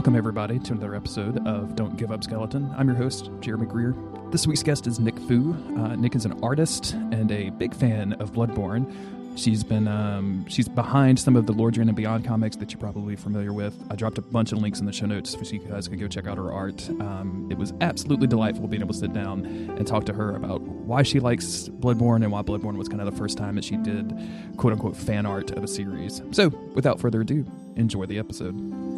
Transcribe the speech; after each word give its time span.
Welcome, 0.00 0.16
everybody, 0.16 0.58
to 0.58 0.72
another 0.72 0.94
episode 0.94 1.46
of 1.46 1.76
Don't 1.76 1.94
Give 1.98 2.10
Up 2.10 2.24
Skeleton. 2.24 2.74
I'm 2.78 2.88
your 2.88 2.96
host, 2.96 3.28
Jeremy 3.40 3.66
Greer. 3.66 3.94
This 4.30 4.46
week's 4.46 4.62
guest 4.62 4.86
is 4.86 4.98
Nick 4.98 5.18
Fu. 5.18 5.54
Uh, 5.76 5.94
Nick 5.94 6.14
is 6.14 6.24
an 6.24 6.42
artist 6.42 6.94
and 6.94 7.30
a 7.30 7.50
big 7.50 7.74
fan 7.74 8.14
of 8.14 8.32
Bloodborne. 8.32 8.90
She's 9.36 9.62
been 9.62 9.86
um, 9.86 10.46
she's 10.48 10.68
behind 10.68 11.18
some 11.18 11.36
of 11.36 11.44
the 11.44 11.52
Lordran 11.52 11.88
and 11.88 11.94
Beyond 11.94 12.24
comics 12.24 12.56
that 12.56 12.72
you're 12.72 12.80
probably 12.80 13.14
familiar 13.14 13.52
with. 13.52 13.74
I 13.90 13.94
dropped 13.94 14.16
a 14.16 14.22
bunch 14.22 14.52
of 14.52 14.62
links 14.62 14.80
in 14.80 14.86
the 14.86 14.92
show 14.92 15.04
notes 15.04 15.32
so 15.32 15.54
you 15.54 15.58
guys 15.58 15.86
can 15.86 15.98
go 15.98 16.08
check 16.08 16.26
out 16.26 16.38
her 16.38 16.50
art. 16.50 16.88
Um, 16.88 17.48
it 17.50 17.58
was 17.58 17.74
absolutely 17.82 18.26
delightful 18.26 18.68
being 18.68 18.80
able 18.80 18.94
to 18.94 19.00
sit 19.00 19.12
down 19.12 19.44
and 19.44 19.86
talk 19.86 20.06
to 20.06 20.14
her 20.14 20.34
about 20.34 20.62
why 20.62 21.02
she 21.02 21.20
likes 21.20 21.68
Bloodborne 21.68 22.22
and 22.22 22.32
why 22.32 22.40
Bloodborne 22.40 22.78
was 22.78 22.88
kind 22.88 23.02
of 23.02 23.12
the 23.12 23.18
first 23.18 23.36
time 23.36 23.54
that 23.56 23.64
she 23.64 23.76
did 23.76 24.18
quote 24.56 24.72
unquote 24.72 24.96
fan 24.96 25.26
art 25.26 25.50
of 25.50 25.62
a 25.62 25.68
series. 25.68 26.22
So, 26.30 26.48
without 26.72 26.98
further 27.00 27.20
ado, 27.20 27.44
enjoy 27.76 28.06
the 28.06 28.18
episode. 28.18 28.89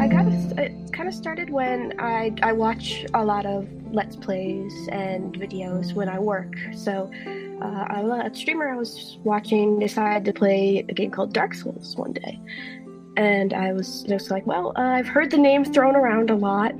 I, 0.00 0.06
kinda 0.08 0.62
it 0.62 0.92
kind 0.92 1.08
of 1.08 1.14
started 1.14 1.50
when 1.50 1.92
I 1.98 2.52
watch 2.52 3.04
a 3.14 3.24
lot 3.24 3.44
of 3.46 3.68
Let's 3.92 4.16
Plays 4.16 4.72
and 4.92 5.34
videos 5.34 5.92
when 5.94 6.08
I 6.08 6.18
work. 6.18 6.54
So, 6.74 7.10
uh, 7.60 7.86
a 8.24 8.34
streamer 8.34 8.72
I 8.72 8.76
was 8.76 9.18
watching 9.24 9.78
decided 9.78 10.24
to 10.26 10.32
play 10.32 10.84
a 10.88 10.92
game 10.92 11.10
called 11.10 11.32
Dark 11.32 11.54
Souls 11.54 11.96
one 11.96 12.12
day. 12.12 12.38
And 13.18 13.52
I 13.52 13.72
was 13.72 14.04
just 14.04 14.30
like, 14.30 14.46
well, 14.46 14.72
uh, 14.76 14.80
I've 14.80 15.08
heard 15.08 15.32
the 15.32 15.38
name 15.38 15.64
thrown 15.64 15.96
around 15.96 16.30
a 16.30 16.36
lot, 16.36 16.72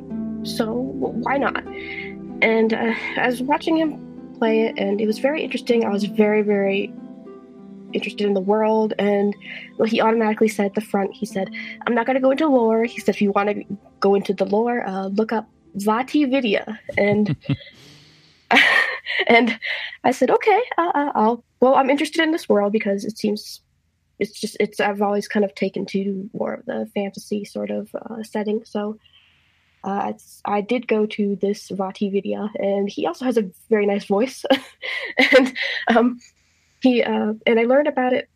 so 0.45 0.71
why 0.73 1.37
not? 1.37 1.67
And 2.43 2.73
uh, 2.73 2.95
I 3.17 3.27
was 3.27 3.43
watching 3.43 3.77
him 3.77 4.35
play 4.39 4.63
it, 4.63 4.79
and 4.79 5.01
it 5.01 5.07
was 5.09 5.19
very 5.19 5.43
interesting. 5.43 5.85
I 5.85 5.89
was 5.89 6.05
very, 6.05 6.43
very 6.43 6.95
interested 7.93 8.25
in 8.25 8.35
the 8.35 8.41
world 8.41 8.93
and 8.99 9.35
well, 9.79 9.89
he 9.89 9.99
automatically 9.99 10.47
said 10.47 10.67
at 10.67 10.75
the 10.75 10.81
front 10.83 11.11
he 11.15 11.25
said 11.25 11.49
i'm 11.87 11.95
not 11.95 12.05
going 12.05 12.13
to 12.15 12.21
go 12.21 12.31
into 12.31 12.47
lore 12.47 12.85
he 12.85 13.01
said 13.01 13.15
if 13.15 13.23
you 13.23 13.33
want 13.33 13.49
to 13.49 13.65
go 13.99 14.15
into 14.15 14.35
the 14.35 14.45
lore 14.45 14.87
uh, 14.87 15.07
look 15.07 15.33
up 15.33 15.49
VaatiVidya 15.79 16.79
and 16.99 17.35
and 19.27 19.59
i 20.05 20.11
said 20.11 20.31
okay 20.31 20.63
uh, 20.77 20.93
uh, 20.95 21.13
i'll 21.15 21.43
well 21.61 21.77
i'm 21.77 21.89
interested 21.89 22.23
in 22.23 22.31
this 22.31 22.47
world 22.47 22.75
because 22.75 23.07
it 23.07 23.17
seems 23.17 23.63
it's 24.19 24.39
just 24.41 24.57
it's 24.61 24.81
i've 24.81 25.03
always 25.03 25.29
kind 25.29 25.45
of 25.45 25.55
taken 25.55 25.87
to 25.87 26.29
more 26.33 26.55
of 26.55 26.67
the 26.67 26.91
fantasy 26.95 27.45
sort 27.45 27.71
of 27.71 27.89
uh, 27.95 28.23
setting 28.23 28.65
so 28.65 28.99
uh, 29.85 30.13
I 30.45 30.61
did 30.61 30.89
go 30.89 31.07
to 31.07 31.37
this 31.37 31.69
VaatiVidya, 31.69 32.51
and 32.59 32.89
he 32.89 33.07
also 33.07 33.25
has 33.25 33.37
a 33.37 33.51
very 33.71 33.87
nice 33.87 34.05
voice. 34.05 34.45
and 35.33 35.57
um, 35.89 36.19
he 36.83 37.03
uh, 37.03 37.35
and 37.47 37.61
I 37.61 37.65
learned 37.65 37.89
about 37.89 38.13
it. 38.13 38.29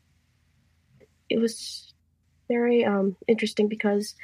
It 1.28 1.38
was 1.38 1.92
very 2.48 2.84
um, 2.84 3.16
interesting 3.26 3.68
because 3.68 4.14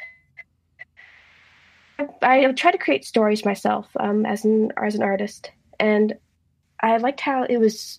I, 1.98 2.46
I 2.46 2.52
try 2.52 2.70
to 2.70 2.78
create 2.78 3.04
stories 3.04 3.44
myself 3.44 3.86
um, 3.98 4.24
as 4.26 4.44
an 4.44 4.72
as 4.82 4.94
an 4.94 5.02
artist, 5.02 5.50
and 5.80 6.14
I 6.80 6.96
liked 6.98 7.20
how 7.20 7.44
it 7.44 7.58
was 7.58 7.98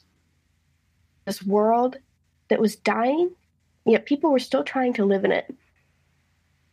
this 1.26 1.44
world 1.44 1.98
that 2.50 2.60
was 2.60 2.76
dying, 2.78 3.32
yet 3.92 4.06
people 4.06 4.32
were 4.32 4.40
still 4.40 4.64
trying 4.64 4.94
to 4.94 5.06
live 5.06 5.26
in 5.26 5.32
it, 5.32 5.54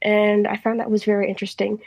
and 0.03 0.47
I 0.47 0.57
found 0.57 0.81
that 0.81 0.91
was 0.91 1.05
very 1.05 1.29
interesting. 1.29 1.81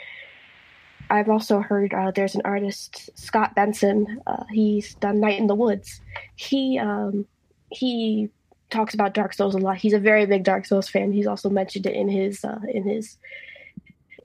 I've 1.09 1.29
also 1.29 1.59
heard 1.59 1.93
uh, 1.93 2.11
there's 2.11 2.35
an 2.35 2.41
artist, 2.45 3.09
Scott 3.15 3.55
Benson. 3.55 4.21
Uh, 4.27 4.43
he's 4.51 4.93
done 4.95 5.19
Night 5.19 5.39
in 5.39 5.47
the 5.47 5.55
Woods. 5.55 6.01
He 6.35 6.77
um, 6.77 7.25
he 7.71 8.29
talks 8.69 8.93
about 8.93 9.13
Dark 9.13 9.33
Souls 9.33 9.55
a 9.55 9.57
lot. 9.57 9.77
He's 9.77 9.93
a 9.93 9.99
very 9.99 10.25
big 10.25 10.43
Dark 10.43 10.65
Souls 10.65 10.89
fan. 10.89 11.11
He's 11.11 11.27
also 11.27 11.49
mentioned 11.49 11.85
it 11.85 11.95
in 11.95 12.07
his 12.09 12.43
uh, 12.43 12.59
in 12.71 12.83
his 12.83 13.17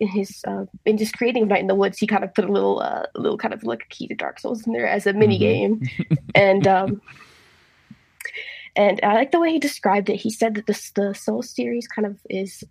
in 0.00 0.08
his 0.08 0.42
uh, 0.46 0.66
in 0.84 0.98
just 0.98 1.16
creating 1.16 1.48
Night 1.48 1.60
in 1.60 1.66
the 1.66 1.74
Woods. 1.74 1.98
He 1.98 2.06
kind 2.06 2.24
of 2.24 2.34
put 2.34 2.44
a 2.44 2.52
little 2.52 2.80
uh, 2.80 3.04
little 3.14 3.38
kind 3.38 3.54
of 3.54 3.64
like 3.64 3.82
a 3.82 3.88
key 3.88 4.06
to 4.08 4.14
Dark 4.14 4.38
Souls 4.38 4.66
in 4.66 4.72
there 4.72 4.86
as 4.86 5.06
a 5.06 5.12
mini 5.12 5.38
mm-hmm. 5.38 5.82
game, 5.82 6.18
and 6.34 6.66
um, 6.66 7.00
and 8.76 9.00
I 9.02 9.14
like 9.14 9.30
the 9.30 9.40
way 9.40 9.52
he 9.52 9.58
described 9.58 10.10
it. 10.10 10.16
He 10.16 10.30
said 10.30 10.54
that 10.54 10.66
the 10.66 10.90
the 10.94 11.14
Soul 11.14 11.42
series 11.42 11.86
kind 11.86 12.06
of 12.06 12.18
is 12.28 12.64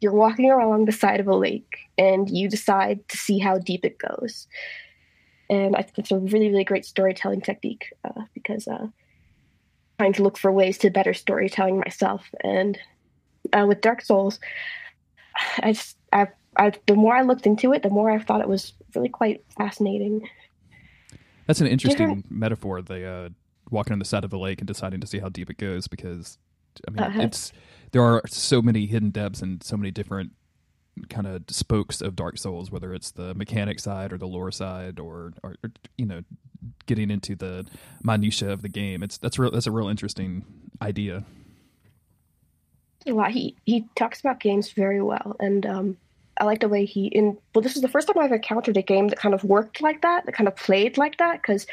you're 0.00 0.12
walking 0.12 0.50
along 0.50 0.84
the 0.84 0.92
side 0.92 1.20
of 1.20 1.26
a 1.26 1.34
lake 1.34 1.76
and 1.96 2.28
you 2.30 2.48
decide 2.48 3.08
to 3.08 3.16
see 3.16 3.38
how 3.38 3.58
deep 3.58 3.84
it 3.84 3.98
goes. 3.98 4.46
And 5.50 5.74
I 5.74 5.82
think 5.82 5.98
it's 5.98 6.12
a 6.12 6.18
really, 6.18 6.50
really 6.50 6.64
great 6.64 6.84
storytelling 6.84 7.40
technique 7.40 7.92
uh, 8.04 8.22
because 8.34 8.68
uh, 8.68 8.86
trying 9.98 10.12
to 10.12 10.22
look 10.22 10.38
for 10.38 10.52
ways 10.52 10.78
to 10.78 10.90
better 10.90 11.14
storytelling 11.14 11.78
myself. 11.78 12.28
And 12.44 12.78
uh, 13.52 13.64
with 13.66 13.80
Dark 13.80 14.02
Souls, 14.02 14.38
I 15.58 15.72
just 15.72 15.96
I, 16.12 16.28
I 16.56 16.72
the 16.86 16.94
more 16.94 17.16
I 17.16 17.22
looked 17.22 17.46
into 17.46 17.72
it, 17.72 17.82
the 17.82 17.90
more 17.90 18.10
I 18.10 18.18
thought 18.18 18.40
it 18.40 18.48
was 18.48 18.72
really 18.94 19.08
quite 19.08 19.44
fascinating. 19.56 20.28
That's 21.46 21.60
an 21.60 21.66
interesting 21.66 22.08
Different... 22.08 22.30
metaphor. 22.30 22.82
The 22.82 23.06
uh, 23.06 23.28
walking 23.70 23.92
on 23.92 23.98
the 23.98 24.04
side 24.04 24.24
of 24.24 24.30
the 24.30 24.38
lake 24.38 24.60
and 24.60 24.66
deciding 24.66 25.00
to 25.00 25.06
see 25.06 25.18
how 25.18 25.28
deep 25.28 25.50
it 25.50 25.58
goes, 25.58 25.88
because 25.88 26.38
I 26.86 26.90
mean, 26.90 27.02
uh-huh. 27.02 27.22
it's 27.22 27.52
there 27.92 28.02
are 28.02 28.22
so 28.26 28.62
many 28.62 28.86
hidden 28.86 29.10
depths 29.10 29.42
and 29.42 29.62
so 29.62 29.76
many 29.76 29.90
different 29.90 30.32
kind 31.08 31.26
of 31.26 31.44
spokes 31.48 32.00
of 32.00 32.16
Dark 32.16 32.38
Souls, 32.38 32.70
whether 32.70 32.92
it's 32.92 33.12
the 33.12 33.34
mechanic 33.34 33.78
side 33.80 34.12
or 34.12 34.18
the 34.18 34.26
lore 34.26 34.50
side, 34.50 34.98
or, 34.98 35.32
or, 35.42 35.54
or 35.62 35.70
you 35.96 36.06
know, 36.06 36.22
getting 36.86 37.10
into 37.10 37.36
the 37.36 37.66
minutia 38.02 38.50
of 38.50 38.62
the 38.62 38.68
game. 38.68 39.02
It's 39.02 39.18
that's 39.18 39.38
real. 39.38 39.50
That's 39.50 39.66
a 39.66 39.72
real 39.72 39.88
interesting 39.88 40.44
idea. 40.82 41.24
Lot. 43.06 43.30
He 43.30 43.56
he 43.64 43.86
talks 43.96 44.20
about 44.20 44.38
games 44.40 44.72
very 44.72 45.00
well, 45.00 45.34
and 45.40 45.64
um, 45.64 45.96
I 46.38 46.44
like 46.44 46.60
the 46.60 46.68
way 46.68 46.84
he 46.84 47.06
in. 47.06 47.36
Well, 47.54 47.62
this 47.62 47.76
is 47.76 47.82
the 47.82 47.88
first 47.88 48.08
time 48.08 48.18
I've 48.18 48.32
encountered 48.32 48.76
a 48.76 48.82
game 48.82 49.08
that 49.08 49.18
kind 49.18 49.34
of 49.34 49.44
worked 49.44 49.80
like 49.80 50.02
that, 50.02 50.26
that 50.26 50.34
kind 50.34 50.48
of 50.48 50.56
played 50.56 50.96
like 50.96 51.18
that. 51.18 51.42
Because 51.42 51.66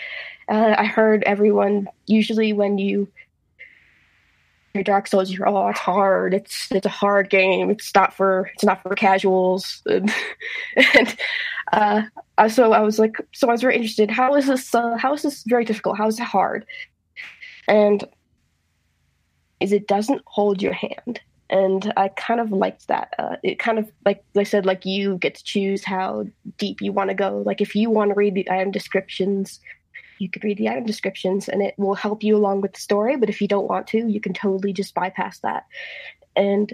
uh, 0.49 0.75
I 0.77 0.85
heard 0.85 1.23
everyone 1.23 1.87
usually 2.07 2.53
when 2.53 2.77
you 2.77 3.07
your 4.73 4.83
Dark 4.83 5.07
Souls, 5.07 5.31
you're 5.31 5.47
oh 5.47 5.69
it's 5.69 5.79
hard. 5.79 6.33
It's 6.33 6.71
it's 6.71 6.85
a 6.85 6.89
hard 6.89 7.29
game. 7.29 7.69
It's 7.69 7.93
not 7.95 8.13
for 8.13 8.51
it's 8.53 8.63
not 8.63 8.81
for 8.83 8.95
casuals. 8.95 9.81
And, 9.95 10.11
and 10.93 11.17
uh, 12.37 12.49
so 12.49 12.73
I 12.73 12.81
was 12.81 12.99
like, 12.99 13.17
so 13.33 13.47
I 13.47 13.51
was 13.51 13.61
very 13.61 13.75
interested. 13.75 14.11
How 14.11 14.35
is 14.35 14.47
this? 14.47 14.75
Uh, 14.75 14.97
how 14.97 15.13
is 15.13 15.23
this 15.23 15.43
very 15.47 15.65
difficult? 15.65 15.97
How 15.97 16.07
is 16.07 16.19
it 16.19 16.23
hard? 16.23 16.65
And 17.67 18.03
is 19.59 19.71
it 19.71 19.87
doesn't 19.87 20.21
hold 20.25 20.61
your 20.61 20.73
hand. 20.73 21.21
And 21.50 21.94
I 21.95 22.07
kind 22.09 22.39
of 22.39 22.51
liked 22.51 22.88
that. 22.88 23.13
Uh, 23.19 23.35
it 23.44 23.59
kind 23.59 23.78
of 23.78 23.91
like 24.03 24.23
I 24.35 24.44
said, 24.44 24.66
like 24.66 24.85
you 24.85 25.17
get 25.17 25.35
to 25.35 25.44
choose 25.44 25.83
how 25.83 26.25
deep 26.57 26.81
you 26.81 26.91
want 26.91 27.11
to 27.11 27.16
go. 27.16 27.44
Like 27.45 27.61
if 27.61 27.75
you 27.75 27.89
want 27.89 28.09
to 28.09 28.16
read 28.16 28.33
the 28.33 28.50
item 28.50 28.72
descriptions, 28.72 29.59
you 30.17 30.29
could 30.29 30.44
read 30.44 30.57
the 30.57 30.69
item 30.69 30.85
descriptions 30.85 31.47
and 31.47 31.61
it 31.61 31.75
will 31.78 31.94
help 31.94 32.23
you 32.23 32.35
along 32.35 32.61
with 32.61 32.73
the 32.73 32.81
story. 32.81 33.16
But 33.16 33.29
if 33.29 33.41
you 33.41 33.47
don't 33.47 33.69
want 33.69 33.88
to, 33.88 34.07
you 34.07 34.19
can 34.19 34.34
totally 34.34 34.73
just 34.73 34.95
bypass 34.95 35.39
that. 35.39 35.66
And 36.35 36.73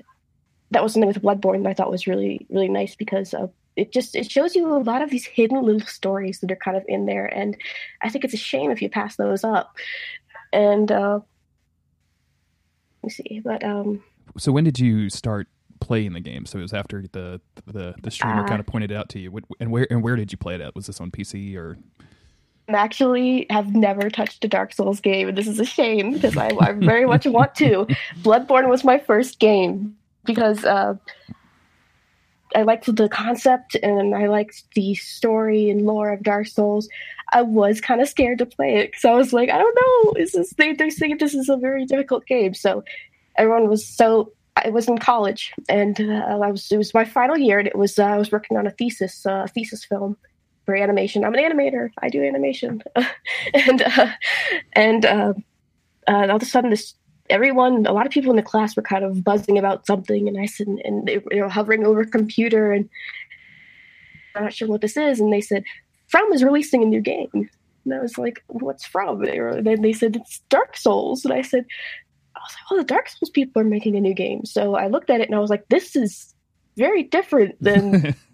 that 0.72 0.81
was 0.81 0.94
something 0.94 1.08
with 1.08 1.22
Bloodborne 1.22 1.64
that 1.64 1.70
I 1.70 1.74
thought 1.74 1.92
was 1.92 2.08
really, 2.08 2.45
really 2.50 2.69
nice 2.69 2.95
because 2.95 3.34
uh, 3.34 3.48
it 3.75 3.92
just 3.92 4.16
it 4.16 4.31
shows 4.31 4.56
you 4.56 4.74
a 4.74 4.80
lot 4.80 5.01
of 5.01 5.10
these 5.10 5.25
hidden 5.25 5.62
little 5.62 5.81
stories 5.81 6.40
that 6.40 6.51
are 6.51 6.56
kind 6.56 6.78
of 6.78 6.86
in 6.88 7.06
there. 7.06 7.25
And 7.25 7.57
I 8.01 8.10
think 8.10 8.24
it's 8.24 8.34
a 8.34 8.38
shame 8.38 8.72
if 8.72 8.81
you 8.81 8.90
pass 8.90 9.18
those 9.18 9.44
up. 9.44 9.75
And 10.54 10.92
uh, 10.92 11.19
let 13.04 13.04
me 13.04 13.10
see, 13.10 13.42
but 13.44 13.63
um. 13.66 14.01
So 14.38 14.51
when 14.51 14.63
did 14.63 14.80
you 14.80 15.10
start 15.10 15.48
playing 15.80 16.13
the 16.13 16.19
game? 16.19 16.45
So 16.45 16.60
it 16.60 16.62
was 16.62 16.74
after 16.74 17.06
the 17.12 17.42
the 17.66 17.95
the 18.01 18.12
streamer 18.12 18.44
uh, 18.44 18.48
kind 18.48 18.60
of 18.60 18.66
pointed 18.66 18.92
it 18.92 18.95
out 18.95 19.10
to 19.10 19.19
you. 19.19 19.38
And 19.60 19.72
where 19.72 19.88
and 19.89 20.04
where 20.04 20.16
did 20.16 20.31
you 20.31 20.38
play 20.38 20.56
it 20.56 20.62
at? 20.62 20.75
Was 20.75 20.88
this 20.88 21.00
on 21.00 21.12
PC 21.12 21.56
or? 21.56 21.78
I 22.69 22.74
actually 22.74 23.48
have 23.50 23.75
never 23.75 24.10
touched 24.10 24.45
a 24.45 24.48
Dark 24.48 24.74
Souls 24.74 25.01
game, 25.01 25.28
and 25.28 25.38
this 25.38 25.48
is 25.48 25.60
a 25.60 25.66
shame 25.66 26.13
because 26.13 26.38
I, 26.38 26.51
I 26.62 26.72
very 26.72 27.06
much 27.06 27.25
want 27.25 27.56
to. 27.56 27.86
Bloodborne 28.22 28.69
was 28.69 28.83
my 28.83 28.98
first 28.98 29.39
game 29.39 29.98
because 30.24 30.63
uh, 30.63 30.95
I 32.56 32.63
liked 32.63 32.94
the 32.95 33.10
concept 33.10 33.75
and 33.81 34.16
I 34.16 34.28
liked 34.28 34.63
the 34.75 34.95
story 34.95 35.69
and 35.69 35.86
lore 35.86 36.12
of 36.12 36.24
Dark 36.24 36.48
Souls. 36.48 36.88
I 37.33 37.42
was 37.42 37.80
kind 37.80 38.01
of 38.01 38.10
scared 38.10 38.39
to 38.39 38.45
play 38.45 38.78
it 38.78 38.92
because 38.92 39.06
I 39.06 39.13
was 39.13 39.33
like, 39.33 39.50
I 39.50 39.57
don't 39.57 39.78
know, 39.81 40.13
is 40.13 40.33
this 40.33 40.51
they, 40.51 40.74
they're 40.74 40.92
saying 40.92 41.18
this 41.18 41.33
is 41.33 41.50
a 41.50 41.57
very 41.57 41.86
difficult 41.86 42.25
game. 42.25 42.54
So 42.54 42.83
everyone 43.42 43.70
was 43.70 43.86
so 43.86 44.32
I 44.56 44.70
was 44.70 44.88
in 44.88 44.98
college 44.98 45.54
and 45.68 46.00
uh, 46.00 46.38
I 46.42 46.52
was 46.52 46.72
it 46.72 46.78
was 46.78 46.94
my 46.94 47.06
final 47.06 47.38
year 47.38 47.60
and 47.60 47.68
it 47.68 47.78
was 47.78 47.98
uh, 47.98 48.04
I 48.04 48.18
was 48.18 48.32
working 48.32 48.58
on 48.58 48.68
a 48.68 48.72
thesis 48.72 49.26
uh, 49.26 49.48
thesis 49.48 49.84
film 49.84 50.16
for 50.66 50.76
animation. 50.76 51.26
I'm 51.26 51.34
an 51.34 51.40
animator. 51.40 51.90
I 52.02 52.10
do 52.10 52.24
animation, 52.24 52.84
and 53.54 53.82
uh, 53.82 54.12
and 54.74 55.06
uh, 55.06 55.34
uh, 56.08 56.28
all 56.30 56.36
of 56.36 56.42
a 56.42 56.46
sudden 56.46 56.70
this 56.70 56.94
everyone, 57.30 57.86
a 57.86 57.94
lot 57.94 58.06
of 58.06 58.12
people 58.12 58.30
in 58.30 58.36
the 58.36 58.44
class 58.44 58.76
were 58.76 58.82
kind 58.82 59.06
of 59.06 59.24
buzzing 59.24 59.58
about 59.58 59.88
something, 59.88 60.28
and 60.28 60.38
I 60.38 60.46
said, 60.46 60.68
and 60.68 61.08
they 61.08 61.40
were 61.40 61.50
hovering 61.50 61.86
over 61.86 62.04
computer, 62.04 62.74
and 62.74 62.90
I'm 64.36 64.44
not 64.44 64.54
sure 64.54 64.68
what 64.68 64.82
this 64.82 64.98
is, 64.98 65.20
and 65.20 65.32
they 65.32 65.42
said, 65.42 65.64
From 66.08 66.32
is 66.34 66.44
releasing 66.44 66.84
a 66.84 66.86
new 66.86 67.02
game. 67.02 67.50
And 67.84 67.96
I 67.96 68.00
was 68.00 68.18
like, 68.18 68.44
what's 68.48 68.86
from? 68.86 69.24
And 69.24 69.66
then 69.66 69.82
they 69.82 69.94
said, 69.94 70.16
it's 70.16 70.40
Dark 70.50 70.78
Souls. 70.78 71.26
And 71.26 71.34
I 71.34 71.42
said, 71.42 71.66
I 72.42 72.46
was 72.46 72.56
like, 72.56 72.72
oh, 72.72 72.78
the 72.78 72.84
Dark 72.84 73.10
Souls 73.10 73.30
people 73.30 73.62
are 73.62 73.66
making 73.66 73.96
a 73.96 74.02
new 74.02 74.14
game. 74.14 74.46
So 74.46 74.76
I 74.76 74.88
looked 74.88 75.10
at 75.10 75.22
it 75.22 75.28
and 75.28 75.36
I 75.36 75.40
was 75.40 75.50
like, 75.50 75.68
this 75.70 75.96
is 75.96 76.34
very 76.76 77.04
different 77.04 77.62
than 77.62 78.16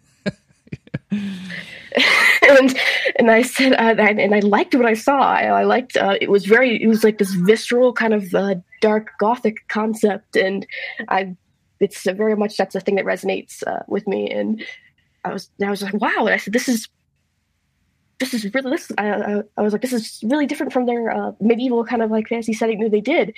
and 2.48 2.78
and 3.18 3.32
I 3.32 3.42
said, 3.42 3.74
uh, 3.74 4.02
and 4.02 4.36
I 4.36 4.40
liked 4.40 4.76
what 4.76 4.86
I 4.86 4.94
saw. 4.94 5.20
I, 5.20 5.44
I 5.46 5.64
liked 5.64 5.98
uh, 5.98 6.18
it 6.20 6.30
was 6.30 6.46
very, 6.46 6.82
it 6.82 6.88
was 6.88 7.04
like 7.04 7.18
this 7.18 7.34
visceral 7.34 7.94
kind 7.94 8.14
of 8.14 8.34
uh, 8.34 8.56
dark 8.82 9.12
gothic 9.20 9.68
concept, 9.68 10.36
and 10.36 10.66
I, 11.08 11.36
it's 11.80 12.04
very 12.04 12.36
much 12.36 12.58
that's 12.58 12.74
the 12.74 12.82
thing 12.82 12.96
that 12.96 13.06
resonates 13.06 13.66
uh, 13.66 13.84
with 13.88 14.08
me. 14.08 14.30
And 14.30 14.64
I 15.24 15.34
was, 15.34 15.50
I 15.64 15.70
was 15.70 15.82
like, 15.82 15.94
wow. 15.94 16.26
And 16.26 16.30
I 16.30 16.38
said, 16.38 16.54
this 16.54 16.68
is, 16.68 16.88
this 18.20 18.34
is 18.34 18.54
really, 18.54 18.72
this. 18.72 18.92
I, 18.98 19.10
I, 19.10 19.42
I 19.58 19.62
was 19.62 19.74
like, 19.74 19.82
this 19.82 19.94
is 19.94 20.22
really 20.24 20.46
different 20.46 20.74
from 20.74 20.86
their 20.86 21.12
uh, 21.12 21.32
medieval 21.40 21.86
kind 21.86 22.02
of 22.02 22.12
like 22.12 22.28
fantasy 22.28 22.54
setting 22.54 22.80
that 22.82 22.92
they 22.92 23.02
did. 23.02 23.34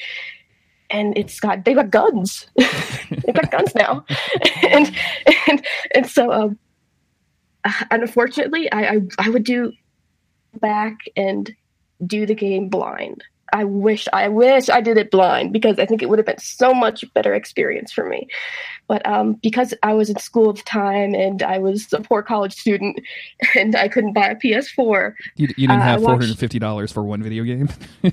And 0.90 1.18
it's 1.18 1.40
got 1.40 1.66
they've 1.66 1.76
got 1.76 1.92
guns. 1.92 2.48
they've 2.56 3.36
got 3.36 3.52
guns 3.52 3.76
now, 3.76 4.06
and 4.68 4.96
and 5.48 5.66
and 5.94 6.08
so 6.08 6.32
um, 6.32 6.60
unfortunately, 7.92 8.72
I, 8.72 8.96
I 8.96 9.00
I 9.20 9.30
would 9.30 9.44
do 9.44 9.72
back 10.60 10.98
and 11.16 11.52
do 12.06 12.26
the 12.26 12.36
game 12.36 12.70
blind. 12.70 13.24
I 13.54 13.64
wish 13.64 14.08
I 14.14 14.28
wish 14.30 14.70
I 14.70 14.82
did 14.82 14.98
it 14.98 15.12
blind 15.12 15.54
because 15.54 15.80
I 15.80 15.86
think 15.86 16.02
it 16.02 16.10
would 16.10 16.20
have 16.20 16.26
been 16.26 16.40
so 16.40 16.74
much 16.74 17.04
better 17.14 17.34
experience 17.34 17.92
for 17.92 18.08
me. 18.08 18.28
But 18.88 19.06
um, 19.08 19.34
because 19.34 19.74
I 19.84 19.94
was 19.94 20.10
in 20.10 20.18
school 20.18 20.50
at 20.50 20.58
the 20.58 20.64
time 20.64 21.14
and 21.14 21.44
I 21.44 21.60
was 21.60 21.94
a 21.94 22.02
poor 22.02 22.24
college 22.24 22.54
student 22.54 23.00
and 23.56 23.76
I 23.76 23.88
couldn't 23.88 24.14
buy 24.14 24.28
a 24.28 24.36
PS4, 24.36 25.14
you, 25.36 25.48
you 25.58 25.68
didn't 25.68 25.82
uh, 25.82 25.84
have 25.84 26.02
four 26.02 26.12
hundred 26.12 26.38
fifty 26.38 26.60
dollars 26.60 26.92
for 26.92 27.04
one 27.04 27.22
video 27.22 27.44
game. 27.44 27.70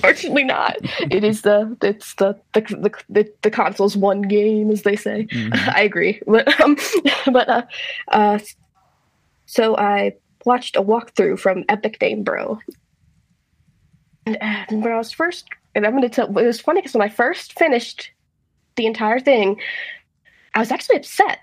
Fortunately, 0.00 0.44
not. 0.44 0.76
It 1.10 1.24
is 1.24 1.42
the 1.42 1.76
it's 1.82 2.14
the 2.14 2.38
the 2.52 2.60
the, 2.60 2.92
the, 3.08 3.32
the 3.42 3.50
console's 3.50 3.96
one 3.96 4.22
game, 4.22 4.70
as 4.70 4.82
they 4.82 4.96
say. 4.96 5.26
Mm-hmm. 5.30 5.70
I 5.76 5.82
agree, 5.82 6.20
but 6.26 6.60
um, 6.60 6.76
but 7.32 7.48
uh, 7.48 7.62
uh, 8.08 8.38
so 9.46 9.76
I 9.76 10.14
watched 10.44 10.76
a 10.76 10.82
walkthrough 10.82 11.38
from 11.38 11.64
EpicNameBro 11.64 12.60
and 14.36 14.82
when 14.82 14.92
I 14.92 14.98
was 14.98 15.12
first, 15.12 15.48
and 15.74 15.86
I'm 15.86 15.92
going 15.92 16.02
to 16.02 16.08
tell, 16.08 16.26
it 16.26 16.46
was 16.46 16.60
funny 16.60 16.80
because 16.80 16.94
when 16.94 17.02
I 17.02 17.08
first 17.08 17.58
finished 17.58 18.10
the 18.76 18.86
entire 18.86 19.20
thing, 19.20 19.60
I 20.54 20.58
was 20.58 20.70
actually 20.70 20.96
upset. 20.96 21.40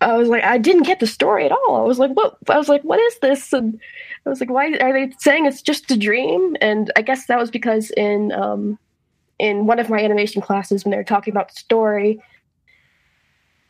I 0.00 0.16
was 0.16 0.28
like, 0.28 0.44
I 0.44 0.58
didn't 0.58 0.84
get 0.84 1.00
the 1.00 1.06
story 1.06 1.44
at 1.44 1.52
all. 1.52 1.76
I 1.76 1.82
was 1.82 1.98
like, 1.98 2.12
what? 2.12 2.36
I 2.48 2.56
was 2.56 2.68
like, 2.68 2.82
what 2.82 3.00
is 3.00 3.18
this? 3.18 3.52
And 3.52 3.80
I 4.24 4.28
was 4.28 4.40
like, 4.40 4.50
why 4.50 4.72
are 4.80 4.92
they 4.92 5.12
saying 5.18 5.46
it's 5.46 5.62
just 5.62 5.90
a 5.90 5.96
dream? 5.96 6.56
And 6.60 6.92
I 6.96 7.02
guess 7.02 7.26
that 7.26 7.38
was 7.38 7.50
because 7.50 7.90
in 7.90 8.30
um, 8.32 8.78
in 9.38 9.66
one 9.66 9.78
of 9.78 9.90
my 9.90 9.98
animation 9.98 10.40
classes, 10.42 10.84
when 10.84 10.92
they 10.92 10.96
were 10.96 11.04
talking 11.04 11.32
about 11.32 11.52
story, 11.52 12.20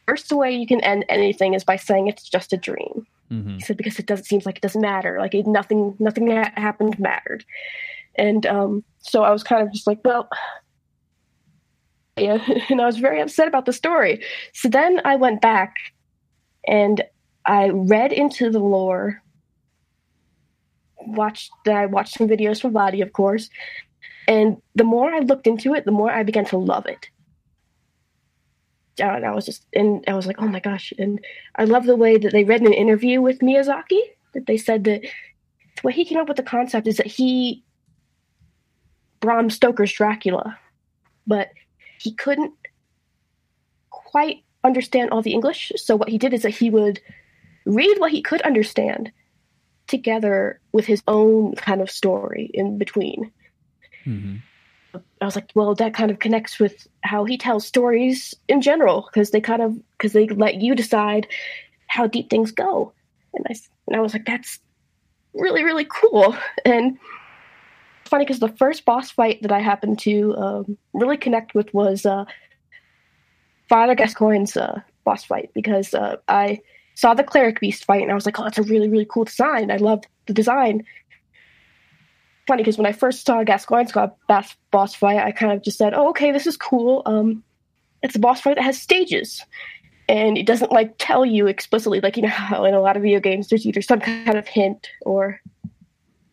first 0.07 0.31
way 0.33 0.53
you 0.53 0.67
can 0.67 0.81
end 0.83 1.05
anything 1.09 1.55
is 1.55 1.65
by 1.65 1.77
saying 1.77 2.09
it's 2.09 2.29
just 2.29 2.53
a 2.53 2.59
dream. 2.59 3.07
Mm-hmm. 3.31 3.57
He 3.57 3.61
said 3.61 3.77
because 3.77 3.99
it 3.99 4.07
doesn't 4.07 4.25
seems 4.25 4.47
like 4.47 4.57
it 4.57 4.63
doesn't 4.63 4.81
matter. 4.81 5.19
Like 5.19 5.35
it, 5.35 5.47
nothing 5.47 5.95
nothing 5.99 6.27
that 6.27 6.57
happened 6.59 6.99
mattered. 6.99 7.45
And 8.17 8.47
um, 8.47 8.85
so 8.99 9.23
I 9.23 9.31
was 9.31 9.43
kind 9.43 9.67
of 9.67 9.73
just 9.73 9.87
like, 9.87 10.01
well, 10.05 10.29
yeah, 12.17 12.39
and 12.71 12.81
I 12.81 12.87
was 12.87 12.99
very 12.99 13.21
upset 13.21 13.49
about 13.49 13.67
the 13.67 13.73
story. 13.73 14.23
So 14.55 14.69
then 14.69 15.01
I 15.05 15.17
went 15.17 15.41
back 15.41 15.75
and 16.67 17.03
I 17.45 17.69
read 17.69 18.13
into 18.13 18.51
the 18.51 18.61
lore. 18.61 19.23
Watched 21.01 21.53
I 21.67 21.87
watched 21.87 22.15
some 22.19 22.29
videos 22.29 22.61
from 22.61 22.73
Vaati, 22.73 23.03
of 23.03 23.13
course, 23.13 23.51
and 24.27 24.57
the 24.75 24.85
more 24.85 25.13
I 25.13 25.21
looked 25.21 25.47
into 25.47 25.75
it, 25.75 25.85
the 25.85 25.93
more 25.93 26.11
I 26.11 26.23
began 26.23 26.45
to 26.47 26.59
love 26.59 26.87
it 26.87 27.09
and 29.01 29.25
I 29.25 29.33
was 29.33 29.47
just, 29.47 29.65
and 29.73 30.05
I 30.09 30.15
was 30.15 30.27
like, 30.27 30.41
oh 30.41 30.49
my 30.49 30.61
gosh. 30.61 30.93
And 30.99 31.21
I 31.57 31.65
love 31.65 31.85
the 31.85 31.97
way 31.97 32.17
that 32.17 32.33
they 32.33 32.45
read 32.45 32.63
an 32.63 32.73
interview 32.73 33.21
with 33.21 33.41
Miyazaki 33.41 34.01
that 34.35 34.47
they 34.47 34.57
said 34.57 34.85
that 34.85 35.03
the 35.03 35.11
way 35.83 35.93
he 35.93 36.05
came 36.05 36.19
up 36.19 36.29
with 36.29 36.37
the 36.37 36.43
concept 36.43 36.87
is 36.87 36.97
that 36.97 37.07
he, 37.07 37.65
Bram 39.21 39.51
Stoker's 39.51 39.93
Dracula, 39.93 40.59
but 41.27 41.51
he 41.99 42.15
couldn't 42.15 42.53
quite 43.91 44.45
understand 44.65 45.11
all 45.11 45.23
the 45.23 45.33
English. 45.33 45.73
So 45.77 45.97
what 45.97 46.09
he 46.09 46.19
did 46.19 46.33
is 46.33 46.43
that 46.43 46.51
he 46.51 46.71
would 46.71 47.01
read 47.67 47.99
what 47.99 48.13
he 48.13 48.23
could 48.23 48.43
understand 48.43 49.13
together 49.87 50.61
with 50.73 50.87
his 50.87 51.03
own 51.09 51.55
kind 51.55 51.81
of 51.81 51.91
story 51.91 52.51
in 52.53 52.79
between. 52.79 53.33
Mm-hmm. 54.07 54.37
I 54.95 55.25
was 55.25 55.35
like, 55.35 55.51
well, 55.55 55.75
that 55.75 55.95
kind 55.95 56.11
of 56.11 56.19
connects 56.19 56.59
with 56.59 56.87
how 57.03 57.25
he 57.25 57.37
tells 57.37 57.67
stories 57.67 58.35
in 58.49 58.61
general 58.61 59.09
because 59.13 59.31
they 59.31 59.41
kind 59.41 59.63
of 59.63 59.79
because 59.93 60.13
they 60.13 60.27
let 60.29 60.61
you 60.61 60.75
decide 60.75 61.27
how 61.89 62.07
deep 62.07 62.31
things 62.31 62.53
go. 62.53 62.93
And 63.35 63.45
I 63.49 63.55
and 63.87 63.97
I 63.97 64.01
was 64.01 64.13
like, 64.13 64.25
that's 64.25 64.61
really 65.35 65.65
really 65.65 65.87
cool. 65.91 66.37
And 66.65 66.99
funny 68.05 68.25
because 68.25 68.41
the 68.41 68.49
first 68.49 68.85
boss 68.85 69.11
fight 69.11 69.43
that 69.43 69.53
I 69.53 69.61
happened 69.61 69.99
to 70.01 70.35
um, 70.37 70.79
really 70.95 71.19
connect 71.19 71.55
with 71.55 71.73
was 71.75 72.07
uh, 72.07 72.25
Father 73.69 73.95
Gascoigne's 73.95 74.57
uh, 74.57 74.81
boss 75.05 75.25
fight 75.25 75.51
because 75.55 75.93
uh, 75.93 76.17
I 76.29 76.61
saw 76.95 77.15
the 77.15 77.23
cleric 77.23 77.61
beast 77.61 77.85
fight 77.85 78.03
and 78.03 78.11
I 78.11 78.15
was 78.15 78.25
like, 78.25 78.41
oh, 78.41 78.45
that's 78.45 78.59
a 78.59 78.63
really 78.63 78.89
really 78.89 79.07
cool 79.09 79.25
design. 79.25 79.71
I 79.71 79.77
love 79.77 80.05
the 80.27 80.33
design 80.33 80.85
funny 82.49 82.63
because 82.63 82.79
when 82.79 82.87
I 82.87 82.93
first 82.93 83.25
saw 83.25 83.45
Gascoigne's 83.45 83.93
boss, 84.27 84.57
boss 84.73 84.95
fight, 84.95 85.19
I 85.19 85.31
kind 85.31 85.53
of 85.53 85.63
just 85.63 85.79
said, 85.79 85.95
"Oh, 85.95 86.09
okay, 86.11 86.33
this 86.33 86.47
is 86.47 86.57
cool. 86.57 87.03
Um, 87.07 87.45
it's 88.03 88.17
a 88.17 88.19
boss 88.19 88.41
fight 88.41 88.57
that 88.57 88.65
has 88.65 88.81
stages." 88.81 89.45
And 90.09 90.39
it 90.39 90.47
doesn't 90.47 90.73
like 90.73 90.95
tell 90.99 91.25
you 91.25 91.47
explicitly, 91.47 92.01
like 92.01 92.17
you 92.17 92.23
know 92.23 92.31
how 92.31 92.65
in 92.65 92.75
a 92.75 92.81
lot 92.81 92.97
of 92.97 93.03
video 93.03 93.21
games 93.21 93.49
there's 93.49 93.67
either 93.67 93.83
some 93.83 94.01
kind 94.01 94.37
of 94.37 94.49
hint 94.49 94.89
or 95.03 95.41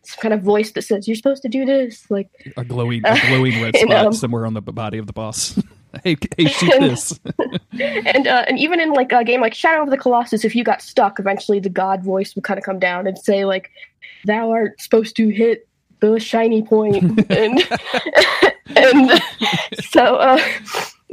some 0.02 0.20
kind 0.20 0.34
of 0.34 0.42
voice 0.42 0.72
that 0.72 0.82
says 0.82 1.06
you're 1.06 1.16
supposed 1.16 1.42
to 1.42 1.48
do 1.48 1.64
this, 1.64 2.10
like 2.10 2.30
a 2.56 2.64
glowing, 2.64 3.02
a 3.04 3.20
glowing 3.28 3.60
red 3.62 3.76
spot 3.76 4.06
um, 4.06 4.12
somewhere 4.12 4.46
on 4.46 4.54
the 4.54 4.62
body 4.62 4.98
of 4.98 5.06
the 5.06 5.12
boss. 5.12 5.60
hey, 6.04 6.16
hey, 6.36 6.46
shoot 6.46 6.72
and, 6.72 6.84
this. 6.84 7.20
and 7.80 8.26
uh, 8.26 8.44
and 8.48 8.58
even 8.58 8.80
in 8.80 8.92
like 8.92 9.12
a 9.12 9.22
game 9.22 9.42
like 9.42 9.54
Shadow 9.54 9.82
of 9.82 9.90
the 9.90 9.98
Colossus, 9.98 10.44
if 10.44 10.56
you 10.56 10.64
got 10.64 10.80
stuck, 10.80 11.20
eventually 11.20 11.60
the 11.60 11.68
god 11.68 12.02
voice 12.02 12.34
would 12.34 12.44
kind 12.44 12.58
of 12.58 12.64
come 12.64 12.78
down 12.78 13.06
and 13.06 13.18
say 13.18 13.44
like, 13.44 13.70
"Thou 14.24 14.50
art 14.50 14.80
supposed 14.80 15.16
to 15.16 15.28
hit 15.28 15.68
the 16.12 16.20
shiny 16.20 16.62
point 16.62 16.96
and 17.30 17.68
and 18.76 19.22
so 19.80 20.16
uh 20.16 20.40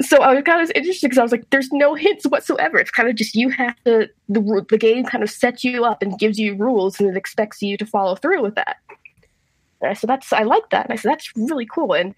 so 0.01 0.17
I 0.17 0.33
was 0.33 0.43
kind 0.43 0.61
of 0.61 0.71
interested 0.75 1.07
because 1.07 1.19
I 1.19 1.23
was 1.23 1.31
like, 1.31 1.47
"There's 1.51 1.71
no 1.71 1.93
hints 1.93 2.25
whatsoever. 2.25 2.79
It's 2.79 2.89
kind 2.89 3.07
of 3.07 3.15
just 3.15 3.35
you 3.35 3.49
have 3.49 3.75
to 3.85 4.09
the 4.27 4.65
the 4.69 4.77
game 4.77 5.05
kind 5.05 5.23
of 5.23 5.29
sets 5.29 5.63
you 5.63 5.85
up 5.85 6.01
and 6.01 6.17
gives 6.17 6.39
you 6.39 6.55
rules 6.55 6.99
and 6.99 7.07
it 7.09 7.15
expects 7.15 7.61
you 7.61 7.77
to 7.77 7.85
follow 7.85 8.15
through 8.15 8.41
with 8.41 8.55
that." 8.55 8.77
And 9.81 9.91
I 9.91 9.93
said, 9.93 10.09
"That's 10.09 10.33
I 10.33 10.43
like 10.43 10.69
that." 10.71 10.85
And 10.85 10.93
I 10.93 10.95
said, 10.95 11.11
"That's 11.11 11.31
really 11.35 11.67
cool." 11.67 11.93
And 11.93 12.15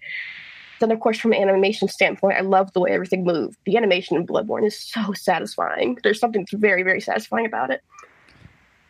then, 0.80 0.90
of 0.90 1.00
course, 1.00 1.18
from 1.18 1.32
an 1.32 1.48
animation 1.48 1.88
standpoint, 1.88 2.38
I 2.38 2.42
love 2.42 2.72
the 2.72 2.80
way 2.80 2.92
everything 2.92 3.24
moved. 3.24 3.58
The 3.66 3.76
animation 3.76 4.16
in 4.16 4.26
Bloodborne 4.26 4.66
is 4.66 4.78
so 4.78 5.12
satisfying. 5.14 5.98
There's 6.02 6.20
something 6.20 6.42
that's 6.42 6.52
very, 6.52 6.82
very 6.82 7.00
satisfying 7.00 7.46
about 7.46 7.70
it 7.70 7.82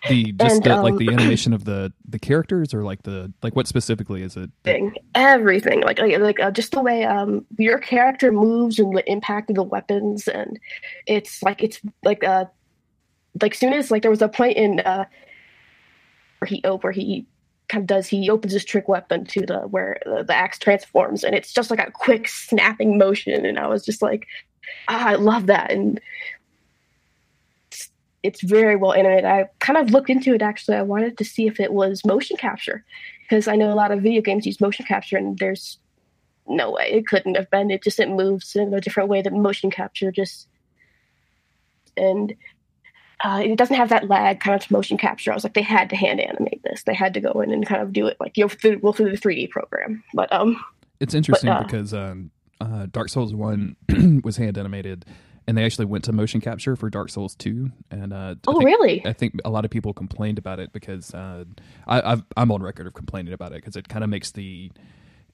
the 0.09 0.33
just 0.33 0.57
and, 0.57 0.65
the, 0.65 0.77
um, 0.77 0.83
like 0.83 0.97
the 0.97 1.09
animation 1.09 1.53
of 1.53 1.65
the 1.65 1.93
the 2.09 2.19
characters 2.19 2.75
or 2.75 2.83
like 2.83 3.03
the 3.03 3.33
like 3.43 3.57
what 3.57 3.67
specifically 3.67 4.23
is 4.23 4.37
it 4.37 4.51
thing 4.65 4.95
everything. 5.15 5.83
Like 5.83 5.99
like, 5.99 6.19
like 6.19 6.41
uh, 6.41 6.51
just 6.51 6.73
the 6.73 6.81
way 6.81 7.05
um 7.05 7.45
your 7.59 7.79
character 7.79 8.33
moves 8.33 8.79
and 8.79 8.97
the 8.97 9.09
impact 9.11 9.51
of 9.51 9.57
the 9.57 9.63
weapons. 9.63 10.29
And 10.29 10.59
it's 11.07 11.43
like 11.43 11.63
it's 11.63 11.81
like 12.05 12.25
uh 12.25 12.47
like 13.41 13.55
soon 13.55 13.73
as 13.73 13.91
like 13.91 14.03
there 14.03 14.11
was 14.11 14.23
a 14.23 14.29
point 14.29 14.57
in 14.57 14.81
uh 14.81 15.05
where 16.39 16.47
he 16.47 16.61
oh 16.65 16.79
where 16.79 16.93
he 16.93 17.27
kind 17.69 17.83
of 17.83 17.87
does 17.87 18.07
he 18.07 18.31
opens 18.31 18.53
his 18.53 18.65
trick 18.65 18.89
weapon 18.89 19.25
to 19.25 19.45
the 19.45 19.61
where 19.61 19.99
the, 20.05 20.23
the 20.23 20.35
axe 20.35 20.59
transforms. 20.59 21.25
And 21.25 21.35
it's 21.35 21.53
just 21.53 21.71
like 21.71 21.81
a 21.81 21.91
quick 21.91 22.29
snapping 22.29 22.99
motion. 22.99 23.45
And 23.45 23.59
i 23.59 23.67
was 23.67 23.85
just 23.85 24.03
like 24.03 24.27
ah, 24.89 25.09
i 25.09 25.15
love 25.15 25.47
that. 25.47 25.71
And 25.73 26.01
it's 28.27 28.43
very 28.43 28.77
well 28.77 28.93
animated. 28.93 29.25
I 29.25 29.47
kind 29.61 29.79
of 29.79 29.91
looked 29.91 30.11
into 30.11 30.35
it 30.35 30.43
actually. 30.43 30.77
I 30.77 30.83
wanted 30.83 31.19
to 31.19 31.25
see 31.25 31.47
if 31.47 31.61
it 31.61 31.73
was 31.73 32.05
motion 32.05 32.37
capture 32.37 32.85
because 33.23 33.49
I 33.49 33.57
know 33.57 33.73
a 33.73 33.75
lot 33.75 33.91
of 33.91 34.03
video 34.03 34.23
games 34.23 34.47
use 34.47 34.61
motion 34.61 34.85
capture, 34.87 35.17
and 35.17 35.39
there's 35.39 35.79
no 36.47 36.73
way 36.73 36.91
it 36.93 37.07
couldn't 37.07 37.37
have 37.37 37.51
been. 37.51 37.71
It 37.71 37.83
just 37.83 38.01
it 38.01 38.09
moves 38.09 38.55
in 38.57 38.73
a 38.73 38.81
different 38.81 39.09
way 39.09 39.23
that 39.23 39.33
motion 39.33 39.71
capture 39.71 40.13
just 40.13 40.49
and 41.97 42.35
uh, 43.25 43.41
it 43.43 43.57
doesn't 43.57 43.77
have 43.77 43.89
that 43.89 44.09
lag 44.09 44.41
kind 44.41 44.61
of 44.61 44.71
motion 44.71 44.99
capture. 44.99 45.33
I 45.33 45.35
was 45.35 45.45
like, 45.45 45.55
they 45.55 45.63
had 45.63 45.89
to 45.91 45.97
hand 45.97 46.21
animate 46.21 46.63
this. 46.63 46.83
They 46.83 46.95
had 46.95 47.15
to 47.15 47.21
go 47.21 47.41
in 47.41 47.51
and 47.51 47.67
kind 47.67 47.81
of 47.83 47.93
do 47.93 48.07
it 48.07 48.17
like 48.21 48.37
you 48.37 48.45
know 48.45 48.49
through, 48.49 48.81
well 48.83 48.93
through 48.93 49.11
the 49.11 49.17
3D 49.17 49.51
program. 49.51 50.05
But 50.13 50.31
um, 50.33 50.63
It's 51.01 51.15
interesting 51.15 51.49
but, 51.49 51.61
uh, 51.61 51.63
because 51.65 51.95
um, 51.95 52.31
uh, 52.61 52.87
Dark 52.91 53.09
Souls 53.09 53.35
One 53.35 53.77
was 54.23 54.37
hand 54.37 54.59
animated, 54.59 55.07
and 55.47 55.57
they 55.57 55.65
actually 55.65 55.85
went 55.85 56.05
to 56.05 56.13
motion 56.13 56.41
capture 56.41 56.77
for 56.77 56.91
Dark 56.91 57.11
Souls 57.11 57.35
Two. 57.35 57.71
And 57.91 58.13
uh, 58.13 58.35
oh, 58.47 58.53
I 58.53 58.55
think, 58.55 58.65
really? 58.65 59.07
I 59.07 59.13
think 59.13 59.35
a 59.45 59.51
lot 59.51 59.65
of 59.65 59.71
people 59.71 59.93
complained 59.93 60.39
about 60.39 60.59
it 60.59 60.73
because 60.73 61.15
uh, 61.15 61.45
I, 61.87 62.21
am 62.37 62.51
on 62.51 62.63
record 62.63 62.87
of 62.87 62.95
complaining 62.95 63.33
about 63.33 63.53
it 63.53 63.57
because 63.57 63.77
it 63.77 63.89
kind 63.89 64.05
of 64.05 64.11
makes 64.11 64.33
the 64.33 64.71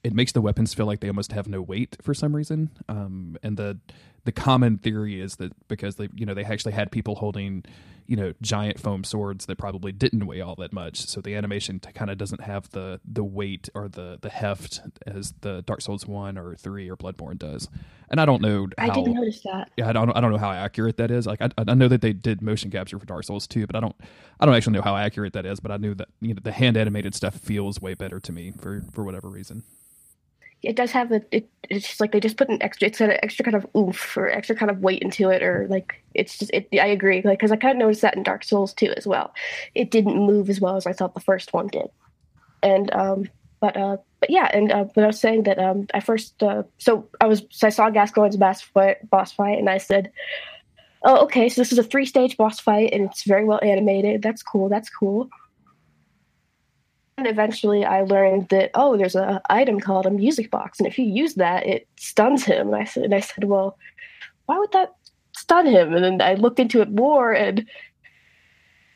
it 0.03 0.13
makes 0.13 0.33
the 0.33 0.41
weapons 0.41 0.73
feel 0.73 0.85
like 0.85 0.99
they 0.99 1.07
almost 1.07 1.31
have 1.31 1.47
no 1.47 1.61
weight 1.61 1.97
for 2.01 2.13
some 2.13 2.35
reason. 2.35 2.69
Um, 2.89 3.37
and 3.41 3.57
the 3.57 3.79
the 4.25 4.31
common 4.31 4.77
theory 4.77 5.19
is 5.19 5.35
that 5.37 5.51
because 5.67 5.95
they 5.95 6.09
you 6.13 6.25
know 6.25 6.33
they 6.33 6.43
actually 6.43 6.73
had 6.73 6.91
people 6.91 7.15
holding 7.15 7.63
you 8.07 8.15
know 8.15 8.33
giant 8.41 8.79
foam 8.79 9.03
swords 9.03 9.45
that 9.45 9.57
probably 9.57 9.91
didn't 9.91 10.25
weigh 10.25 10.41
all 10.41 10.55
that 10.55 10.73
much. 10.73 11.05
So 11.07 11.21
the 11.21 11.35
animation 11.35 11.79
kind 11.79 12.09
of 12.09 12.17
doesn't 12.17 12.41
have 12.41 12.69
the 12.71 12.99
the 13.05 13.23
weight 13.23 13.69
or 13.73 13.87
the 13.87 14.17
the 14.21 14.29
heft 14.29 14.81
as 15.05 15.33
the 15.41 15.61
dark 15.63 15.81
souls 15.81 16.05
1 16.05 16.37
or 16.37 16.55
3 16.55 16.89
or 16.89 16.97
bloodborne 16.97 17.37
does. 17.37 17.69
And 18.09 18.19
i 18.21 18.25
don't 18.25 18.41
know 18.41 18.67
how, 18.77 18.85
i 18.85 18.89
didn't 18.89 19.13
notice 19.13 19.41
that. 19.41 19.71
Yeah 19.77 19.89
i 19.89 19.93
don't 19.93 20.09
i 20.11 20.21
don't 20.21 20.31
know 20.31 20.37
how 20.37 20.51
accurate 20.51 20.97
that 20.97 21.11
is. 21.11 21.25
Like 21.25 21.41
I, 21.41 21.49
I 21.57 21.73
know 21.73 21.87
that 21.87 22.01
they 22.01 22.13
did 22.13 22.41
motion 22.41 22.71
capture 22.71 22.99
for 22.99 23.05
dark 23.05 23.23
souls 23.23 23.47
2 23.47 23.67
but 23.67 23.75
i 23.75 23.79
don't 23.79 23.95
i 24.39 24.45
don't 24.45 24.55
actually 24.55 24.73
know 24.73 24.81
how 24.81 24.95
accurate 24.95 25.33
that 25.33 25.45
is 25.45 25.59
but 25.59 25.71
i 25.71 25.77
knew 25.77 25.95
that 25.95 26.09
you 26.21 26.33
know 26.33 26.41
the 26.43 26.51
hand 26.51 26.77
animated 26.77 27.15
stuff 27.15 27.35
feels 27.35 27.81
way 27.81 27.93
better 27.93 28.19
to 28.19 28.31
me 28.31 28.51
for 28.51 28.83
for 28.93 29.03
whatever 29.03 29.29
reason 29.29 29.63
it 30.63 30.77
does 30.77 30.91
have 30.91 31.11
a 31.11 31.21
it, 31.31 31.49
it's 31.69 31.87
just 31.87 31.99
like 31.99 32.11
they 32.11 32.19
just 32.19 32.37
put 32.37 32.49
an 32.49 32.61
extra 32.63 32.87
it's 32.87 33.01
an 33.01 33.11
extra 33.21 33.43
kind 33.43 33.55
of 33.55 33.67
oomph 33.75 34.15
or 34.17 34.29
extra 34.29 34.55
kind 34.55 34.71
of 34.71 34.79
weight 34.79 35.01
into 35.01 35.29
it 35.29 35.43
or 35.43 35.67
like 35.69 36.01
it's 36.13 36.39
just 36.39 36.51
it 36.53 36.67
i 36.73 36.87
agree 36.87 37.21
like 37.23 37.37
because 37.37 37.51
i 37.51 37.55
kind 37.55 37.73
of 37.73 37.79
noticed 37.79 38.01
that 38.01 38.15
in 38.15 38.23
dark 38.23 38.43
souls 38.43 38.73
too 38.73 38.93
as 38.95 39.05
well. 39.05 39.33
It 39.75 39.91
didn't 39.91 40.15
move 40.15 40.49
as 40.49 40.61
well 40.61 40.77
as 40.77 40.87
i 40.87 40.93
thought 40.93 41.13
the 41.13 41.19
first 41.19 41.53
one 41.53 41.67
did. 41.67 41.87
And 42.63 42.91
um 42.93 43.29
but 43.59 43.75
uh 43.75 43.97
but 44.19 44.29
yeah 44.29 44.49
and 44.53 44.71
uh 44.71 44.85
but 44.95 45.03
i 45.03 45.07
was 45.07 45.19
saying 45.19 45.43
that 45.43 45.59
um 45.59 45.87
i 45.93 45.99
first 45.99 46.41
uh 46.41 46.63
so 46.77 47.07
i 47.19 47.25
was 47.25 47.43
so 47.49 47.67
i 47.67 47.69
saw 47.69 47.89
gascoigne's 47.89 48.37
boss 48.37 48.61
fight 48.61 49.09
boss 49.09 49.31
fight 49.31 49.57
and 49.57 49.69
i 49.69 49.77
said 49.77 50.11
oh 51.03 51.23
okay 51.23 51.49
so 51.49 51.59
this 51.61 51.71
is 51.71 51.77
a 51.77 51.83
three 51.83 52.05
stage 52.05 52.37
boss 52.37 52.59
fight 52.59 52.91
and 52.93 53.03
it's 53.03 53.23
very 53.23 53.43
well 53.43 53.59
animated. 53.61 54.21
That's 54.21 54.43
cool 54.43 54.69
that's 54.69 54.89
cool 54.89 55.29
eventually 57.27 57.85
I 57.85 58.01
learned 58.01 58.49
that 58.49 58.71
oh, 58.73 58.97
there's 58.97 59.15
a 59.15 59.41
item 59.49 59.79
called 59.79 60.05
a 60.05 60.11
music 60.11 60.51
box, 60.51 60.79
and 60.79 60.87
if 60.87 60.97
you 60.97 61.05
use 61.05 61.35
that, 61.35 61.65
it 61.65 61.87
stuns 61.97 62.43
him. 62.43 62.67
And 62.67 62.75
I 62.75 62.85
said, 62.85 63.03
and 63.03 63.15
I 63.15 63.19
said, 63.19 63.45
well, 63.45 63.77
why 64.45 64.57
would 64.57 64.71
that 64.71 64.95
stun 65.33 65.65
him? 65.65 65.93
And 65.93 66.03
then 66.03 66.21
I 66.21 66.35
looked 66.35 66.59
into 66.59 66.81
it 66.81 66.91
more, 66.91 67.31
and 67.31 67.65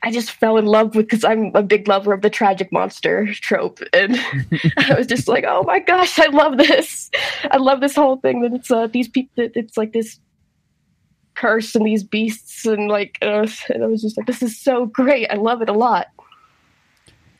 I 0.04 0.12
just 0.12 0.32
fell 0.32 0.58
in 0.58 0.66
love 0.66 0.96
with 0.96 1.08
because 1.08 1.24
I'm 1.24 1.52
a 1.56 1.64
big 1.64 1.88
lover 1.88 2.14
of 2.14 2.22
the 2.22 2.30
tragic 2.30 2.72
monster 2.72 3.34
trope, 3.34 3.80
and 3.94 4.16
I 4.78 4.96
was 4.96 5.08
just 5.08 5.28
like, 5.28 5.46
oh 5.48 5.64
my 5.64 5.80
gosh, 5.80 6.20
I 6.20 6.28
love 6.28 6.58
this. 6.58 7.10
I 7.52 7.58
love 7.58 7.82
this 7.82 7.96
whole 7.96 8.18
thing 8.18 8.42
that 8.42 8.54
it's 8.54 8.72
uh, 8.72 8.88
these 8.88 9.08
people. 9.08 9.32
It's 9.38 9.78
like 9.78 9.94
this 9.94 10.20
curse 11.38 11.76
and 11.76 11.86
these 11.86 12.04
beasts 12.04 12.66
and 12.66 12.88
like, 12.90 13.18
uh, 13.22 13.48
and 13.70 13.84
I 13.84 13.88
was 13.88 14.02
just 14.02 14.18
like, 14.18 14.28
this 14.28 14.42
is 14.42 14.60
so 14.60 14.86
great. 14.88 15.28
I 15.30 15.36
love 15.36 15.62
it 15.62 15.70
a 15.70 15.74
lot. 15.74 16.08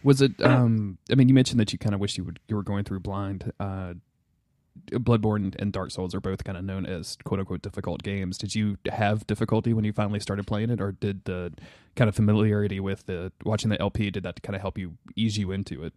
Was 0.04 0.22
it? 0.22 0.42
Um, 0.42 0.98
I 1.12 1.16
mean, 1.16 1.28
you 1.28 1.34
mentioned 1.34 1.60
that 1.60 1.74
you 1.74 1.80
kind 1.80 1.96
of 1.96 2.02
wish 2.02 2.18
you 2.18 2.24
would 2.24 2.40
you 2.48 2.56
were 2.56 2.64
going 2.64 2.84
through 2.84 3.00
blind. 3.00 3.52
Uh, 3.60 3.96
Bloodborne 4.92 5.56
and 5.60 5.74
Dark 5.74 5.92
Souls 5.92 6.14
are 6.14 6.20
both 6.20 6.44
kind 6.44 6.58
of 6.58 6.64
known 6.64 6.86
as 6.86 7.18
quote 7.24 7.40
unquote 7.40 7.62
difficult 7.62 8.04
games. 8.04 8.38
Did 8.38 8.56
you 8.56 8.78
have 8.92 9.26
difficulty 9.28 9.74
when 9.74 9.84
you 9.84 9.94
finally 9.94 10.20
started 10.20 10.46
playing 10.48 10.70
it, 10.70 10.80
or 10.80 10.92
did 10.92 11.26
the 11.26 11.54
kind 11.96 12.10
of 12.10 12.16
familiarity 12.16 12.80
with 12.80 13.06
the 13.06 13.32
watching 13.44 13.70
the 13.70 13.82
LP 13.82 14.12
did 14.12 14.24
that 14.24 14.42
kind 14.44 14.56
of 14.56 14.62
help 14.62 14.78
you 14.78 14.98
ease 15.16 15.38
you 15.38 15.52
into 15.52 15.84
it? 15.84 15.94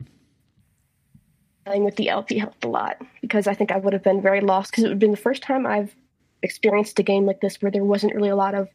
Playing 1.66 1.85
with 1.85 1.97
the 1.97 2.09
LP 2.09 2.38
helped 2.38 2.64
a 2.64 2.69
lot 2.69 2.97
because 3.21 3.47
I 3.47 3.54
think 3.54 3.71
I 3.71 3.76
would 3.76 3.92
have 3.92 4.02
been 4.02 4.23
very 4.23 4.40
lost 4.40 4.71
because 4.71 4.85
it 4.85 4.87
would 4.88 4.95
have 4.95 4.99
been 4.99 5.11
the 5.11 5.16
first 5.16 5.42
time 5.42 5.66
I've 5.66 5.95
experienced 6.42 6.99
a 6.99 7.02
game 7.02 7.26
like 7.26 7.40
this 7.40 7.61
where 7.61 7.71
there 7.71 7.85
wasn't 7.85 8.14
really 8.14 8.30
a 8.30 8.37
lot 8.37 8.54
of 8.54 8.69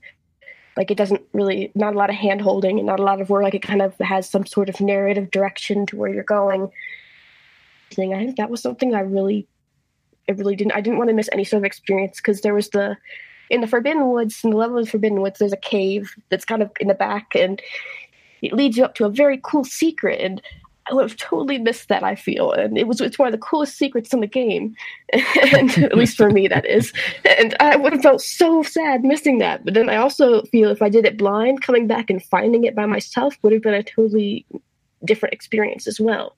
like 0.78 0.92
it 0.92 0.98
doesn't 0.98 1.22
really 1.34 1.72
not 1.76 1.96
a 1.96 1.98
lot 1.98 2.10
of 2.10 2.16
hand 2.16 2.42
holding 2.42 2.78
and 2.80 2.86
not 2.86 3.00
a 3.00 3.04
lot 3.04 3.22
of 3.22 3.30
where 3.30 3.44
like 3.44 3.56
it 3.56 3.62
kind 3.62 3.82
of 3.82 3.94
has 4.00 4.30
some 4.30 4.46
sort 4.46 4.70
of 4.70 4.80
narrative 4.82 5.32
direction 5.32 5.86
to 5.86 5.96
where 5.96 6.14
you're 6.14 6.24
going. 6.24 6.70
Thing 7.92 8.14
i 8.14 8.26
think 8.26 8.38
that 8.38 8.50
was 8.50 8.62
something 8.62 8.96
i 8.96 9.00
really 9.00 9.48
i 10.28 10.34
really 10.34 10.56
didn't 10.56 10.74
i 10.74 10.82
didn't 10.82 10.98
want 10.98 11.10
to 11.10 11.14
miss 11.14 11.30
any 11.32 11.44
sort 11.44 11.60
of 11.60 11.66
experience 11.66 12.18
because 12.18 12.42
there 12.42 12.56
was 12.56 12.70
the 12.70 12.98
in 13.50 13.62
the 13.62 13.68
forbidden 13.68 14.10
woods 14.10 14.42
in 14.44 14.50
the 14.50 14.58
level 14.58 14.80
of 14.80 14.90
forbidden 14.90 15.22
woods 15.22 15.40
there's 15.40 15.54
a 15.54 15.58
cave 15.58 16.14
that's 16.30 16.44
kind 16.44 16.64
of 16.64 16.72
in 16.80 16.88
the 16.88 16.96
back 16.96 17.28
and 17.36 17.62
it 18.42 18.54
leads 18.54 18.76
you 18.76 18.84
up 18.84 18.96
to 18.96 19.06
a 19.06 19.10
very 19.10 19.40
cool 19.44 19.64
secret 19.64 20.20
and 20.20 20.42
I 20.88 20.94
would 20.94 21.10
have 21.10 21.18
totally 21.18 21.58
missed 21.58 21.90
that. 21.90 22.04
I 22.04 22.16
feel, 22.16 22.52
and 22.52 22.78
it 22.78 22.88
was 22.88 23.02
it's 23.02 23.18
one 23.18 23.28
of 23.28 23.32
the 23.32 23.40
coolest 23.40 23.78
secrets 23.78 24.14
in 24.14 24.20
the 24.20 24.28
game, 24.28 24.76
and 25.54 25.78
at 25.80 25.98
least 25.98 26.18
for 26.18 26.30
me, 26.30 26.48
that 26.48 26.66
is. 26.66 26.94
And 27.40 27.56
I 27.60 27.76
would 27.76 27.94
have 27.94 28.02
felt 28.02 28.22
so 28.22 28.62
sad 28.62 29.04
missing 29.04 29.40
that. 29.40 29.66
But 29.66 29.74
then 29.74 29.90
I 29.90 29.96
also 29.96 30.44
feel 30.44 30.70
if 30.70 30.82
I 30.82 30.90
did 30.90 31.06
it 31.06 31.18
blind, 31.18 31.64
coming 31.64 31.88
back 31.88 32.10
and 32.10 32.24
finding 32.24 32.66
it 32.66 32.76
by 32.76 32.86
myself 32.86 33.36
would 33.42 33.54
have 33.54 33.64
been 33.64 33.74
a 33.74 33.84
totally 33.84 34.46
different 35.04 35.34
experience 35.34 35.88
as 35.88 36.00
well. 36.00 36.36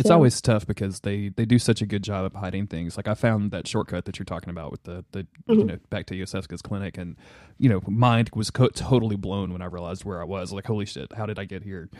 It's 0.00 0.10
always 0.10 0.40
tough 0.40 0.66
because 0.66 1.00
they 1.00 1.28
they 1.28 1.44
do 1.44 1.58
such 1.58 1.82
a 1.82 1.86
good 1.86 2.02
job 2.02 2.24
of 2.24 2.34
hiding 2.34 2.66
things. 2.66 2.96
Like 2.96 3.08
I 3.08 3.14
found 3.14 3.50
that 3.50 3.66
shortcut 3.66 4.06
that 4.06 4.18
you're 4.18 4.24
talking 4.24 4.50
about 4.50 4.70
with 4.70 4.84
the 4.84 5.04
the 5.12 5.20
mm-hmm. 5.20 5.52
you 5.52 5.64
know 5.64 5.78
back 5.90 6.06
to 6.06 6.14
Iosefka's 6.14 6.62
clinic, 6.62 6.96
and 6.96 7.16
you 7.58 7.68
know 7.68 7.80
mind 7.86 8.30
was 8.34 8.50
co- 8.50 8.68
totally 8.68 9.16
blown 9.16 9.52
when 9.52 9.60
I 9.60 9.66
realized 9.66 10.04
where 10.04 10.20
I 10.20 10.24
was. 10.24 10.52
Like 10.52 10.66
holy 10.66 10.86
shit, 10.86 11.12
how 11.12 11.26
did 11.26 11.38
I 11.38 11.44
get 11.44 11.62
here? 11.62 11.90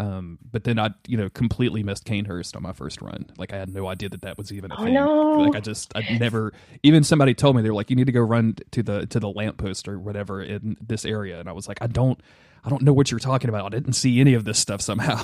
Um, 0.00 0.38
but 0.50 0.64
then 0.64 0.78
I, 0.78 0.90
you 1.06 1.18
know, 1.18 1.28
completely 1.28 1.82
missed 1.82 2.06
Cainhurst 2.06 2.56
on 2.56 2.62
my 2.62 2.72
first 2.72 3.02
run. 3.02 3.26
Like 3.36 3.52
I 3.52 3.58
had 3.58 3.68
no 3.68 3.86
idea 3.86 4.08
that 4.08 4.22
that 4.22 4.38
was 4.38 4.50
even 4.50 4.72
a 4.72 4.76
oh, 4.80 4.84
thing. 4.84 4.94
No. 4.94 5.32
Like 5.32 5.54
I 5.54 5.60
just, 5.60 5.94
I 5.94 6.16
never. 6.18 6.54
Even 6.82 7.04
somebody 7.04 7.34
told 7.34 7.54
me 7.54 7.60
they 7.60 7.68
were 7.68 7.74
like, 7.74 7.90
you 7.90 7.96
need 7.96 8.06
to 8.06 8.12
go 8.12 8.22
run 8.22 8.56
to 8.70 8.82
the 8.82 9.04
to 9.08 9.20
the 9.20 9.28
lamppost 9.28 9.88
or 9.88 9.98
whatever 9.98 10.42
in 10.42 10.78
this 10.80 11.04
area, 11.04 11.38
and 11.38 11.50
I 11.50 11.52
was 11.52 11.68
like, 11.68 11.82
I 11.82 11.86
don't, 11.86 12.18
I 12.64 12.70
don't 12.70 12.80
know 12.80 12.94
what 12.94 13.10
you're 13.10 13.20
talking 13.20 13.50
about. 13.50 13.66
I 13.66 13.68
didn't 13.76 13.92
see 13.92 14.20
any 14.20 14.32
of 14.32 14.46
this 14.46 14.58
stuff 14.58 14.80
somehow. 14.80 15.22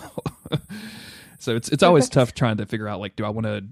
so 1.39 1.57
it's 1.57 1.71
it's 1.71 1.83
always 1.83 2.11
tough 2.11 2.35
trying 2.35 2.59
to 2.59 2.67
figure 2.67 2.87
out 2.87 3.01
like, 3.01 3.17
do 3.17 3.25
I 3.25 3.31
want 3.31 3.47
to 3.47 3.65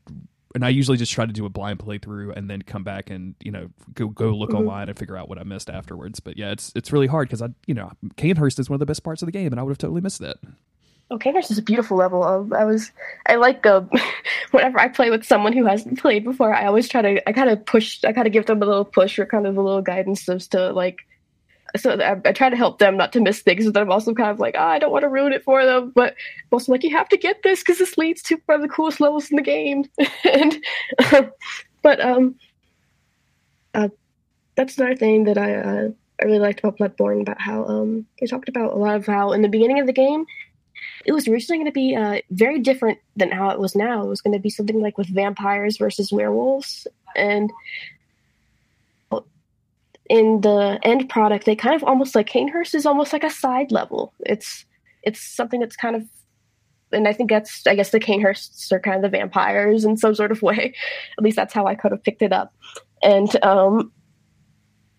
and 0.55 0.65
I 0.65 0.69
usually 0.69 0.97
just 0.97 1.13
try 1.13 1.27
to 1.27 1.33
do 1.33 1.45
a 1.47 1.51
blind 1.51 1.81
playthrough 1.81 2.37
and 2.37 2.49
then 2.49 2.63
come 2.63 2.85
back 2.85 3.11
and 3.11 3.35
you 3.41 3.51
know 3.51 3.69
go 3.93 4.07
go 4.07 4.31
look 4.31 4.51
mm-hmm. 4.51 4.61
online 4.61 4.89
and 4.89 4.99
figure 4.99 5.17
out 5.17 5.29
what 5.29 5.39
I 5.39 5.43
missed 5.43 5.69
afterwards. 5.69 6.21
But 6.21 6.39
yeah, 6.39 6.53
it's 6.53 6.73
it's 6.77 6.93
really 6.93 7.09
hard 7.09 7.29
because 7.29 7.43
I 7.43 7.49
you 7.67 7.75
know 7.75 7.91
Cainhurst 8.17 8.59
is 8.59 8.71
one 8.71 8.77
of 8.77 8.81
the 8.81 8.87
best 8.87 9.03
parts 9.03 9.21
of 9.21 9.27
the 9.27 9.33
game, 9.33 9.53
and 9.53 9.59
I 9.59 9.63
would 9.63 9.73
have 9.73 9.79
totally 9.79 10.01
missed 10.01 10.21
that. 10.21 10.37
Cainhurst 11.13 11.51
is 11.51 11.59
a 11.59 11.63
beautiful 11.63 11.97
level. 11.97 12.23
I 12.55 12.65
was, 12.65 12.91
I 13.27 13.37
like 13.37 13.65
uh, 13.67 13.83
whenever 14.51 14.79
I 14.79 14.89
play 14.89 15.11
with 15.11 15.25
someone 15.25 15.53
who 15.53 15.65
hasn't 15.65 15.99
played 15.99 16.25
before, 16.25 16.55
I 16.55 16.67
always 16.67 16.89
try 16.89 17.03
to, 17.03 17.29
I 17.29 17.33
kind 17.33 17.51
of 17.51 17.65
push, 17.67 18.03
I 18.05 18.13
kind 18.13 18.27
of 18.27 18.33
give 18.33 18.47
them 18.47 18.63
a 18.63 18.67
little 18.67 18.85
push 18.85 19.19
or 19.19 19.27
kind 19.27 19.47
of 19.47 19.57
a 19.57 19.63
little 19.63 19.83
guidance 19.83 20.29
as 20.29 20.49
to 20.49 20.73
like, 20.73 21.07
so 21.77 21.93
I, 21.93 22.17
I, 22.25 22.33
try 22.33 22.51
to 22.51 22.57
help 22.57 22.79
them 22.79 22.97
not 22.97 23.13
to 23.13 23.21
miss 23.21 23.41
things, 23.41 23.71
but 23.71 23.83
I'm 23.83 23.91
also 23.91 24.15
kind 24.15 24.31
of 24.31 24.39
like, 24.39 24.55
oh, 24.57 24.63
I 24.63 24.79
don't 24.79 24.93
want 24.93 25.03
to 25.03 25.09
ruin 25.09 25.33
it 25.33 25.45
for 25.45 25.65
them, 25.65 25.93
but 25.95 26.13
I'm 26.13 26.49
also 26.53 26.73
like, 26.73 26.85
you 26.85 26.97
have 26.97 27.09
to 27.09 27.17
get 27.17 27.43
this 27.43 27.61
because 27.61 27.79
this 27.79 27.99
leads 27.99 28.23
to 28.23 28.41
one 28.47 28.57
of 28.57 28.63
the 28.63 28.69
coolest 28.69 29.01
levels 29.01 29.31
in 29.31 29.37
the 29.37 29.43
game. 29.43 29.85
and, 30.25 30.63
but 31.83 32.01
um, 32.01 32.37
uh, 33.75 33.89
that's 34.57 34.79
another 34.79 34.97
thing 34.97 35.25
that 35.25 35.39
I 35.39 35.55
uh, 35.55 35.89
I 36.21 36.25
really 36.25 36.39
liked 36.39 36.61
about 36.61 36.79
Bloodborne 36.79 37.23
about 37.23 37.41
how 37.41 37.65
um 37.65 38.07
they 38.21 38.27
talked 38.27 38.49
about 38.49 38.73
a 38.73 38.77
lot 38.77 38.97
of 38.97 39.07
how 39.07 39.33
in 39.33 39.43
the 39.43 39.49
beginning 39.49 39.81
of 39.81 39.87
the 39.87 39.93
game 39.93 40.27
it 41.05 41.13
was 41.13 41.29
originally 41.29 41.59
going 41.59 41.67
to 41.67 41.73
be 41.73 41.95
uh, 41.95 42.21
very 42.31 42.59
different 42.59 42.99
than 43.17 43.31
how 43.31 43.51
it 43.51 43.59
was 43.59 43.75
now. 43.75 44.03
It 44.03 44.09
was 44.09 44.21
going 44.21 44.33
to 44.33 44.39
be 44.39 44.51
something 44.51 44.81
like 44.81 44.99
with 44.99 45.09
vampires 45.09 45.77
versus 45.77 46.13
werewolves, 46.13 46.87
and 47.15 47.53
in 50.11 50.41
the 50.43 50.79
end 50.83 51.09
product, 51.09 51.47
they 51.47 51.57
kind 51.57 51.75
of 51.75 51.85
almost 51.85 52.15
like 52.15 52.29
Cainhurst 52.29 52.75
is 52.75 52.87
almost 52.87 53.13
like 53.13 53.25
a 53.25 53.31
side 53.31 53.73
level. 53.73 54.13
It's 54.21 54.65
it's 55.03 55.21
something 55.21 55.61
that's 55.61 55.77
kind 55.77 55.97
of, 55.97 56.03
and 56.93 57.09
I 57.09 57.13
think 57.13 57.31
that's 57.31 57.67
I 57.67 57.75
guess 57.75 57.91
the 57.91 58.01
Cainhursts 58.01 58.71
are 58.73 58.81
kind 58.81 58.97
of 58.97 59.03
the 59.03 59.17
vampires 59.17 59.85
in 59.85 59.97
some 59.97 60.15
sort 60.15 60.33
of 60.33 60.43
way. 60.43 60.75
At 61.19 61.25
least 61.25 61.37
that's 61.37 61.55
how 61.55 61.67
I 61.67 61.75
could 61.75 61.93
have 61.93 62.03
picked 62.03 62.23
it 62.23 62.33
up, 62.33 62.55
and 63.03 63.43
um, 63.45 63.93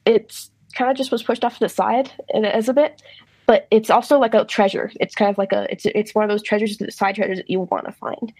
it's 0.05 0.51
kind 0.75 0.91
of 0.91 0.97
just 0.97 1.11
was 1.11 1.23
pushed 1.23 1.43
off 1.43 1.53
to 1.55 1.59
the 1.61 1.69
side 1.69 2.11
as 2.33 2.67
a 2.67 2.73
bit 2.73 3.01
but 3.45 3.67
it's 3.71 3.89
also 3.89 4.19
like 4.19 4.33
a 4.33 4.45
treasure. 4.45 4.91
It's 4.99 5.15
kind 5.15 5.29
of 5.29 5.37
like 5.37 5.51
a 5.51 5.71
it's 5.71 5.85
it's 5.85 6.15
one 6.15 6.23
of 6.23 6.29
those 6.29 6.43
treasures, 6.43 6.77
the 6.77 6.91
side 6.91 7.15
treasures 7.15 7.37
that 7.37 7.49
you 7.49 7.61
want 7.61 7.85
to 7.85 7.91
find. 7.91 8.33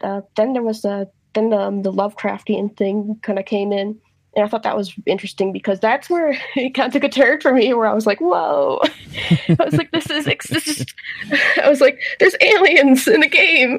Uh, 0.00 0.20
then 0.36 0.52
there 0.52 0.62
was 0.62 0.82
the 0.82 1.08
then 1.34 1.50
the, 1.50 1.58
um, 1.58 1.82
the 1.82 1.92
Lovecraftian 1.92 2.76
thing 2.76 3.18
kind 3.22 3.38
of 3.38 3.44
came 3.44 3.72
in, 3.72 3.98
and 4.36 4.44
I 4.44 4.48
thought 4.48 4.62
that 4.64 4.76
was 4.76 4.94
interesting 5.06 5.52
because 5.52 5.80
that's 5.80 6.08
where 6.08 6.38
it 6.56 6.74
kind 6.74 6.88
of 6.88 6.92
took 6.92 7.04
a 7.04 7.08
turn 7.08 7.40
for 7.40 7.52
me, 7.52 7.72
where 7.74 7.86
I 7.86 7.94
was 7.94 8.06
like, 8.06 8.20
"Whoa!" 8.20 8.80
I 9.48 9.64
was 9.64 9.74
like, 9.74 9.90
"This 9.92 10.10
is 10.10 10.24
this 10.24 10.68
is," 10.68 10.86
I 11.62 11.68
was 11.68 11.80
like, 11.80 12.00
"There's 12.20 12.36
aliens 12.40 13.06
in 13.06 13.20
the 13.20 13.28
game." 13.28 13.78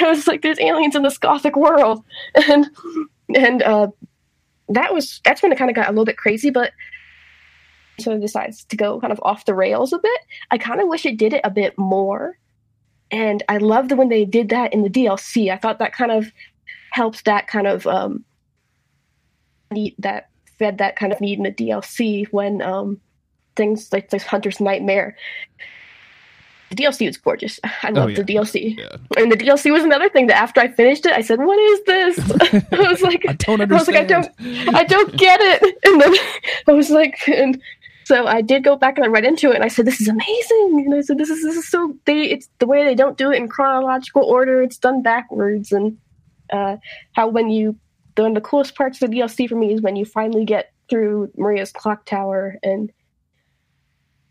I 0.00 0.08
was 0.08 0.26
like, 0.26 0.42
"There's 0.42 0.60
aliens 0.60 0.96
in 0.96 1.02
this 1.02 1.18
gothic 1.18 1.56
world," 1.56 2.04
and 2.34 2.68
and 3.36 3.62
uh, 3.62 3.88
that 4.68 4.92
was 4.92 5.20
that's 5.24 5.42
when 5.42 5.52
it 5.52 5.58
kind 5.58 5.70
of 5.70 5.76
got 5.76 5.88
a 5.88 5.92
little 5.92 6.04
bit 6.04 6.16
crazy, 6.16 6.50
but 6.50 6.72
so 8.02 8.18
decides 8.18 8.64
to 8.64 8.76
go 8.76 9.00
kind 9.00 9.12
of 9.12 9.20
off 9.22 9.44
the 9.44 9.54
rails 9.54 9.92
a 9.92 9.98
bit. 9.98 10.20
I 10.50 10.58
kind 10.58 10.80
of 10.80 10.88
wish 10.88 11.06
it 11.06 11.16
did 11.16 11.32
it 11.32 11.42
a 11.44 11.50
bit 11.50 11.76
more. 11.78 12.38
and 13.10 13.42
I 13.48 13.58
loved 13.58 13.92
when 13.92 14.08
they 14.08 14.24
did 14.24 14.48
that 14.50 14.72
in 14.72 14.82
the 14.82 14.90
DLC. 14.90 15.52
I 15.52 15.58
thought 15.58 15.78
that 15.78 15.92
kind 15.92 16.10
of 16.10 16.32
helps 16.90 17.22
that 17.22 17.46
kind 17.46 17.66
of 17.66 17.86
um, 17.86 18.24
need 19.70 19.94
that 19.98 20.28
fed 20.58 20.78
that 20.78 20.96
kind 20.96 21.12
of 21.12 21.20
need 21.20 21.38
in 21.38 21.44
the 21.44 21.52
DLC 21.52 22.26
when 22.30 22.62
um, 22.62 23.00
things 23.56 23.92
like 23.92 24.10
this 24.10 24.22
Hunter's 24.22 24.60
Nightmare. 24.60 25.16
The 26.70 26.76
DLC 26.76 27.06
was 27.06 27.18
gorgeous. 27.18 27.60
I 27.82 27.90
loved 27.90 27.98
oh, 27.98 28.06
yeah. 28.08 28.16
the 28.16 28.24
DLC, 28.24 28.78
yeah. 28.78 28.96
and 29.18 29.30
the 29.30 29.36
DLC 29.36 29.70
was 29.70 29.84
another 29.84 30.08
thing 30.08 30.28
that 30.28 30.40
after 30.40 30.58
I 30.58 30.68
finished 30.68 31.04
it, 31.04 31.12
I 31.12 31.20
said, 31.20 31.38
"What 31.38 31.58
is 31.58 31.84
this?" 31.84 32.18
I 32.72 32.88
was 32.88 33.02
like, 33.02 33.26
"I 33.28 33.34
don't 33.34 33.60
understand." 33.60 33.72
I 33.72 33.74
was 33.74 33.88
like, 33.88 33.96
"I 33.96 34.04
don't, 34.04 34.74
I 34.74 34.84
don't 34.84 35.16
get 35.16 35.40
it." 35.42 35.78
And 35.84 36.00
then 36.00 36.14
I 36.68 36.72
was 36.72 36.88
like, 36.88 37.28
and 37.28 37.60
so 38.04 38.26
I 38.26 38.40
did 38.40 38.64
go 38.64 38.76
back 38.76 38.96
and 38.96 39.04
I 39.04 39.08
read 39.08 39.24
into 39.24 39.50
it, 39.50 39.54
and 39.54 39.64
I 39.64 39.68
said, 39.68 39.86
"This 39.86 40.00
is 40.00 40.08
amazing." 40.08 40.84
And 40.86 40.94
I 40.94 41.00
said, 41.00 41.18
"This 41.18 41.30
is 41.30 41.42
this 41.42 41.56
is 41.56 41.68
so 41.68 41.96
they 42.04 42.22
it's 42.22 42.48
the 42.58 42.66
way 42.66 42.84
they 42.84 42.94
don't 42.94 43.18
do 43.18 43.30
it 43.30 43.36
in 43.36 43.48
chronological 43.48 44.22
order. 44.22 44.62
It's 44.62 44.78
done 44.78 45.02
backwards, 45.02 45.72
and 45.72 45.98
uh, 46.52 46.76
how 47.12 47.28
when 47.28 47.50
you 47.50 47.76
the, 48.14 48.22
one 48.22 48.32
of 48.32 48.34
the 48.34 48.48
coolest 48.48 48.74
parts 48.74 49.00
of 49.00 49.10
the 49.10 49.16
DLC 49.16 49.48
for 49.48 49.56
me 49.56 49.72
is 49.72 49.80
when 49.80 49.96
you 49.96 50.04
finally 50.04 50.44
get 50.44 50.72
through 50.88 51.30
Maria's 51.36 51.72
clock 51.72 52.04
tower 52.04 52.58
and 52.62 52.92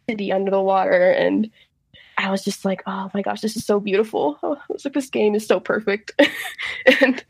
city 0.10 0.32
under 0.32 0.52
the 0.52 0.62
water, 0.62 1.12
and 1.12 1.50
I 2.18 2.30
was 2.30 2.44
just 2.44 2.66
like, 2.66 2.84
"Oh 2.86 3.10
my 3.14 3.22
gosh, 3.22 3.42
this 3.42 3.56
is 3.56 3.66
so 3.66 3.80
beautiful!" 3.80 4.38
Oh, 4.44 4.56
I 4.56 4.74
was 4.74 4.86
like, 4.86 4.94
"This 4.94 5.10
game 5.10 5.36
is 5.36 5.46
so 5.48 5.60
perfect," 5.60 6.12
and 7.02 7.24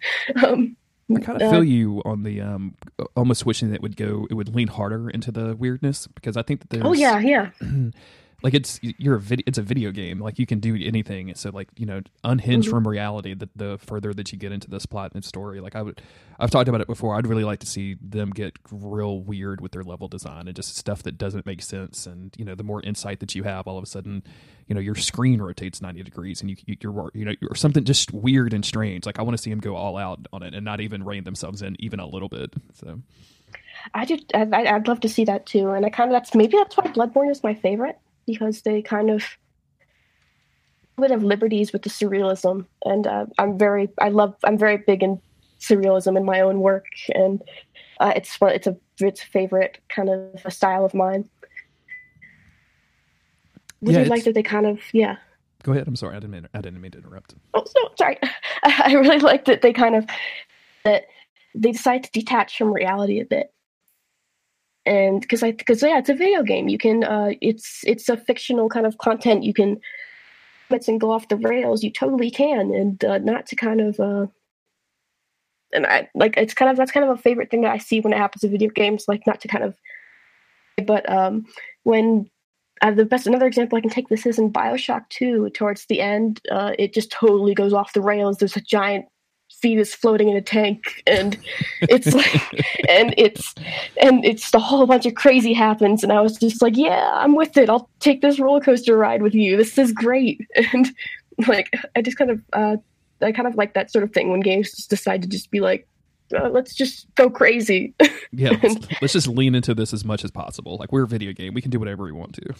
um, 0.44 0.76
I 1.18 1.20
kind 1.22 1.42
of 1.42 1.52
feel 1.52 1.64
you 1.64 2.02
on 2.06 2.24
the 2.24 2.42
um, 2.42 2.76
almost 3.16 3.46
wishing 3.46 3.70
that 3.70 3.76
it 3.76 3.82
would 3.82 3.96
go, 3.96 4.28
it 4.30 4.34
would 4.34 4.54
lean 4.54 4.68
harder 4.68 5.10
into 5.10 5.32
the 5.32 5.56
weirdness 5.56 6.08
because 6.08 6.38
I 6.38 6.42
think 6.42 6.62
that 6.62 6.70
there's. 6.70 6.84
Oh 6.86 6.94
yeah, 6.94 7.20
yeah. 7.20 7.50
like 8.44 8.54
it's 8.54 8.80
you're 8.82 9.16
a 9.16 9.20
video 9.20 9.44
it's 9.48 9.58
a 9.58 9.62
video 9.62 9.92
game. 9.92 10.20
Like 10.20 10.40
you 10.40 10.46
can 10.46 10.60
do 10.60 10.76
anything. 10.80 11.34
So 11.36 11.50
like 11.52 11.70
you 11.78 11.86
know 11.86 12.02
unhinged 12.24 12.68
mm-hmm. 12.68 12.78
from 12.78 12.88
reality 12.88 13.34
the, 13.34 13.50
the 13.56 13.78
further 13.80 14.14
that 14.14 14.32
you 14.32 14.38
get 14.38 14.52
into 14.52 14.70
this 14.70 14.86
plot 14.86 15.12
and 15.14 15.24
story. 15.24 15.60
Like 15.60 15.76
i 15.76 15.82
would 15.82 16.02
i've 16.40 16.50
talked 16.50 16.68
about 16.68 16.82
it 16.82 16.88
before. 16.88 17.16
I'd 17.16 17.28
really 17.28 17.44
like 17.44 17.60
to 17.60 17.68
see 17.68 17.98
them 18.02 18.32
get 18.32 18.58
real 18.72 19.22
weird 19.22 19.62
with 19.62 19.72
their 19.72 19.84
level 19.84 20.08
design 20.08 20.48
and 20.48 20.56
just 20.56 20.76
stuff 20.76 21.04
that 21.04 21.18
doesn't 21.18 21.46
make 21.46 21.62
sense. 21.62 22.08
And 22.08 22.34
you 22.38 22.46
know 22.46 22.56
the 22.56 22.64
more 22.64 22.82
insight 22.82 23.20
that 23.20 23.36
you 23.36 23.44
have 23.44 23.68
all 23.68 23.78
of 23.78 23.84
a 23.84 23.88
sudden 23.88 24.24
you 24.68 24.74
know 24.74 24.82
your 24.82 24.96
screen 24.96 25.42
rotates 25.42 25.82
90 25.82 26.04
degrees 26.04 26.42
and 26.42 26.50
you, 26.50 26.58
you're 26.66 27.12
you 27.14 27.26
know 27.26 27.34
or 27.50 27.56
something 27.56 27.84
just 27.84 28.12
weird 28.12 28.54
and 28.54 28.66
strange. 28.66 29.06
Like 29.06 29.20
i 29.20 29.22
want 29.22 29.38
to 29.38 29.42
see 29.42 29.50
them 29.50 29.60
go 29.60 29.76
all 29.76 29.98
out 29.98 30.28
on 30.34 30.42
it 30.42 30.56
and 30.56 30.66
not 30.66 30.82
even 30.82 31.04
rein 31.04 31.24
themselves 31.24 31.62
in 31.62 31.76
even 31.80 32.00
a 32.00 32.08
little 32.08 32.30
bit 32.30 32.54
so. 32.74 33.02
I 33.96 34.06
did. 34.06 34.32
I'd 34.34 34.88
love 34.88 35.00
to 35.02 35.10
see 35.10 35.26
that 35.26 35.48
too, 35.48 35.72
and 35.72 35.84
I 35.84 35.90
kind 35.90 36.12
of 36.12 36.14
that's 36.14 36.36
maybe 36.36 36.56
that's 36.56 36.78
why 36.78 36.86
Bloodborne 36.86 37.32
is 37.32 37.44
my 37.44 37.56
favorite 37.56 37.98
because 38.26 38.62
they 38.62 38.82
kind 38.82 39.10
of 39.10 39.24
would 40.98 41.12
have 41.12 41.24
liberties 41.24 41.74
with 41.74 41.82
the 41.82 41.90
surrealism. 41.90 42.66
And 42.86 43.08
uh, 43.08 43.26
i'm 43.40 43.58
very 43.58 43.90
i 44.00 44.10
love 44.10 44.36
i'm 44.44 44.58
very 44.58 44.78
big 44.78 45.04
in 45.04 45.22
surrealism 45.60 46.18
in 46.18 46.26
my 46.26 46.42
own 46.42 46.60
work. 46.60 46.86
And 47.14 47.42
uh, 48.00 48.14
it's 48.16 48.38
it's 48.42 48.68
a 48.68 48.78
it's 49.00 49.22
a 49.22 49.26
favorite 49.28 49.80
kind 49.90 50.10
of 50.10 50.42
a 50.46 50.52
style 50.52 50.86
of 50.86 50.94
mine. 50.94 51.30
Would 53.82 53.96
yeah, 53.96 54.04
you 54.04 54.10
like 54.10 54.24
that 54.26 54.36
they 54.36 54.44
kind 54.44 54.66
of 54.66 54.80
yeah. 54.94 55.18
Go 55.64 55.74
ahead 55.74 55.88
i'm 55.88 55.96
sorry 55.96 56.16
i 56.16 56.20
didn't 56.20 56.32
mean 56.32 56.48
i 56.54 56.62
didn't 56.62 56.82
mean 56.82 56.92
to 56.92 56.98
interrupt. 57.00 57.36
Oh 57.54 57.64
no 57.76 57.90
sorry. 57.98 58.18
I 58.64 58.94
really 58.94 59.20
like 59.20 59.46
that 59.46 59.62
they 59.62 59.74
kind 59.74 59.96
of 59.96 60.06
that 60.86 61.06
they 61.54 61.72
decide 61.72 62.04
to 62.04 62.12
detach 62.12 62.58
from 62.58 62.74
reality 62.74 63.20
a 63.20 63.26
bit 63.26 63.54
and 64.86 65.22
because 65.22 65.44
I 65.44 65.52
because 65.52 65.82
yeah, 65.82 66.00
it's 66.00 66.10
a 66.10 66.16
video 66.16 66.44
game. 66.44 66.68
You 66.68 66.78
can 66.78 67.04
uh, 67.04 67.32
it's 67.42 67.82
it's 67.86 68.10
a 68.10 68.18
fictional 68.18 68.70
kind 68.70 68.86
of 68.86 68.98
content. 68.98 69.44
You 69.44 69.54
can 69.54 69.80
let's 70.70 70.88
and 70.88 71.00
go 71.00 71.12
off 71.12 71.28
the 71.28 71.38
rails. 71.38 71.84
You 71.84 71.92
totally 71.92 72.32
can, 72.32 72.74
and 72.74 73.04
uh, 73.04 73.20
not 73.20 73.46
to 73.48 73.56
kind 73.56 73.82
of 73.82 74.00
uh, 74.00 74.28
and 75.74 75.86
I 75.86 76.10
like 76.16 76.36
it's 76.38 76.54
kind 76.54 76.72
of 76.72 76.78
that's 76.78 76.92
kind 76.92 77.08
of 77.08 77.18
a 77.18 77.22
favorite 77.22 77.52
thing 77.52 77.62
that 77.62 77.74
I 77.74 77.78
see 77.78 78.00
when 78.00 78.14
it 78.14 78.18
happens 78.18 78.44
in 78.44 78.52
video 78.52 78.70
games. 78.70 79.06
Like 79.08 79.28
not 79.28 79.42
to 79.42 79.48
kind 79.48 79.64
of, 79.64 79.76
but 80.86 81.08
um, 81.10 81.46
when 81.84 82.30
uh, 82.82 82.92
the 82.92 83.06
best 83.06 83.28
another 83.28 83.48
example 83.48 83.78
I 83.78 83.82
can 83.82 83.90
take 83.90 84.10
this 84.10 84.26
is 84.26 84.40
in 84.40 84.52
Bioshock 84.52 85.10
Two. 85.10 85.50
Towards 85.52 85.86
the 85.86 86.02
end, 86.02 86.42
uh, 86.52 86.72
it 86.80 86.94
just 86.94 87.12
totally 87.12 87.54
goes 87.54 87.74
off 87.74 87.94
the 87.94 88.02
rails. 88.02 88.38
There's 88.38 88.58
a 88.58 88.62
giant 88.62 89.06
fetus 89.60 89.94
floating 89.94 90.30
in 90.30 90.36
a 90.36 90.42
tank 90.42 91.04
and 91.06 91.38
it's 91.82 92.14
like 92.14 92.54
and 92.90 93.14
it's 93.18 93.54
and 94.02 94.26
it's 94.26 94.52
the 94.52 94.60
whole 94.60 94.86
bunch 94.86 95.06
of 95.06 95.16
crazy 95.16 95.54
happens 95.54 96.04
and 96.04 96.12
i 96.12 96.20
was 96.20 96.38
just 96.38 96.62
like 96.62 96.78
yeah 96.78 97.12
i'm 97.16 97.36
with 97.36 97.58
it. 97.58 97.70
I'll 97.70 97.90
take 98.00 98.22
this 98.22 98.40
roller 98.40 98.62
coaster 98.62 98.98
ride 98.98 99.22
with 99.22 99.36
you. 99.36 99.58
This 99.58 99.78
is 99.78 99.92
great. 99.92 100.42
And 100.74 100.90
like 101.48 101.74
i 101.96 102.02
just 102.02 102.18
kind 102.18 102.30
of 102.30 102.42
uh 102.54 102.78
i 103.22 103.32
kind 103.32 103.48
of 103.48 103.56
like 103.56 103.74
that 103.74 103.92
sort 103.92 104.04
of 104.04 104.14
thing 104.14 104.30
when 104.30 104.42
games 104.42 104.72
just 104.72 104.90
decide 104.90 105.22
to 105.24 105.28
just 105.28 105.50
be 105.50 105.60
like 105.60 105.88
uh, 106.34 106.50
let's 106.50 106.74
just 106.74 107.14
go 107.16 107.30
crazy. 107.30 107.94
Yeah 108.34 108.52
let's, 108.64 108.88
let's 109.02 109.14
just 109.14 109.28
lean 109.28 109.56
into 109.56 109.74
this 109.74 109.94
as 109.94 110.06
much 110.06 110.24
as 110.24 110.32
possible. 110.32 110.78
Like 110.78 110.94
we're 110.94 111.04
a 111.04 111.08
video 111.08 111.34
game. 111.34 111.54
We 111.54 111.62
can 111.62 111.70
do 111.70 111.80
whatever 111.80 112.06
we 112.06 112.14
want 112.14 112.34
to. 112.36 112.54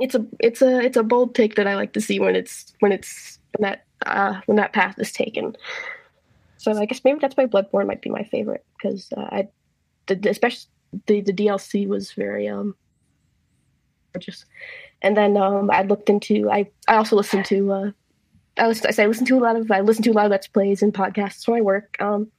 It's 0.00 0.14
a 0.14 0.24
it's 0.38 0.62
a 0.62 0.78
it's 0.80 0.96
a 0.96 1.02
bold 1.02 1.34
take 1.34 1.56
that 1.56 1.66
i 1.66 1.74
like 1.76 1.92
to 1.94 2.00
see 2.00 2.18
when 2.20 2.34
it's 2.34 2.72
when 2.80 2.92
it's 2.92 3.38
when 3.56 3.70
that 3.70 3.84
uh, 4.06 4.40
when 4.46 4.56
that 4.56 4.72
path 4.72 4.96
is 4.98 5.12
taken. 5.12 5.56
So 6.58 6.72
I 6.72 6.86
guess 6.86 7.02
maybe 7.04 7.18
that's 7.20 7.36
why 7.36 7.46
Bloodborne 7.46 7.86
might 7.86 8.02
be 8.02 8.10
my 8.10 8.24
favorite 8.24 8.64
because 8.76 9.12
uh, 9.16 9.28
I, 9.30 9.48
the, 10.06 10.28
especially 10.28 10.66
the 11.06 11.20
the 11.20 11.32
DLC 11.32 11.86
was 11.86 12.12
very 12.12 12.48
um 12.48 12.74
gorgeous. 14.14 14.44
And 15.02 15.16
then 15.16 15.36
um, 15.36 15.70
I 15.70 15.82
looked 15.82 16.08
into 16.08 16.50
I 16.50 16.70
I 16.88 16.96
also 16.96 17.16
listened 17.16 17.44
to 17.46 17.72
uh, 17.72 17.90
I 18.56 18.66
was 18.66 18.84
I 18.84 19.02
I 19.02 19.06
to 19.26 19.38
a 19.38 19.40
lot 19.40 19.56
of 19.56 19.70
I 19.70 19.80
listen 19.80 20.02
to 20.04 20.10
a 20.10 20.14
lot 20.14 20.26
of 20.26 20.30
let's 20.30 20.46
plays 20.46 20.82
and 20.82 20.94
podcasts 20.94 21.44
for 21.44 21.52
my 21.52 21.60
work. 21.60 21.96
Um, 22.00 22.30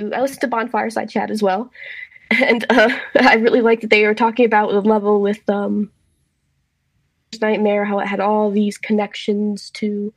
I 0.00 0.20
listened 0.20 0.40
to 0.40 0.48
Bonfireside 0.48 1.10
Chat 1.10 1.30
as 1.30 1.42
well, 1.42 1.70
and 2.30 2.64
uh, 2.70 2.88
I 3.20 3.34
really 3.34 3.60
liked 3.60 3.82
that 3.82 3.90
they 3.90 4.04
were 4.04 4.14
talking 4.14 4.46
about 4.46 4.72
the 4.72 4.80
level 4.80 5.20
with 5.20 5.48
um 5.48 5.90
Nightmare, 7.40 7.84
how 7.84 7.98
it 7.98 8.06
had 8.06 8.20
all 8.20 8.50
these 8.50 8.78
connections 8.78 9.70
to 9.70 10.12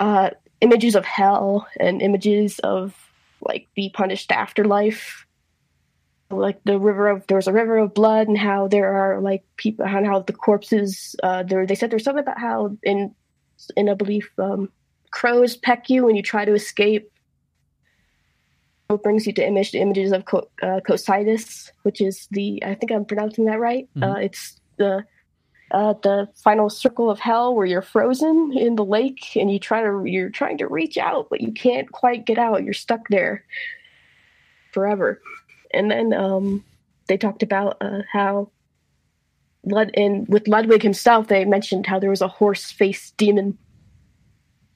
uh, 0.00 0.30
images 0.60 0.94
of 0.94 1.04
hell 1.04 1.66
and 1.78 2.02
images 2.02 2.58
of 2.60 2.94
like 3.40 3.68
the 3.76 3.90
punished 3.94 4.32
afterlife. 4.32 5.24
Like 6.30 6.60
the 6.64 6.78
river 6.78 7.08
of 7.08 7.26
there 7.26 7.38
was 7.38 7.46
a 7.46 7.52
river 7.52 7.78
of 7.78 7.94
blood, 7.94 8.28
and 8.28 8.36
how 8.36 8.68
there 8.68 8.92
are 8.92 9.20
like 9.20 9.44
people, 9.56 9.86
and 9.86 10.06
how 10.06 10.20
the 10.20 10.34
corpses. 10.34 11.16
Uh, 11.22 11.42
there 11.42 11.66
they 11.66 11.74
said 11.74 11.90
there's 11.90 12.04
something 12.04 12.22
about 12.22 12.38
how 12.38 12.76
in 12.82 13.14
in 13.76 13.88
a 13.88 13.96
belief 13.96 14.30
um, 14.38 14.68
crows 15.10 15.56
peck 15.56 15.88
you 15.88 16.04
when 16.04 16.16
you 16.16 16.22
try 16.22 16.44
to 16.44 16.52
escape. 16.52 17.10
It 18.90 19.02
brings 19.02 19.26
you 19.26 19.32
to 19.34 19.46
image 19.46 19.74
images 19.74 20.12
of 20.12 20.26
Co- 20.26 20.50
uh, 20.62 20.80
Cocytus, 20.86 21.70
which 21.82 22.02
is 22.02 22.28
the 22.30 22.62
I 22.62 22.74
think 22.74 22.92
I'm 22.92 23.06
pronouncing 23.06 23.46
that 23.46 23.58
right. 23.58 23.88
Mm-hmm. 23.96 24.02
Uh, 24.04 24.16
it's 24.16 24.60
the 24.76 25.04
uh, 25.70 25.94
the 26.02 26.28
final 26.34 26.70
circle 26.70 27.10
of 27.10 27.18
hell 27.18 27.54
where 27.54 27.66
you're 27.66 27.82
frozen 27.82 28.52
in 28.56 28.76
the 28.76 28.84
lake 28.84 29.36
and 29.36 29.50
you 29.50 29.58
try 29.58 29.82
to 29.82 30.02
you're 30.04 30.30
trying 30.30 30.58
to 30.58 30.66
reach 30.66 30.96
out 30.96 31.28
but 31.30 31.40
you 31.40 31.52
can't 31.52 31.90
quite 31.92 32.24
get 32.24 32.38
out 32.38 32.64
you're 32.64 32.72
stuck 32.72 33.06
there 33.08 33.44
forever 34.72 35.20
and 35.72 35.90
then 35.90 36.12
um, 36.12 36.64
they 37.06 37.16
talked 37.16 37.42
about 37.42 37.76
uh, 37.80 38.02
how 38.10 38.50
Lud- 39.64 39.90
and 39.94 40.26
with 40.28 40.48
ludwig 40.48 40.82
himself 40.82 41.28
they 41.28 41.44
mentioned 41.44 41.86
how 41.86 41.98
there 41.98 42.10
was 42.10 42.22
a 42.22 42.28
horse 42.28 42.70
faced 42.70 43.16
demon 43.16 43.58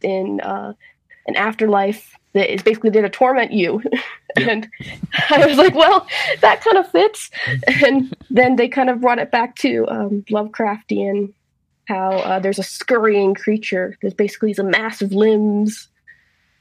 in 0.03 0.41
uh, 0.41 0.73
an 1.27 1.37
afterlife 1.37 2.17
that 2.33 2.53
is 2.53 2.63
basically 2.63 2.91
there 2.91 3.03
to 3.03 3.11
torment 3.11 3.53
you. 3.53 3.83
and 4.37 4.69
I 5.31 5.47
was 5.47 5.57
like, 5.57 5.75
well, 5.75 6.07
that 6.41 6.63
kind 6.63 6.79
of 6.79 6.91
fits. 6.91 7.31
And 7.83 8.15
then 8.31 8.57
they 8.57 8.69
kind 8.69 8.91
of 8.91 9.01
brought 9.01 9.19
it 9.19 9.31
back 9.31 9.57
to 9.57 9.87
um, 9.89 10.25
Lovecraftian, 10.31 11.33
how 11.89 12.11
uh, 12.11 12.39
there's 12.39 12.59
a 12.59 12.65
scurrying 12.65 13.35
creature 13.35 13.97
that 14.03 14.17
basically 14.17 14.55
a 14.59 14.65
mass 14.65 15.03
of 15.03 15.13
limbs. 15.13 15.89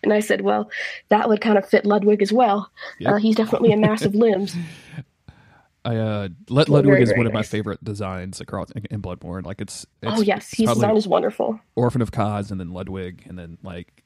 And 0.03 0.11
I 0.11 0.19
said, 0.19 0.41
well, 0.41 0.69
that 1.09 1.29
would 1.29 1.41
kind 1.41 1.57
of 1.57 1.67
fit 1.67 1.85
Ludwig 1.85 2.21
as 2.21 2.33
well. 2.33 2.71
Uh, 3.05 3.17
he's 3.17 3.35
definitely 3.35 3.71
a 3.71 3.77
mass 3.77 4.03
of 4.03 4.15
limbs. 4.15 4.55
I 5.83 5.95
uh, 5.95 6.29
Lud- 6.49 6.69
Ludwig 6.69 6.93
very, 6.93 7.03
is 7.03 7.13
one 7.15 7.25
of 7.25 7.33
my 7.33 7.41
favorite 7.41 7.83
designs 7.83 8.39
across 8.39 8.69
in 8.71 9.01
Bloodborne. 9.01 9.45
Like 9.45 9.61
it's, 9.61 9.85
it's 10.03 10.11
oh 10.15 10.21
yes, 10.21 10.51
his 10.51 10.69
design 10.69 10.95
is 10.95 11.07
wonderful. 11.07 11.59
Orphan 11.75 12.03
of 12.03 12.11
Kos, 12.11 12.51
and 12.51 12.59
then 12.59 12.69
Ludwig, 12.69 13.23
and 13.27 13.37
then 13.37 13.57
like 13.63 14.00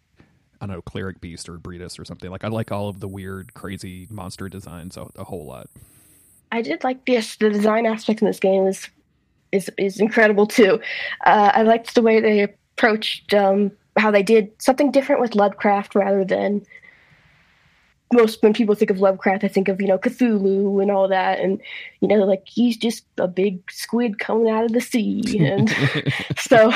I 0.61 0.65
don't 0.65 0.75
know, 0.75 0.81
Cleric 0.81 1.21
Beast 1.21 1.49
or 1.49 1.57
Breedis 1.57 1.99
or 1.99 2.05
something. 2.05 2.29
Like 2.29 2.43
I 2.43 2.47
like 2.47 2.71
all 2.71 2.89
of 2.89 2.99
the 2.99 3.07
weird, 3.07 3.53
crazy 3.53 4.07
monster 4.09 4.49
designs 4.49 4.97
a, 4.97 5.07
a 5.15 5.23
whole 5.23 5.45
lot. 5.45 5.69
I 6.51 6.61
did 6.61 6.83
like 6.83 7.05
this. 7.05 7.35
The 7.35 7.49
design 7.49 7.85
aspect 7.85 8.21
in 8.21 8.27
this 8.27 8.39
game 8.39 8.67
is 8.67 8.89
is 9.51 9.69
is 9.77 9.99
incredible 9.99 10.47
too. 10.47 10.79
Uh, 11.25 11.51
I 11.53 11.63
liked 11.63 11.95
the 11.95 12.01
way 12.01 12.19
they 12.19 12.43
approached 12.43 13.33
um, 13.33 13.71
how 13.97 14.11
they 14.11 14.23
did 14.23 14.51
something 14.61 14.91
different 14.91 15.21
with 15.21 15.35
Lovecraft 15.35 15.95
rather 15.95 16.23
than 16.23 16.65
most 18.15 18.41
when 18.41 18.53
people 18.53 18.75
think 18.75 18.91
of 18.91 18.99
Lovecraft, 18.99 19.43
I 19.43 19.47
think 19.47 19.67
of 19.67 19.81
you 19.81 19.87
know 19.87 19.97
Cthulhu 19.97 20.81
and 20.81 20.89
all 20.89 21.07
that, 21.07 21.39
and 21.39 21.61
you 22.01 22.07
know 22.07 22.23
like 22.23 22.43
he's 22.45 22.77
just 22.77 23.05
a 23.17 23.27
big 23.27 23.59
squid 23.71 24.19
coming 24.19 24.49
out 24.49 24.65
of 24.65 24.73
the 24.73 24.81
sea, 24.81 25.39
and 25.39 25.69
so 26.37 26.71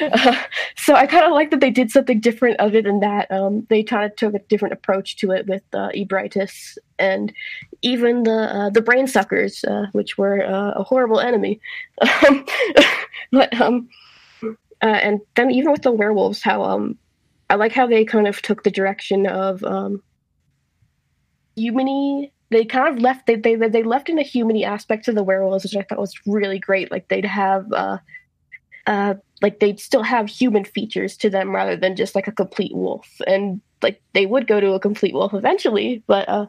uh, 0.00 0.42
so 0.76 0.94
I 0.94 1.06
kind 1.06 1.24
of 1.24 1.32
like 1.32 1.50
that 1.50 1.60
they 1.60 1.70
did 1.70 1.90
something 1.90 2.20
different 2.20 2.60
other 2.60 2.80
than 2.80 3.00
that. 3.00 3.30
Um, 3.30 3.66
they 3.68 3.82
kind 3.82 4.04
of 4.04 4.16
took 4.16 4.34
a 4.34 4.38
different 4.38 4.72
approach 4.72 5.16
to 5.16 5.32
it 5.32 5.46
with 5.46 5.62
uh, 5.72 5.90
Ebrietas 5.94 6.78
and 6.98 7.32
even 7.82 8.22
the 8.22 8.54
uh, 8.54 8.70
the 8.70 8.82
brain 8.82 9.06
suckers, 9.06 9.64
uh, 9.64 9.86
which 9.92 10.16
were 10.16 10.44
uh, 10.44 10.72
a 10.72 10.82
horrible 10.82 11.20
enemy. 11.20 11.60
Um, 12.26 12.46
but 13.32 13.60
um, 13.60 13.88
uh, 14.42 14.86
and 14.86 15.20
then 15.34 15.50
even 15.50 15.72
with 15.72 15.82
the 15.82 15.92
werewolves, 15.92 16.42
how 16.42 16.62
um, 16.62 16.98
I 17.50 17.56
like 17.56 17.72
how 17.72 17.86
they 17.86 18.04
kind 18.04 18.26
of 18.26 18.40
took 18.42 18.62
the 18.62 18.70
direction 18.70 19.26
of 19.26 19.62
um, 19.64 20.02
humany. 21.58 22.30
They 22.50 22.64
kind 22.64 22.88
of 22.88 23.02
left 23.02 23.26
they 23.26 23.36
they 23.36 23.56
they 23.56 23.82
left 23.82 24.08
in 24.08 24.18
a 24.18 24.22
humany 24.22 24.64
aspect 24.64 25.04
to 25.06 25.12
the 25.12 25.22
werewolves, 25.22 25.64
which 25.64 25.76
I 25.76 25.82
thought 25.82 25.98
was 25.98 26.14
really 26.26 26.58
great. 26.58 26.90
Like 26.90 27.08
they'd 27.08 27.24
have 27.24 27.72
uh, 27.72 27.98
uh, 28.86 29.14
like 29.42 29.60
they'd 29.60 29.80
still 29.80 30.02
have 30.02 30.28
human 30.28 30.64
features 30.64 31.16
to 31.18 31.30
them 31.30 31.54
rather 31.54 31.76
than 31.76 31.96
just 31.96 32.14
like 32.14 32.28
a 32.28 32.32
complete 32.32 32.74
wolf. 32.74 33.08
And 33.26 33.60
like 33.82 34.00
they 34.12 34.26
would 34.26 34.46
go 34.46 34.60
to 34.60 34.72
a 34.72 34.80
complete 34.80 35.14
wolf 35.14 35.34
eventually, 35.34 36.02
but 36.06 36.28
uh, 36.28 36.46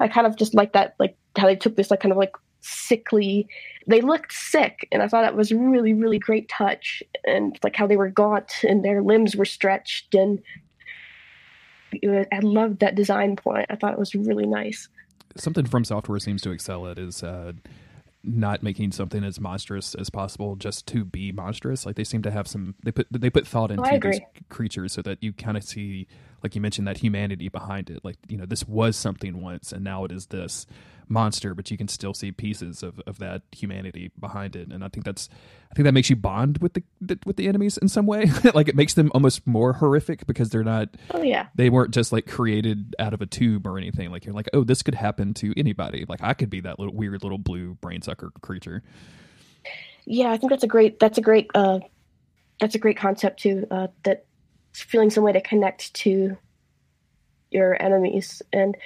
I 0.00 0.08
kind 0.08 0.26
of 0.26 0.36
just 0.36 0.54
like 0.54 0.72
that, 0.72 0.94
like 0.98 1.16
how 1.36 1.46
they 1.46 1.56
took 1.56 1.76
this 1.76 1.90
like 1.90 2.00
kind 2.00 2.12
of 2.12 2.18
like 2.18 2.32
sickly. 2.60 3.48
They 3.86 4.00
looked 4.00 4.32
sick, 4.32 4.88
and 4.90 5.02
I 5.02 5.08
thought 5.08 5.22
that 5.22 5.36
was 5.36 5.52
really 5.52 5.92
really 5.92 6.18
great 6.18 6.48
touch, 6.48 7.02
and 7.26 7.58
like 7.62 7.76
how 7.76 7.86
they 7.86 7.96
were 7.96 8.10
gaunt 8.10 8.64
and 8.64 8.84
their 8.84 9.02
limbs 9.02 9.36
were 9.36 9.44
stretched 9.44 10.14
and 10.14 10.40
I 12.04 12.40
loved 12.40 12.80
that 12.80 12.94
design 12.94 13.36
point. 13.36 13.66
I 13.70 13.76
thought 13.76 13.92
it 13.92 13.98
was 13.98 14.14
really 14.14 14.46
nice. 14.46 14.88
Something 15.36 15.66
From 15.66 15.84
Software 15.84 16.18
seems 16.18 16.42
to 16.42 16.50
excel 16.50 16.86
at 16.86 16.98
is 16.98 17.22
uh, 17.22 17.52
not 18.22 18.62
making 18.62 18.92
something 18.92 19.22
as 19.22 19.38
monstrous 19.38 19.94
as 19.94 20.08
possible 20.10 20.56
just 20.56 20.86
to 20.88 21.04
be 21.04 21.32
monstrous. 21.32 21.84
Like 21.84 21.96
they 21.96 22.04
seem 22.04 22.22
to 22.22 22.30
have 22.30 22.46
some 22.46 22.74
they 22.82 22.92
put 22.92 23.06
they 23.10 23.30
put 23.30 23.46
thought 23.46 23.70
into 23.70 23.82
oh, 23.82 23.98
these 23.98 24.20
creatures 24.48 24.92
so 24.92 25.02
that 25.02 25.22
you 25.22 25.32
kind 25.32 25.56
of 25.56 25.64
see, 25.64 26.06
like 26.42 26.54
you 26.54 26.60
mentioned, 26.60 26.86
that 26.88 26.98
humanity 26.98 27.48
behind 27.48 27.90
it. 27.90 28.04
Like 28.04 28.16
you 28.28 28.36
know, 28.36 28.46
this 28.46 28.66
was 28.66 28.96
something 28.96 29.40
once, 29.42 29.72
and 29.72 29.84
now 29.84 30.04
it 30.04 30.12
is 30.12 30.26
this 30.26 30.66
monster, 31.08 31.54
but 31.54 31.70
you 31.70 31.76
can 31.76 31.88
still 31.88 32.14
see 32.14 32.32
pieces 32.32 32.82
of, 32.82 33.00
of 33.06 33.18
that 33.18 33.42
humanity 33.52 34.10
behind 34.18 34.56
it. 34.56 34.68
And 34.68 34.84
I 34.84 34.88
think 34.88 35.04
that's 35.04 35.28
I 35.70 35.74
think 35.74 35.84
that 35.84 35.92
makes 35.92 36.10
you 36.10 36.16
bond 36.16 36.58
with 36.58 36.74
the, 36.74 36.82
the 37.00 37.18
with 37.26 37.36
the 37.36 37.48
enemies 37.48 37.76
in 37.76 37.88
some 37.88 38.06
way. 38.06 38.30
like 38.54 38.68
it 38.68 38.76
makes 38.76 38.94
them 38.94 39.10
almost 39.14 39.46
more 39.46 39.74
horrific 39.74 40.26
because 40.26 40.50
they're 40.50 40.64
not 40.64 40.88
Oh 41.10 41.22
yeah. 41.22 41.48
They 41.54 41.70
weren't 41.70 41.92
just 41.92 42.12
like 42.12 42.26
created 42.26 42.94
out 42.98 43.14
of 43.14 43.20
a 43.20 43.26
tube 43.26 43.66
or 43.66 43.78
anything. 43.78 44.10
Like 44.10 44.24
you're 44.24 44.34
like, 44.34 44.48
oh, 44.52 44.64
this 44.64 44.82
could 44.82 44.94
happen 44.94 45.34
to 45.34 45.52
anybody. 45.56 46.04
Like 46.08 46.20
I 46.22 46.34
could 46.34 46.50
be 46.50 46.60
that 46.60 46.78
little 46.78 46.94
weird 46.94 47.22
little 47.22 47.38
blue 47.38 47.74
brain 47.74 48.02
sucker 48.02 48.30
creature. 48.40 48.82
Yeah, 50.04 50.30
I 50.30 50.36
think 50.36 50.50
that's 50.50 50.64
a 50.64 50.68
great 50.68 51.00
that's 51.00 51.18
a 51.18 51.22
great 51.22 51.50
uh 51.54 51.80
that's 52.60 52.74
a 52.74 52.78
great 52.78 52.96
concept 52.96 53.40
too. 53.40 53.66
Uh 53.70 53.88
that 54.04 54.26
feeling 54.72 55.10
some 55.10 55.24
way 55.24 55.32
to 55.32 55.40
connect 55.40 55.94
to 55.94 56.36
your 57.50 57.80
enemies 57.80 58.42
and 58.52 58.76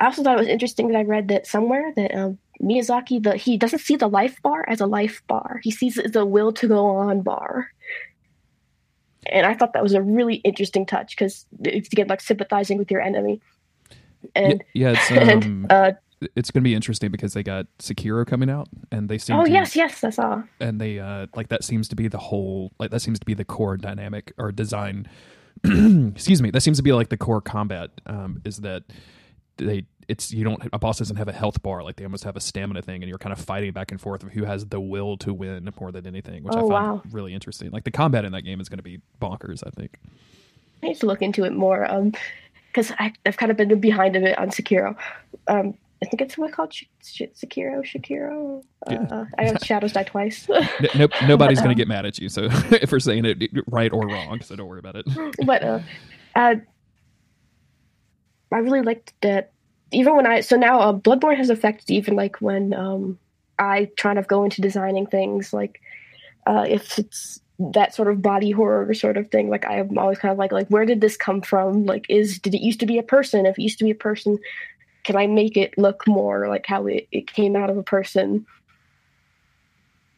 I 0.00 0.06
also 0.06 0.22
thought 0.22 0.36
it 0.36 0.40
was 0.40 0.48
interesting 0.48 0.88
that 0.88 0.98
I 0.98 1.02
read 1.02 1.28
that 1.28 1.46
somewhere 1.46 1.92
that 1.94 2.14
um, 2.14 2.38
Miyazaki 2.60 3.22
the 3.22 3.36
he 3.36 3.56
doesn't 3.56 3.80
see 3.80 3.96
the 3.96 4.08
life 4.08 4.40
bar 4.42 4.64
as 4.68 4.80
a 4.80 4.86
life 4.86 5.22
bar. 5.28 5.60
He 5.62 5.70
sees 5.70 5.98
it 5.98 6.06
as 6.06 6.16
a 6.16 6.24
will 6.24 6.52
to 6.54 6.66
go 6.66 6.86
on 6.86 7.20
bar. 7.20 7.70
And 9.26 9.46
I 9.46 9.54
thought 9.54 9.74
that 9.74 9.82
was 9.82 9.92
a 9.92 10.00
really 10.00 10.36
interesting 10.36 10.86
touch 10.86 11.14
because 11.14 11.46
it's 11.62 11.88
again 11.88 12.08
like 12.08 12.22
sympathizing 12.22 12.78
with 12.78 12.90
your 12.90 13.02
enemy. 13.02 13.40
And 14.34 14.64
yeah, 14.72 14.92
yeah 14.92 14.98
it's 14.98 15.10
um, 15.10 15.28
and, 15.28 15.72
uh, 15.72 15.92
it's 16.34 16.50
going 16.50 16.62
to 16.62 16.68
be 16.68 16.74
interesting 16.74 17.10
because 17.10 17.32
they 17.32 17.42
got 17.42 17.66
Sekiro 17.78 18.26
coming 18.26 18.50
out, 18.50 18.68
and 18.92 19.08
they 19.08 19.18
seem. 19.18 19.36
Oh 19.36 19.44
to, 19.44 19.50
yes, 19.50 19.74
yes, 19.74 20.04
I 20.04 20.10
saw. 20.10 20.42
And 20.60 20.80
they 20.80 20.98
uh, 20.98 21.26
like 21.34 21.48
that 21.48 21.64
seems 21.64 21.88
to 21.88 21.96
be 21.96 22.08
the 22.08 22.18
whole 22.18 22.72
like 22.78 22.90
that 22.90 23.00
seems 23.00 23.18
to 23.20 23.26
be 23.26 23.34
the 23.34 23.44
core 23.44 23.76
dynamic 23.76 24.32
or 24.38 24.52
design. 24.52 25.08
excuse 25.64 26.40
me, 26.40 26.50
that 26.50 26.62
seems 26.62 26.78
to 26.78 26.82
be 26.82 26.92
like 26.92 27.10
the 27.10 27.16
core 27.16 27.40
combat. 27.40 27.90
Um, 28.06 28.40
is 28.44 28.58
that 28.58 28.84
they 29.66 29.84
it's 30.08 30.32
you 30.32 30.42
don't 30.42 30.60
a 30.72 30.78
boss 30.78 30.98
doesn't 30.98 31.16
have 31.16 31.28
a 31.28 31.32
health 31.32 31.62
bar 31.62 31.82
like 31.82 31.96
they 31.96 32.04
almost 32.04 32.24
have 32.24 32.36
a 32.36 32.40
stamina 32.40 32.82
thing 32.82 33.02
and 33.02 33.08
you're 33.08 33.18
kind 33.18 33.32
of 33.32 33.38
fighting 33.38 33.72
back 33.72 33.92
and 33.92 34.00
forth 34.00 34.22
of 34.22 34.32
who 34.32 34.44
has 34.44 34.66
the 34.66 34.80
will 34.80 35.16
to 35.16 35.32
win 35.32 35.70
more 35.80 35.92
than 35.92 36.06
anything 36.06 36.42
which 36.42 36.54
oh, 36.56 36.66
i 36.66 36.68
found 36.68 36.70
wow. 36.70 37.02
really 37.12 37.32
interesting 37.32 37.70
like 37.70 37.84
the 37.84 37.90
combat 37.90 38.24
in 38.24 38.32
that 38.32 38.42
game 38.42 38.60
is 38.60 38.68
going 38.68 38.78
to 38.78 38.82
be 38.82 39.00
bonkers 39.20 39.62
i 39.66 39.70
think 39.70 39.98
i 40.82 40.88
need 40.88 40.98
to 40.98 41.06
look 41.06 41.22
into 41.22 41.44
it 41.44 41.52
more 41.52 41.88
um 41.90 42.12
because 42.68 42.92
i've 42.98 43.36
kind 43.36 43.50
of 43.50 43.56
been 43.56 43.78
behind 43.80 44.16
a 44.16 44.20
bit 44.20 44.36
on 44.38 44.50
sekiro 44.50 44.96
um 45.46 45.74
I 46.02 46.06
think 46.06 46.22
it's 46.22 46.38
what 46.38 46.52
called 46.52 46.72
Sh- 46.72 46.84
Sh- 47.04 47.22
Sekiro. 47.34 47.84
Shakiro. 47.84 48.64
Yeah. 48.88 49.02
Uh, 49.10 49.24
I 49.36 49.44
know 49.44 49.56
Shadows 49.62 49.92
Die 49.92 50.02
Twice. 50.02 50.48
no, 50.48 50.62
nope, 50.94 51.10
nobody's 51.26 51.60
going 51.60 51.68
to 51.76 51.78
get 51.78 51.88
mad 51.88 52.06
at 52.06 52.18
you. 52.18 52.30
So 52.30 52.44
if 52.50 52.90
we're 52.90 53.00
saying 53.00 53.26
it 53.26 53.42
right 53.66 53.92
or 53.92 54.06
wrong, 54.08 54.40
so 54.40 54.56
don't 54.56 54.66
worry 54.66 54.78
about 54.78 54.96
it. 54.96 55.06
But 55.44 55.62
uh, 55.62 55.80
uh, 56.34 56.54
I 58.52 58.58
really 58.58 58.82
liked 58.82 59.14
that 59.22 59.52
even 59.92 60.16
when 60.16 60.26
I 60.26 60.40
so 60.40 60.56
now 60.56 60.80
uh, 60.80 60.92
Bloodborne 60.92 61.36
has 61.36 61.50
affected 61.50 61.90
even 61.90 62.16
like 62.16 62.40
when 62.40 62.74
um, 62.74 63.18
I 63.58 63.90
try 63.96 64.14
to 64.14 64.22
go 64.22 64.44
into 64.44 64.60
designing 64.60 65.06
things 65.06 65.52
like 65.52 65.80
uh, 66.46 66.64
if 66.68 66.98
it's 66.98 67.40
that 67.58 67.94
sort 67.94 68.08
of 68.08 68.22
body 68.22 68.50
horror 68.50 68.92
sort 68.94 69.18
of 69.18 69.30
thing 69.30 69.50
like 69.50 69.66
I'm 69.66 69.98
always 69.98 70.18
kind 70.18 70.32
of 70.32 70.38
like 70.38 70.52
like 70.52 70.68
where 70.68 70.86
did 70.86 71.00
this 71.00 71.16
come 71.16 71.42
from? 71.42 71.86
Like 71.86 72.06
is 72.08 72.38
did 72.38 72.54
it 72.54 72.62
used 72.62 72.80
to 72.80 72.86
be 72.86 72.98
a 72.98 73.02
person? 73.02 73.46
If 73.46 73.58
it 73.58 73.62
used 73.62 73.78
to 73.78 73.84
be 73.84 73.90
a 73.90 73.96
person 73.96 74.38
can 75.04 75.16
I 75.16 75.26
make 75.26 75.56
it 75.56 75.76
look 75.78 76.06
more 76.06 76.48
like 76.48 76.66
how 76.66 76.86
it, 76.86 77.08
it 77.10 77.26
came 77.26 77.56
out 77.56 77.70
of 77.70 77.78
a 77.78 77.82
person? 77.82 78.46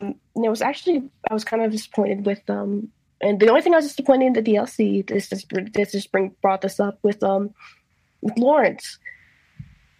And 0.00 0.16
it 0.36 0.48
was 0.48 0.62
actually 0.62 1.02
I 1.30 1.34
was 1.34 1.44
kind 1.44 1.62
of 1.62 1.72
disappointed 1.72 2.26
with 2.26 2.48
um 2.48 2.88
and 3.20 3.38
the 3.38 3.48
only 3.48 3.62
thing 3.62 3.72
I 3.72 3.76
was 3.76 3.88
disappointed 3.88 4.26
in 4.26 4.32
the 4.32 4.42
DLC 4.42 5.06
this 5.06 5.28
just 5.28 5.46
this 5.74 5.92
just 5.92 6.12
bring 6.12 6.34
brought 6.42 6.60
this 6.60 6.78
up 6.78 6.98
with 7.02 7.22
um 7.22 7.54
with 8.22 8.38
Lawrence 8.38 8.98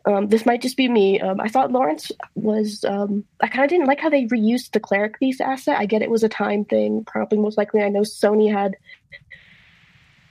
um, 0.04 0.28
this 0.28 0.44
might 0.44 0.62
just 0.62 0.76
be 0.76 0.88
me. 0.88 1.20
Um, 1.20 1.40
I 1.40 1.48
thought 1.48 1.70
Lawrence 1.70 2.10
was. 2.34 2.84
Um, 2.84 3.24
I 3.40 3.46
kind 3.46 3.64
of 3.64 3.70
didn't 3.70 3.86
like 3.86 4.00
how 4.00 4.10
they 4.10 4.24
reused 4.24 4.72
the 4.72 4.80
cleric 4.80 5.18
beast 5.20 5.40
asset. 5.40 5.78
I 5.78 5.86
get 5.86 6.02
it 6.02 6.10
was 6.10 6.24
a 6.24 6.28
time 6.28 6.64
thing. 6.64 7.04
Probably 7.04 7.38
most 7.38 7.56
likely, 7.56 7.82
I 7.82 7.88
know 7.88 8.00
Sony 8.00 8.52
had 8.52 8.76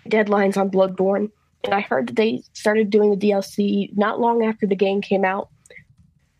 deadlines 0.09 0.57
on 0.57 0.69
Bloodborne, 0.69 1.31
and 1.63 1.73
I 1.73 1.81
heard 1.81 2.07
that 2.07 2.15
they 2.17 2.43
started 2.53 2.89
doing 2.89 3.11
the 3.11 3.29
DLC 3.29 3.95
not 3.95 4.19
long 4.19 4.43
after 4.43 4.67
the 4.67 4.75
game 4.75 5.01
came 5.01 5.23
out. 5.23 5.49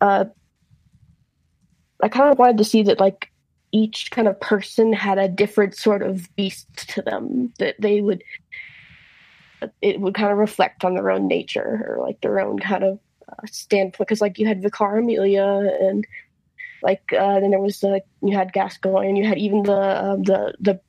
Uh, 0.00 0.26
I 2.02 2.08
kind 2.08 2.30
of 2.30 2.38
wanted 2.38 2.58
to 2.58 2.64
see 2.64 2.82
that 2.82 3.00
like 3.00 3.30
each 3.70 4.10
kind 4.10 4.28
of 4.28 4.38
person 4.40 4.92
had 4.92 5.16
a 5.16 5.28
different 5.28 5.74
sort 5.74 6.02
of 6.02 6.28
beast 6.36 6.66
to 6.90 7.00
them 7.00 7.54
that 7.58 7.76
they 7.78 8.02
would 8.02 8.22
it 9.80 10.00
would 10.00 10.14
kind 10.14 10.32
of 10.32 10.38
reflect 10.38 10.84
on 10.84 10.94
their 10.94 11.10
own 11.10 11.28
nature 11.28 11.84
or 11.88 12.04
like 12.04 12.20
their 12.20 12.40
own 12.40 12.58
kind 12.58 12.84
of 12.84 12.98
uh, 13.28 13.46
standpoint 13.46 14.08
because 14.08 14.20
like 14.20 14.38
you 14.38 14.46
had 14.46 14.62
Vicar 14.62 14.98
Amelia 14.98 15.76
and 15.80 16.06
like 16.82 17.02
uh, 17.12 17.40
then 17.40 17.50
there 17.50 17.60
was 17.60 17.82
uh, 17.84 17.98
you 18.22 18.36
had 18.36 18.52
Gascoigne 18.52 19.16
you 19.16 19.26
had 19.26 19.38
even 19.38 19.62
the 19.62 20.04
um, 20.04 20.22
the 20.24 20.54
the 20.60 20.80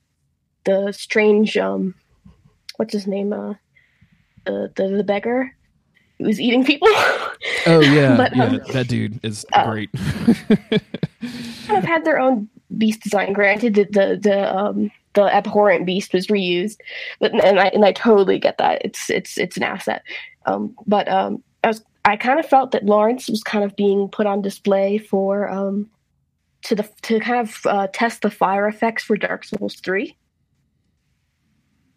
the 0.65 0.91
strange 0.91 1.57
um 1.57 1.93
what's 2.77 2.93
his 2.93 3.05
name 3.05 3.33
uh 3.33 3.53
the 4.45 4.71
the, 4.75 4.87
the 4.87 5.03
beggar 5.03 5.55
who 6.17 6.25
was 6.25 6.39
eating 6.39 6.63
people. 6.63 6.87
oh 7.65 7.81
yeah, 7.81 8.17
but, 8.17 8.35
yeah, 8.35 8.43
um, 8.45 8.61
that 8.71 8.87
dude 8.87 9.19
is 9.23 9.45
uh, 9.53 9.69
great. 9.69 9.91
kind 9.93 11.77
of 11.77 11.83
had 11.83 12.05
their 12.05 12.19
own 12.19 12.49
beast 12.77 13.01
design. 13.01 13.33
Granted, 13.33 13.75
the 13.75 13.85
the 13.85 14.19
the 14.21 14.55
um 14.55 14.91
the 15.13 15.33
abhorrent 15.33 15.85
beast 15.85 16.13
was 16.13 16.27
reused, 16.27 16.77
but 17.19 17.31
and 17.33 17.59
I 17.59 17.67
and 17.67 17.85
I 17.85 17.91
totally 17.91 18.39
get 18.39 18.57
that. 18.57 18.81
It's 18.83 19.09
it's 19.09 19.37
it's 19.37 19.57
an 19.57 19.63
asset. 19.63 20.03
Um, 20.45 20.75
but 20.85 21.07
um, 21.07 21.43
I 21.63 21.67
was 21.67 21.83
I 22.05 22.17
kind 22.17 22.39
of 22.39 22.45
felt 22.45 22.71
that 22.71 22.85
Lawrence 22.85 23.29
was 23.29 23.43
kind 23.43 23.63
of 23.63 23.75
being 23.75 24.09
put 24.09 24.25
on 24.25 24.41
display 24.41 24.97
for 24.97 25.49
um, 25.49 25.89
to 26.63 26.75
the 26.75 26.89
to 27.03 27.19
kind 27.19 27.47
of 27.47 27.59
uh, 27.65 27.87
test 27.93 28.21
the 28.21 28.31
fire 28.31 28.67
effects 28.67 29.03
for 29.03 29.15
Dark 29.15 29.45
Souls 29.45 29.75
three. 29.75 30.17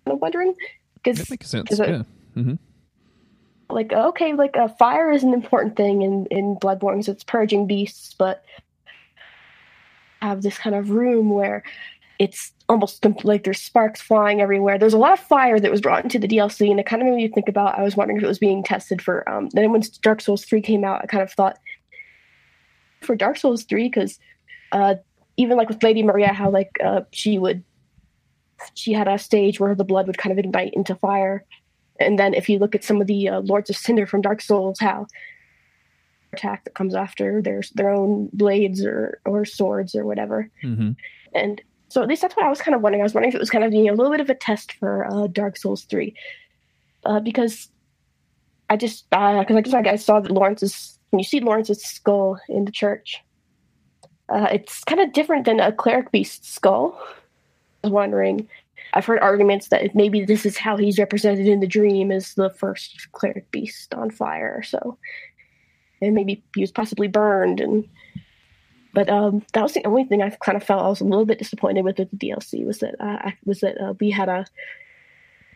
I'm 0.07 0.21
wondering 0.21 0.55
because 0.95 1.19
that 1.19 1.31
makes 1.31 1.49
sense. 1.49 1.71
Yeah. 1.71 2.03
mm-hmm. 2.37 2.55
Like 3.69 3.93
okay, 3.93 4.35
like 4.35 4.57
uh, 4.57 4.69
fire 4.69 5.11
is 5.11 5.25
an 5.25 5.35
important 5.35 5.77
thing 5.77 6.03
in 6.03 6.27
in 6.27 6.57
Bloodborne 6.57 7.05
so 7.05 7.13
it's 7.13 7.25
purging 7.25 7.67
beasts, 7.67 8.15
but 8.17 8.45
have 10.23 10.43
this 10.43 10.59
kind 10.59 10.75
of 10.75 10.91
room 10.91 11.31
where 11.31 11.63
it's 12.19 12.53
almost 12.69 13.05
like 13.25 13.45
there's 13.45 13.61
sparks 13.61 14.01
flying 14.01 14.41
everywhere. 14.41 14.79
There's 14.79 14.95
a 14.95 14.99
lot 14.99 15.13
of 15.13 15.21
fire 15.21 15.61
that 15.61 15.71
was 15.71 15.81
brought 15.81 16.05
into 16.05 16.19
the 16.19 16.29
DLC, 16.29 16.71
and 16.71 16.81
it 16.81 16.87
kind 16.87 17.03
of 17.03 17.09
made 17.09 17.17
me 17.17 17.29
think 17.29 17.49
about. 17.49 17.79
I 17.79 17.83
was 17.83 17.97
wondering 17.97 18.19
if 18.19 18.25
it 18.25 18.29
was 18.29 18.39
being 18.39 18.63
tested 18.63 19.03
for. 19.03 19.29
Um, 19.29 19.49
then 19.51 19.71
when 19.71 19.83
Dark 20.03 20.21
Souls 20.21 20.45
three 20.45 20.61
came 20.61 20.85
out, 20.85 21.03
I 21.03 21.07
kind 21.07 21.23
of 21.23 21.33
thought 21.33 21.59
for 23.03 23.15
Dark 23.15 23.37
Souls 23.37 23.65
three 23.65 23.89
because 23.89 24.19
uh, 24.73 24.95
even 25.37 25.57
like 25.57 25.69
with 25.69 25.83
Lady 25.83 26.03
Maria, 26.03 26.33
how 26.33 26.51
like 26.51 26.71
uh, 26.85 27.03
she 27.13 27.39
would 27.39 27.63
she 28.75 28.93
had 28.93 29.09
a 29.09 29.19
stage 29.19 29.61
where 29.61 29.75
the 29.75 29.85
blood 29.85 30.07
would 30.07 30.19
kind 30.19 30.33
of 30.33 30.39
ignite 30.39 30.73
into 30.75 30.95
fire. 30.95 31.45
And 32.01 32.19
then 32.19 32.35
if 32.35 32.49
you 32.49 32.59
look 32.59 32.75
at 32.75 32.85
some 32.85 33.01
of 33.01 33.07
the 33.07 33.29
uh, 33.29 33.41
Lords 33.41 33.71
of 33.71 33.77
Cinder 33.77 34.07
from 34.07 34.23
Dark 34.23 34.41
Souls, 34.41 34.79
how 34.81 35.07
attack 36.33 36.65
that 36.65 36.75
comes 36.75 36.95
after 36.95 37.41
their 37.41 37.63
their 37.75 37.91
own 37.91 38.29
blades 38.33 38.85
or 38.85 39.21
or 39.25 39.45
swords 39.45 39.95
or 39.95 40.05
whatever. 40.05 40.51
Mm-hmm. 40.63 40.93
And 41.35 41.63
so 41.97 42.03
at 42.03 42.09
least 42.09 42.21
that's 42.21 42.37
what 42.37 42.45
I 42.45 42.51
was 42.51 42.61
kind 42.61 42.75
of 42.75 42.83
wondering. 42.83 43.01
I 43.01 43.05
was 43.05 43.15
wondering 43.15 43.31
if 43.31 43.35
it 43.35 43.41
was 43.41 43.49
kind 43.49 43.65
of 43.65 43.71
being 43.71 43.89
a 43.89 43.95
little 43.95 44.13
bit 44.13 44.21
of 44.21 44.29
a 44.29 44.35
test 44.35 44.73
for 44.73 45.11
uh, 45.11 45.29
Dark 45.29 45.57
Souls 45.57 45.85
three, 45.85 46.15
uh, 47.07 47.21
because 47.21 47.71
I 48.69 48.77
just 48.77 49.09
because 49.09 49.57
I 49.57 49.61
just 49.63 49.73
like 49.73 49.87
I 49.87 49.97
saw 49.97 50.21
that 50.21 50.31
Lawrence's 50.31 50.99
when 51.09 51.21
you 51.21 51.25
see 51.25 51.41
Lawrence's 51.41 51.83
skull 51.83 52.39
in 52.51 52.67
the 52.67 52.71
church, 52.71 53.25
uh, 54.29 54.49
it's 54.53 54.85
kind 54.85 55.01
of 55.01 55.15
different 55.15 55.47
than 55.47 55.59
a 55.59 55.73
cleric 55.73 56.13
beast 56.13 56.45
skull. 56.45 57.01
I 57.83 57.87
was 57.87 57.93
wondering. 57.93 58.47
I've 58.93 59.07
heard 59.07 59.21
arguments 59.21 59.69
that 59.69 59.95
maybe 59.95 60.23
this 60.23 60.45
is 60.45 60.59
how 60.59 60.77
he's 60.77 60.99
represented 60.99 61.49
in 61.49 61.61
the 61.61 61.67
dream 61.67 62.13
as 62.13 62.35
the 62.35 62.51
first 62.51 63.11
cleric 63.13 63.51
beast 63.51 63.95
on 63.95 64.11
fire. 64.11 64.63
So, 64.63 64.99
and 66.03 66.15
maybe 66.15 66.45
he 66.55 66.61
was 66.61 66.73
possibly 66.73 67.09
burned 67.09 67.59
and 67.59 67.89
but 68.97 69.11
um, 69.11 69.45
that 69.53 69.63
was 69.63 69.75
the 69.75 69.85
only 69.87 70.05
thing 70.05 70.23
I 70.23 70.31
kind 70.31 70.57
of 70.57 70.65
felt 70.65 70.83
I 70.83 70.89
was 70.89 71.03
a 71.03 71.05
little 71.05 71.27
bit 71.27 71.39
disappointed 71.39 71.85
with 71.85 71.97
the 71.97 72.07
DLC 72.07 72.65
was 72.65 72.79
that 72.79 72.95
uh, 72.99 73.31
was 73.45 73.61
that 73.61 73.79
uh, 73.79 73.93
we 74.01 74.11
had 74.11 74.31
a 74.31 74.47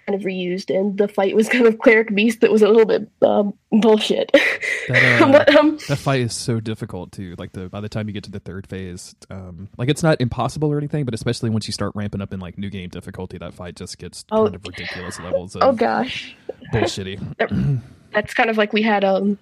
kind 0.06 0.14
of 0.20 0.26
reused 0.26 0.68
and 0.74 0.98
the 0.98 1.08
fight 1.08 1.34
was 1.34 1.48
kind 1.54 1.66
of 1.66 1.78
cleric 1.78 2.14
beast 2.14 2.42
that 2.42 2.52
was 2.52 2.60
a 2.60 2.68
little 2.68 2.84
bit 2.84 3.08
um, 3.22 3.54
bullshit. 3.72 4.30
That, 4.88 5.22
uh, 5.22 5.30
but 5.30 5.54
um, 5.54 5.78
that 5.88 5.98
fight 5.98 6.20
is 6.20 6.34
so 6.34 6.58
difficult 6.58 7.12
too. 7.12 7.36
Like 7.38 7.52
the 7.52 7.68
by 7.68 7.80
the 7.80 7.88
time 7.88 8.08
you 8.08 8.12
get 8.12 8.24
to 8.24 8.30
the 8.30 8.40
third 8.40 8.66
phase, 8.66 9.14
um, 9.30 9.68
like 9.78 9.88
it's 9.88 10.02
not 10.02 10.20
impossible 10.20 10.72
or 10.72 10.78
anything, 10.78 11.04
but 11.04 11.14
especially 11.14 11.48
once 11.48 11.68
you 11.68 11.72
start 11.72 11.92
ramping 11.94 12.20
up 12.20 12.34
in 12.34 12.40
like 12.40 12.58
new 12.58 12.70
game 12.70 12.88
difficulty, 12.88 13.38
that 13.38 13.54
fight 13.54 13.76
just 13.76 13.98
gets 13.98 14.24
Oh. 14.32 14.44
kind 14.44 14.56
of 14.56 14.66
ridiculous 14.66 15.20
levels 15.20 15.54
of 15.54 15.62
oh 15.62 15.72
gosh, 15.72 16.34
bullshitty. 16.74 17.80
that's 18.12 18.34
kind 18.34 18.50
of 18.50 18.58
like 18.58 18.72
we 18.72 18.82
had 18.82 19.04
um 19.04 19.38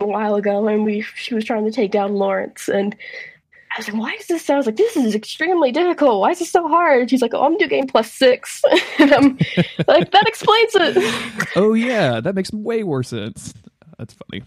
a 0.00 0.06
while 0.06 0.34
ago 0.36 0.66
and 0.68 0.84
we 0.84 1.00
she 1.00 1.34
was 1.34 1.44
trying 1.44 1.64
to 1.64 1.70
take 1.72 1.90
down 1.90 2.14
Lawrence 2.14 2.68
and 2.68 2.94
I 3.76 3.80
was 3.80 3.88
like, 3.88 4.00
why 4.00 4.12
is 4.18 4.26
this? 4.28 4.48
I 4.48 4.56
was 4.56 4.64
like, 4.66 4.76
this 4.76 4.96
is 4.96 5.14
extremely 5.14 5.70
difficult. 5.72 6.20
Why 6.20 6.30
is 6.30 6.38
this 6.38 6.50
so 6.50 6.66
hard? 6.68 7.00
And 7.02 7.10
she's 7.10 7.20
like, 7.20 7.34
oh, 7.34 7.44
I'm 7.44 7.54
new 7.54 7.68
game 7.68 7.86
plus 7.86 8.10
six. 8.10 8.62
and 8.98 9.12
I'm 9.12 9.36
like, 9.86 10.10
that 10.10 10.24
explains 10.26 10.70
it. 10.74 11.48
oh 11.56 11.74
yeah, 11.74 12.20
that 12.20 12.34
makes 12.34 12.50
way 12.52 12.82
more 12.82 13.02
sense. 13.02 13.52
That's 13.98 14.14
funny. 14.14 14.42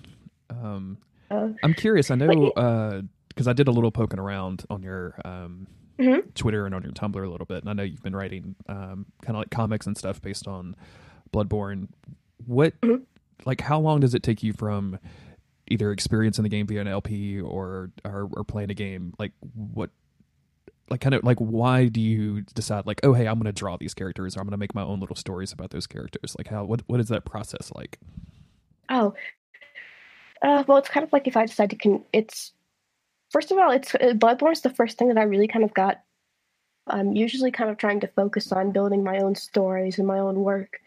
Um, 0.49 0.97
Uh, 1.29 1.49
I'm 1.63 1.73
curious. 1.73 2.09
I 2.11 2.15
know 2.15 3.03
because 3.29 3.47
I 3.47 3.53
did 3.53 3.67
a 3.67 3.71
little 3.71 3.91
poking 3.91 4.19
around 4.19 4.65
on 4.69 4.81
your 4.83 5.15
um, 5.23 5.67
Mhm. 5.99 6.33
Twitter 6.33 6.65
and 6.65 6.73
on 6.73 6.81
your 6.81 6.91
Tumblr 6.93 7.23
a 7.23 7.29
little 7.29 7.45
bit, 7.45 7.61
and 7.61 7.69
I 7.69 7.73
know 7.73 7.83
you've 7.83 8.01
been 8.01 8.15
writing 8.15 8.55
um, 8.67 9.05
kind 9.21 9.35
of 9.35 9.41
like 9.41 9.51
comics 9.51 9.85
and 9.85 9.95
stuff 9.97 10.19
based 10.21 10.47
on 10.47 10.75
Bloodborne. 11.31 11.89
What, 12.47 12.73
Mhm. 12.81 13.03
like, 13.45 13.61
how 13.61 13.79
long 13.79 13.99
does 13.99 14.15
it 14.15 14.23
take 14.23 14.41
you 14.41 14.51
from 14.53 14.97
either 15.71 15.91
experiencing 15.91 16.43
the 16.43 16.49
game 16.49 16.67
via 16.67 16.81
an 16.81 16.87
LP 16.87 17.39
or 17.39 17.91
or, 18.05 18.29
or 18.33 18.43
playing 18.43 18.69
a 18.69 18.75
game? 18.75 19.13
Like, 19.17 19.31
what, 19.53 19.89
like, 20.89 21.01
kind 21.01 21.15
of 21.15 21.23
like, 21.23 21.37
why 21.39 21.87
do 21.87 22.01
you 22.01 22.41
decide 22.41 22.85
like, 22.85 22.99
oh, 23.03 23.13
hey, 23.13 23.27
I'm 23.27 23.35
going 23.35 23.45
to 23.45 23.51
draw 23.51 23.77
these 23.77 23.93
characters, 23.93 24.35
or 24.35 24.41
I'm 24.41 24.45
going 24.45 24.51
to 24.51 24.57
make 24.57 24.75
my 24.75 24.83
own 24.83 24.99
little 24.99 25.15
stories 25.15 25.51
about 25.51 25.71
those 25.71 25.87
characters? 25.87 26.35
Like, 26.37 26.47
how 26.47 26.65
what 26.65 26.81
what 26.87 26.99
is 26.99 27.07
that 27.07 27.25
process 27.25 27.71
like? 27.75 27.99
Oh, 28.89 29.13
uh, 30.41 30.63
well, 30.67 30.77
it's 30.77 30.89
kind 30.89 31.03
of 31.03 31.13
like 31.13 31.27
if 31.27 31.37
I 31.37 31.45
decide 31.45 31.69
to 31.69 31.75
con. 31.75 32.03
It's 32.13 32.51
first 33.29 33.51
of 33.51 33.57
all, 33.57 33.71
it's 33.71 33.95
uh, 33.95 34.13
is 34.51 34.61
the 34.61 34.73
first 34.75 34.97
thing 34.97 35.07
that 35.09 35.17
I 35.17 35.23
really 35.23 35.47
kind 35.47 35.63
of 35.63 35.73
got. 35.73 36.01
I'm 36.87 37.15
usually 37.15 37.51
kind 37.51 37.69
of 37.69 37.77
trying 37.77 37.99
to 38.01 38.07
focus 38.07 38.51
on 38.51 38.71
building 38.71 39.03
my 39.03 39.19
own 39.19 39.35
stories 39.35 39.97
and 39.97 40.07
my 40.07 40.19
own 40.19 40.39
work. 40.39 40.79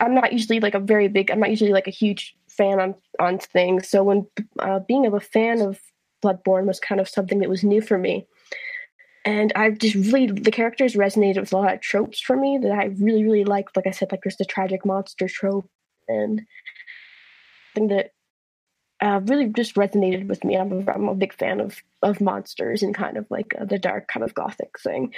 I'm 0.00 0.14
not 0.14 0.32
usually 0.32 0.60
like 0.60 0.74
a 0.74 0.80
very 0.80 1.08
big. 1.08 1.30
I'm 1.30 1.40
not 1.40 1.50
usually 1.50 1.72
like 1.72 1.88
a 1.88 1.92
huge 1.92 2.36
fan 2.48 2.80
on 2.80 2.94
on 3.18 3.38
things. 3.38 3.88
So 3.88 4.04
when 4.04 4.26
uh, 4.58 4.80
being 4.80 5.06
a 5.06 5.20
fan 5.20 5.60
of 5.60 5.80
Bloodborne 6.24 6.66
was 6.66 6.80
kind 6.80 7.00
of 7.00 7.08
something 7.08 7.40
that 7.40 7.48
was 7.48 7.64
new 7.64 7.80
for 7.80 7.98
me, 7.98 8.26
and 9.24 9.52
I 9.56 9.70
just 9.70 9.94
really 9.94 10.26
the 10.26 10.50
characters 10.50 10.94
resonated 10.94 11.40
with 11.40 11.52
a 11.52 11.56
lot 11.56 11.74
of 11.74 11.80
tropes 11.80 12.20
for 12.20 12.36
me 12.36 12.58
that 12.62 12.72
I 12.72 12.84
really 12.98 13.24
really 13.24 13.44
liked. 13.44 13.76
Like 13.76 13.86
I 13.86 13.90
said, 13.90 14.12
like 14.12 14.20
there's 14.22 14.36
the 14.36 14.44
tragic 14.44 14.86
monster 14.86 15.28
trope, 15.28 15.68
and 16.06 16.42
thing 17.74 17.88
that 17.88 18.12
uh, 19.00 19.20
really 19.24 19.48
just 19.48 19.74
resonated 19.74 20.28
with 20.28 20.44
me. 20.44 20.56
I'm 20.56 20.72
a, 20.72 20.92
I'm 20.92 21.08
a 21.08 21.14
big 21.14 21.34
fan 21.34 21.60
of 21.60 21.82
of 22.02 22.20
monsters 22.20 22.82
and 22.82 22.94
kind 22.94 23.16
of 23.16 23.26
like 23.30 23.54
uh, 23.60 23.64
the 23.64 23.78
dark 23.78 24.06
kind 24.06 24.22
of 24.22 24.34
gothic 24.34 24.78
thing. 24.78 25.12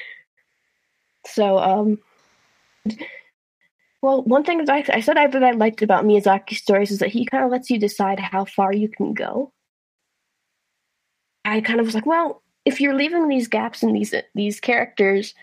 So 1.26 1.58
um. 1.58 1.98
Well, 4.02 4.22
one 4.22 4.44
thing 4.44 4.64
that 4.64 4.70
I, 4.70 4.96
I 4.96 5.00
said 5.00 5.18
I, 5.18 5.26
that 5.26 5.44
I 5.44 5.50
liked 5.50 5.82
about 5.82 6.04
Miyazaki's 6.04 6.58
stories 6.58 6.90
is 6.90 7.00
that 7.00 7.10
he 7.10 7.26
kind 7.26 7.44
of 7.44 7.50
lets 7.50 7.68
you 7.70 7.78
decide 7.78 8.18
how 8.18 8.46
far 8.46 8.72
you 8.72 8.88
can 8.88 9.12
go. 9.12 9.52
I 11.44 11.60
kind 11.60 11.80
of 11.80 11.86
was 11.86 11.94
like, 11.94 12.06
well, 12.06 12.42
if 12.64 12.80
you're 12.80 12.94
leaving 12.94 13.28
these 13.28 13.48
gaps 13.48 13.82
in 13.82 13.92
these 13.92 14.14
these 14.34 14.60
characters, 14.60 15.34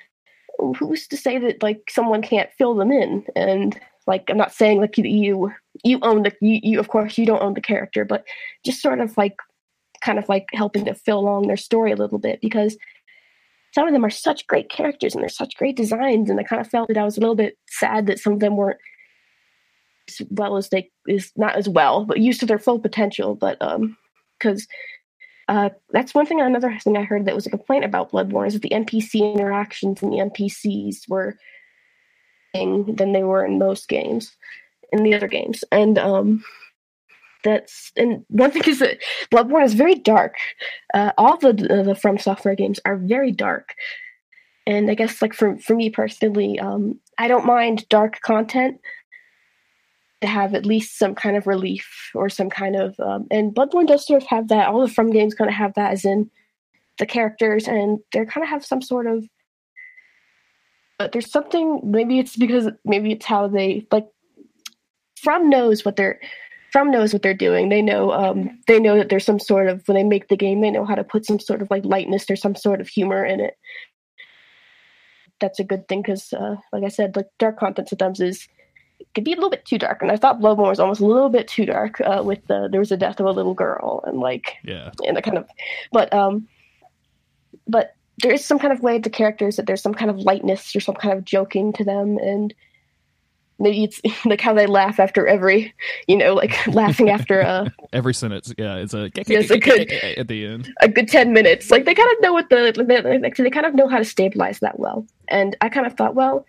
who's 0.78 1.08
to 1.08 1.18
say 1.18 1.38
that 1.38 1.62
like 1.62 1.90
someone 1.90 2.22
can't 2.22 2.52
fill 2.58 2.76
them 2.76 2.92
in? 2.92 3.26
And 3.36 3.80
like, 4.08 4.30
I'm 4.30 4.38
not 4.38 4.54
saying 4.54 4.80
like 4.80 4.98
you 4.98 5.54
you 5.84 6.00
own 6.02 6.24
the 6.24 6.34
you, 6.42 6.60
you 6.64 6.80
of 6.80 6.88
course 6.88 7.18
you 7.18 7.26
don't 7.26 7.42
own 7.42 7.54
the 7.54 7.62
character, 7.62 8.06
but 8.06 8.26
just 8.66 8.82
sort 8.82 9.00
of 9.00 9.16
like 9.18 9.36
kind 10.02 10.20
of 10.20 10.30
like 10.30 10.48
helping 10.54 10.86
to 10.86 10.94
fill 10.94 11.20
along 11.20 11.48
their 11.48 11.58
story 11.58 11.92
a 11.92 11.96
little 11.96 12.20
bit 12.20 12.40
because 12.42 12.78
some 13.78 13.88
of 13.88 13.94
them 13.94 14.04
are 14.04 14.10
such 14.10 14.48
great 14.48 14.70
characters 14.72 15.14
and 15.14 15.22
they're 15.22 15.30
such 15.30 15.56
great 15.56 15.78
designs 15.78 16.32
and 16.32 16.40
I 16.40 16.44
kind 16.44 16.60
of 16.60 16.68
felt 16.68 16.88
that 16.88 16.98
I 16.98 17.04
was 17.04 17.16
a 17.16 17.20
little 17.20 17.36
bit 17.36 17.60
sad 17.70 18.08
that 18.08 18.18
some 18.18 18.34
of 18.34 18.40
them 18.40 18.58
weren't 18.58 18.80
as 20.10 20.26
well 20.32 20.58
as 20.58 20.70
they 20.70 20.90
is 21.08 21.32
not 21.36 21.56
as 21.56 21.70
well, 21.70 22.04
but 22.04 22.20
used 22.20 22.40
to 22.40 22.48
their 22.48 22.58
full 22.58 22.80
potential. 22.80 23.36
But 23.36 23.62
um, 23.62 23.96
because 24.40 24.68
uh, 25.48 25.70
that's 25.92 26.16
one 26.16 26.26
thing. 26.26 26.42
Another 26.42 26.76
thing 26.80 26.98
I 26.98 27.04
heard 27.04 27.26
that 27.26 27.36
was 27.36 27.46
a 27.46 27.52
complaint 27.52 27.86
about 27.86 28.12
Bloodborne 28.12 28.48
is 28.48 28.54
that 28.54 28.64
the 28.64 28.70
NPC 28.70 29.36
interactions 29.36 30.02
and 30.02 30.12
the 30.12 30.18
NPCs 30.18 31.08
were 31.08 31.38
than 32.56 33.12
they 33.12 33.22
were 33.22 33.46
in 33.46 33.60
most 33.60 33.88
games, 33.90 34.36
in 34.92 35.04
the 35.04 35.14
other 35.14 35.28
games, 35.28 35.64
and 35.72 36.00
um, 36.00 36.44
that's 37.44 37.92
and 37.96 38.26
one 38.30 38.52
thing 38.52 38.64
is 38.66 38.80
that 38.80 38.98
Bloodborne 39.32 39.66
is 39.66 39.74
very 39.74 39.96
dark. 39.96 40.36
Uh, 40.94 41.12
all 41.18 41.38
the 41.38 41.54
the 41.54 41.96
From 41.96 42.18
Software 42.18 42.56
games 42.56 42.80
are 42.86 42.98
very 42.98 43.32
dark, 43.32 43.76
and 44.66 44.90
I 44.90 44.96
guess 44.96 45.22
like 45.22 45.34
for 45.34 45.58
for 45.58 45.76
me 45.76 45.90
personally, 45.90 46.60
um, 46.60 47.00
I 47.18 47.28
don't 47.28 47.46
mind 47.46 47.88
dark 47.90 48.22
content 48.22 48.80
to 50.22 50.28
have 50.28 50.56
at 50.56 50.66
least 50.66 50.98
some 50.98 51.14
kind 51.14 51.38
of 51.38 51.46
relief 51.46 52.12
or 52.16 52.28
some 52.30 52.50
kind 52.50 52.76
of 52.76 53.00
um, 53.00 53.28
and 53.30 53.54
Bloodborne 53.54 53.88
does 53.88 54.06
sort 54.06 54.22
of 54.24 54.28
have 54.30 54.48
that. 54.48 54.68
All 54.68 54.82
the 54.82 54.88
From 54.88 55.12
games 55.12 55.36
kind 55.36 55.50
of 55.50 55.56
have 55.56 55.74
that, 55.76 55.92
as 55.92 56.06
in 56.06 56.30
the 56.98 57.06
characters 57.06 57.68
and 57.68 58.00
they 58.12 58.26
kind 58.26 58.44
of 58.44 58.50
have 58.50 58.66
some 58.66 58.82
sort 58.82 59.08
of. 59.08 59.26
But 60.98 61.12
there's 61.12 61.32
something. 61.32 61.82
Maybe 61.84 62.20
it's 62.20 62.36
because 62.36 62.70
maybe 62.84 63.12
it's 63.12 63.26
how 63.26 63.48
they 63.48 63.86
like. 63.92 64.08
From 65.22 65.50
knows 65.50 65.86
what 65.86 65.96
they're. 65.96 66.20
From 66.78 66.92
knows 66.92 67.12
what 67.12 67.24
they're 67.24 67.34
doing. 67.34 67.70
They 67.70 67.82
know. 67.82 68.12
Um, 68.12 68.60
they 68.68 68.80
know 68.80 68.98
that 68.98 69.10
there's 69.10 69.26
some 69.26 69.40
sort 69.40 69.68
of 69.68 69.88
when 69.88 69.96
they 69.96 70.04
make 70.04 70.28
the 70.28 70.38
game. 70.38 70.62
They 70.62 70.70
know 70.70 70.86
how 70.86 70.94
to 70.94 71.04
put 71.04 71.26
some 71.26 71.40
sort 71.40 71.64
of 71.64 71.72
like 71.72 71.84
lightness. 71.84 72.30
or 72.30 72.36
some 72.36 72.54
sort 72.54 72.82
of 72.82 72.88
humor 72.88 73.26
in 73.26 73.40
it. 73.40 73.58
That's 75.40 75.58
a 75.60 75.64
good 75.64 75.88
thing 75.88 76.04
because, 76.04 76.32
uh, 76.34 76.58
like 76.72 76.84
I 76.84 76.90
said, 76.90 77.16
like 77.16 77.30
dark 77.40 77.58
content 77.58 77.90
sometimes 77.90 78.20
is 78.20 78.48
could 79.16 79.24
be 79.24 79.32
a 79.32 79.36
little 79.36 79.50
bit 79.50 79.66
too 79.66 79.80
dark, 79.80 80.04
and 80.04 80.12
I 80.12 80.18
thought 80.18 80.40
Bloodborne 80.40 80.70
was 80.70 80.80
almost 80.80 81.02
a 81.02 81.06
little 81.08 81.30
bit 81.30 81.48
too 81.48 81.66
dark. 81.66 82.00
Uh, 82.02 82.22
with 82.24 82.46
the 82.46 82.68
there 82.72 82.80
was 82.80 82.92
a 82.92 82.98
death 82.98 83.20
of 83.20 83.26
a 83.26 83.32
little 83.32 83.56
girl, 83.56 84.04
and 84.06 84.20
like 84.20 84.54
Yeah. 84.64 84.92
and 85.08 85.18
the 85.18 85.24
kind 85.24 85.40
of, 85.40 85.50
but 85.92 86.14
um, 86.14 86.48
but 87.68 87.96
there 88.22 88.32
is 88.32 88.46
some 88.46 88.60
kind 88.60 88.72
of 88.72 88.84
way 88.84 89.00
the 89.00 89.10
characters 89.10 89.56
that 89.56 89.66
there's 89.66 89.82
some 89.82 89.96
kind 89.96 90.12
of 90.12 90.18
lightness 90.20 90.76
or 90.76 90.80
some 90.80 90.94
kind 90.94 91.18
of 91.18 91.26
joking 91.26 91.74
to 91.74 91.84
them, 91.84 92.20
and 92.20 92.54
it's 93.60 94.02
like 94.26 94.42
how 94.42 94.54
they 94.54 94.66
laugh 94.68 95.00
after 95.00 95.28
every, 95.28 95.74
you 96.08 96.16
know, 96.18 96.34
like 96.34 96.66
laughing 96.74 97.10
after 97.10 97.40
a 97.42 97.74
Every 97.94 98.14
sentence, 98.14 98.54
yeah, 98.58 98.76
it's 98.76 98.94
a 98.94 99.10
Yes, 99.28 99.50
it 99.50 99.64
could- 99.64 99.92
at 99.92 100.28
the 100.28 100.46
end. 100.46 100.74
a 100.82 100.88
good 100.88 101.08
10 101.08 101.34
minutes. 101.34 101.72
Like 101.72 101.86
they 101.86 101.96
kind 101.96 102.10
of 102.12 102.22
know 102.22 102.34
what 102.34 102.50
the 102.50 102.72
they, 102.88 103.18
like, 103.20 103.36
they 103.36 103.50
kind 103.50 103.66
of 103.66 103.74
know 103.76 103.88
how 103.88 103.98
to 103.98 104.06
stabilize 104.06 104.60
that 104.60 104.80
well. 104.80 105.06
And 105.28 105.56
I 105.62 105.70
kind 105.70 105.86
of 105.88 105.94
thought, 105.94 106.16
well, 106.16 106.46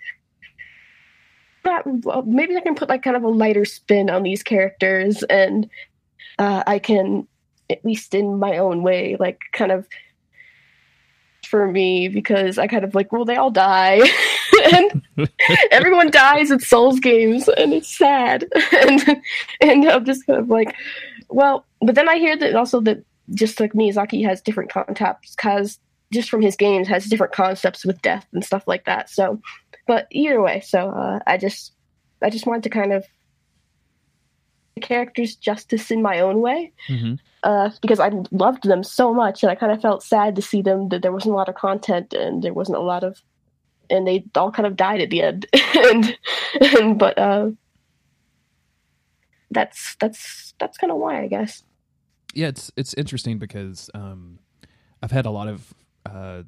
that, 1.64 1.83
well, 1.87 2.23
maybe 2.23 2.57
I 2.57 2.61
can 2.61 2.75
put 2.75 2.88
like 2.88 3.03
kind 3.03 3.16
of 3.16 3.23
a 3.25 3.29
lighter 3.29 3.64
spin 3.64 4.09
on 4.11 4.23
these 4.23 4.42
characters, 4.42 5.23
and 5.25 5.68
uh, 6.38 6.62
I 6.66 6.79
can 6.79 7.27
at 7.71 7.85
least 7.85 8.14
in 8.14 8.38
my 8.38 8.57
own 8.59 8.83
way, 8.83 9.16
like 9.21 9.40
kind 9.53 9.73
of 9.73 9.87
for 11.47 11.71
me 11.71 12.09
because 12.09 12.59
I 12.59 12.66
kind 12.66 12.85
of 12.85 12.94
like, 12.94 13.12
well, 13.12 13.25
they 13.25 13.37
all 13.37 13.51
die. 13.51 14.01
And 14.59 15.03
everyone 15.71 16.11
dies 16.11 16.51
at 16.51 16.61
Souls 16.61 17.01
games, 17.01 17.49
and 17.49 17.73
it's 17.73 17.97
sad. 17.97 18.47
and 18.73 19.23
and 19.61 19.85
I'm 19.88 20.05
just 20.05 20.27
kind 20.27 20.38
of 20.38 20.49
like, 20.49 20.75
well, 21.29 21.64
but 21.81 21.94
then 21.94 22.09
I 22.09 22.16
hear 22.16 22.37
that 22.37 22.55
also 22.55 22.81
that 22.81 23.05
just 23.35 23.61
like 23.61 23.73
Miyazaki 23.73 24.25
has 24.25 24.40
different 24.40 24.71
concepts 24.71 25.35
because 25.35 25.79
just 26.12 26.31
from 26.31 26.40
his 26.40 26.57
games 26.57 26.88
has 26.88 27.05
different 27.07 27.35
concepts 27.35 27.85
with 27.85 28.01
death 28.01 28.27
and 28.33 28.44
stuff 28.44 28.64
like 28.66 28.87
that. 28.87 29.11
So, 29.11 29.40
but 29.87 30.07
either 30.11 30.40
way, 30.40 30.61
so 30.61 30.90
uh, 30.90 31.18
I 31.27 31.37
just 31.37 31.73
I 32.23 32.31
just 32.31 32.47
wanted 32.47 32.62
to 32.64 32.71
kind 32.71 32.92
of 32.92 33.05
the 34.75 34.87
characters 34.87 35.35
justice 35.35 35.90
in 35.90 36.03
my 36.03 36.21
own 36.21 36.40
way 36.40 36.73
Mm-hmm. 36.88 37.14
uh, 37.42 37.71
because 37.83 38.01
I 38.01 38.11
loved 38.31 38.64
them 38.64 38.83
so 38.83 39.12
much, 39.12 39.42
and 39.42 39.51
I 39.51 39.55
kind 39.55 39.73
of 39.73 39.81
felt 39.81 40.03
sad 40.03 40.37
to 40.37 40.42
see 40.42 40.62
them 40.62 40.88
that 40.88 41.03
there 41.03 41.12
wasn't 41.12 41.35
a 41.35 41.37
lot 41.37 41.49
of 41.49 41.55
content 41.55 42.12
and 42.12 42.42
there 42.42 42.55
wasn't 42.55 42.79
a 42.79 42.83
lot 42.83 43.05
of, 43.05 43.21
and 43.90 44.07
they 44.07 44.24
all 44.35 44.51
kind 44.53 44.66
of 44.66 44.77
died 44.77 45.01
at 45.01 45.11
the 45.11 45.22
end. 45.22 45.46
and, 45.77 46.18
and 46.61 46.98
but 46.98 47.18
uh, 47.18 47.51
that's 49.51 49.96
that's 50.01 50.55
that's 50.59 50.77
kind 50.79 50.90
of 50.92 50.98
why 50.98 51.22
I 51.22 51.29
guess. 51.29 51.62
Yeah, 52.35 52.48
it's 52.48 52.70
it's 52.77 52.94
interesting 52.94 53.38
because 53.38 53.90
um, 53.94 54.38
I've 55.03 55.11
had 55.11 55.27
a 55.27 55.31
lot 55.31 55.48
of 55.48 55.74
uh, 56.05 56.42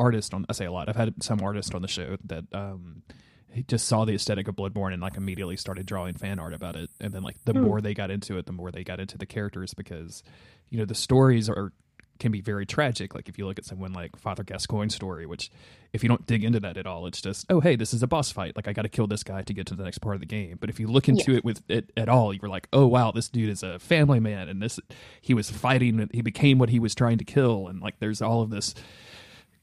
artists 0.00 0.32
on. 0.32 0.46
I 0.48 0.52
say 0.52 0.64
a 0.64 0.72
lot. 0.72 0.88
I've 0.88 0.96
had 0.96 1.22
some 1.22 1.42
artists 1.42 1.74
on 1.74 1.82
the 1.82 1.88
show 1.88 2.16
that 2.24 2.44
um, 2.52 3.02
just 3.68 3.86
saw 3.86 4.04
the 4.04 4.14
aesthetic 4.14 4.48
of 4.48 4.56
Bloodborne 4.56 4.92
and 4.92 5.02
like 5.02 5.16
immediately 5.16 5.56
started 5.56 5.86
drawing 5.86 6.14
fan 6.14 6.38
art 6.38 6.54
about 6.54 6.76
it. 6.76 6.90
And 7.00 7.12
then 7.12 7.22
like 7.22 7.36
the 7.44 7.52
Hmm. 7.52 7.62
more 7.64 7.80
they 7.80 7.94
got 7.94 8.10
into 8.10 8.38
it, 8.38 8.46
the 8.46 8.52
more 8.52 8.70
they 8.70 8.84
got 8.84 9.00
into 9.00 9.18
the 9.18 9.26
characters 9.26 9.74
because 9.74 10.22
you 10.70 10.78
know 10.78 10.84
the 10.86 10.94
stories 10.94 11.48
are 11.48 11.72
can 12.18 12.32
be 12.32 12.40
very 12.40 12.66
tragic. 12.66 13.14
Like 13.14 13.28
if 13.28 13.38
you 13.38 13.46
look 13.46 13.58
at 13.58 13.64
someone 13.64 13.92
like 13.92 14.16
Father 14.16 14.44
Gascoigne's 14.44 14.94
story, 14.94 15.26
which 15.26 15.50
if 15.92 16.02
you 16.02 16.08
don't 16.08 16.26
dig 16.26 16.44
into 16.44 16.60
that 16.60 16.76
at 16.76 16.86
all, 16.86 17.06
it's 17.06 17.20
just 17.20 17.46
oh 17.50 17.60
hey, 17.60 17.76
this 17.76 17.94
is 17.94 18.02
a 18.02 18.06
boss 18.06 18.32
fight. 18.32 18.56
Like 18.56 18.68
I 18.68 18.72
got 18.72 18.82
to 18.82 18.88
kill 18.88 19.06
this 19.06 19.22
guy 19.22 19.42
to 19.42 19.54
get 19.54 19.66
to 19.66 19.74
the 19.74 19.84
next 19.84 19.98
part 19.98 20.14
of 20.14 20.20
the 20.20 20.26
game. 20.26 20.56
But 20.60 20.70
if 20.70 20.80
you 20.80 20.88
look 20.88 21.08
into 21.08 21.34
it 21.34 21.44
with 21.44 21.62
it 21.68 21.92
at 21.96 22.08
all, 22.08 22.32
you're 22.32 22.48
like 22.48 22.68
oh 22.72 22.86
wow, 22.86 23.12
this 23.12 23.28
dude 23.28 23.50
is 23.50 23.62
a 23.62 23.78
family 23.78 24.20
man, 24.20 24.48
and 24.48 24.62
this 24.62 24.78
he 25.20 25.34
was 25.34 25.50
fighting. 25.50 26.08
He 26.12 26.22
became 26.22 26.58
what 26.58 26.70
he 26.70 26.78
was 26.78 26.94
trying 26.94 27.18
to 27.18 27.24
kill, 27.24 27.68
and 27.68 27.80
like 27.80 27.98
there's 27.98 28.22
all 28.22 28.42
of 28.42 28.50
this 28.50 28.74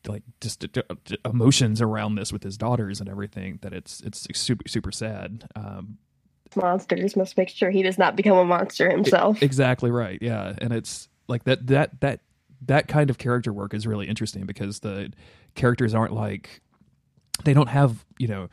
like 0.08 0.24
just 0.42 0.66
uh, 0.78 0.82
emotions 1.26 1.82
around 1.82 2.16
this 2.16 2.34
with 2.34 2.44
his 2.44 2.58
daughters 2.58 3.00
and 3.00 3.10
everything 3.10 3.60
that 3.62 3.74
it's 3.74 4.02
it's 4.02 4.28
super 4.38 4.68
super 4.68 4.92
sad. 4.92 5.48
Um, 5.56 5.98
Monsters 6.56 7.16
must 7.16 7.38
make 7.38 7.50
sure 7.50 7.72
he 7.72 7.82
does 7.82 7.98
not 7.98 8.16
become 8.16 8.38
a 8.38 8.46
monster 8.46 8.90
himself. 8.90 9.42
Exactly 9.42 9.92
right. 9.92 10.20
Yeah, 10.22 10.54
and 10.60 10.74
it's 10.74 11.10
like 11.28 11.44
that 11.46 11.68
that 11.68 12.00
that 12.02 12.22
that 12.68 12.88
kind 12.88 13.10
of 13.10 13.18
character 13.18 13.54
work 13.54 13.74
is 13.74 13.88
really 13.88 14.08
interesting 14.08 14.46
because 14.46 14.80
the 14.80 15.12
characters 15.56 15.94
aren't 15.94 16.14
like 16.14 16.62
they 17.44 17.54
don't 17.54 17.70
have 17.70 18.06
you 18.18 18.28
know. 18.28 18.50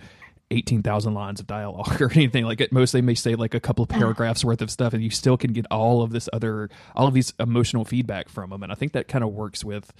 18,000 0.53 1.15
lines 1.15 1.39
of 1.39 1.47
dialogue 1.47 2.03
or 2.03 2.11
anything. 2.11 2.45
Like 2.45 2.61
it 2.61 2.73
most 2.73 2.91
they 2.91 3.03
may 3.03 3.15
say 3.15 3.37
like 3.37 3.55
a 3.55 3.61
couple 3.61 3.85
of 3.85 3.89
paragraphs 3.89 4.45
worth 4.45 4.61
of 4.61 4.69
stuff 4.69 4.93
and 4.93 5.01
you 5.01 5.09
still 5.09 5.37
can 5.37 5.53
get 5.53 5.65
all 5.71 6.03
of 6.03 6.11
this 6.11 6.29
other 6.33 6.69
all 6.97 7.07
of 7.07 7.15
these 7.15 7.33
emotional 7.39 7.85
feedback 7.85 8.29
from 8.29 8.51
them 8.51 8.65
and 8.65 8.73
i 8.73 8.75
think 8.75 8.91
that 8.95 9.07
kind 9.07 9.23
of 9.23 9.31
works 9.31 9.65
with 9.65 9.93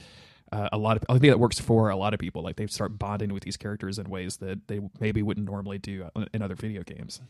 uh, 0.53 0.69
a 0.73 0.79
lot 0.79 0.97
of 0.97 1.05
i 1.09 1.13
think 1.13 1.31
that 1.31 1.39
works 1.39 1.61
for 1.61 1.91
a 1.91 1.97
lot 1.97 2.15
of 2.15 2.21
people. 2.21 2.43
Like 2.43 2.57
they 2.57 2.67
start 2.67 2.99
bonding 2.99 3.33
with 3.33 3.43
these 3.43 3.57
characters 3.57 3.99
in 3.99 4.09
ways 4.09 4.39
that 4.39 4.67
they 4.69 4.81
maybe 4.99 5.23
wouldn't 5.23 5.47
normally 5.47 5.79
do 5.79 6.09
in 6.33 6.43
other 6.43 6.55
video 6.55 6.83
games. 6.83 7.21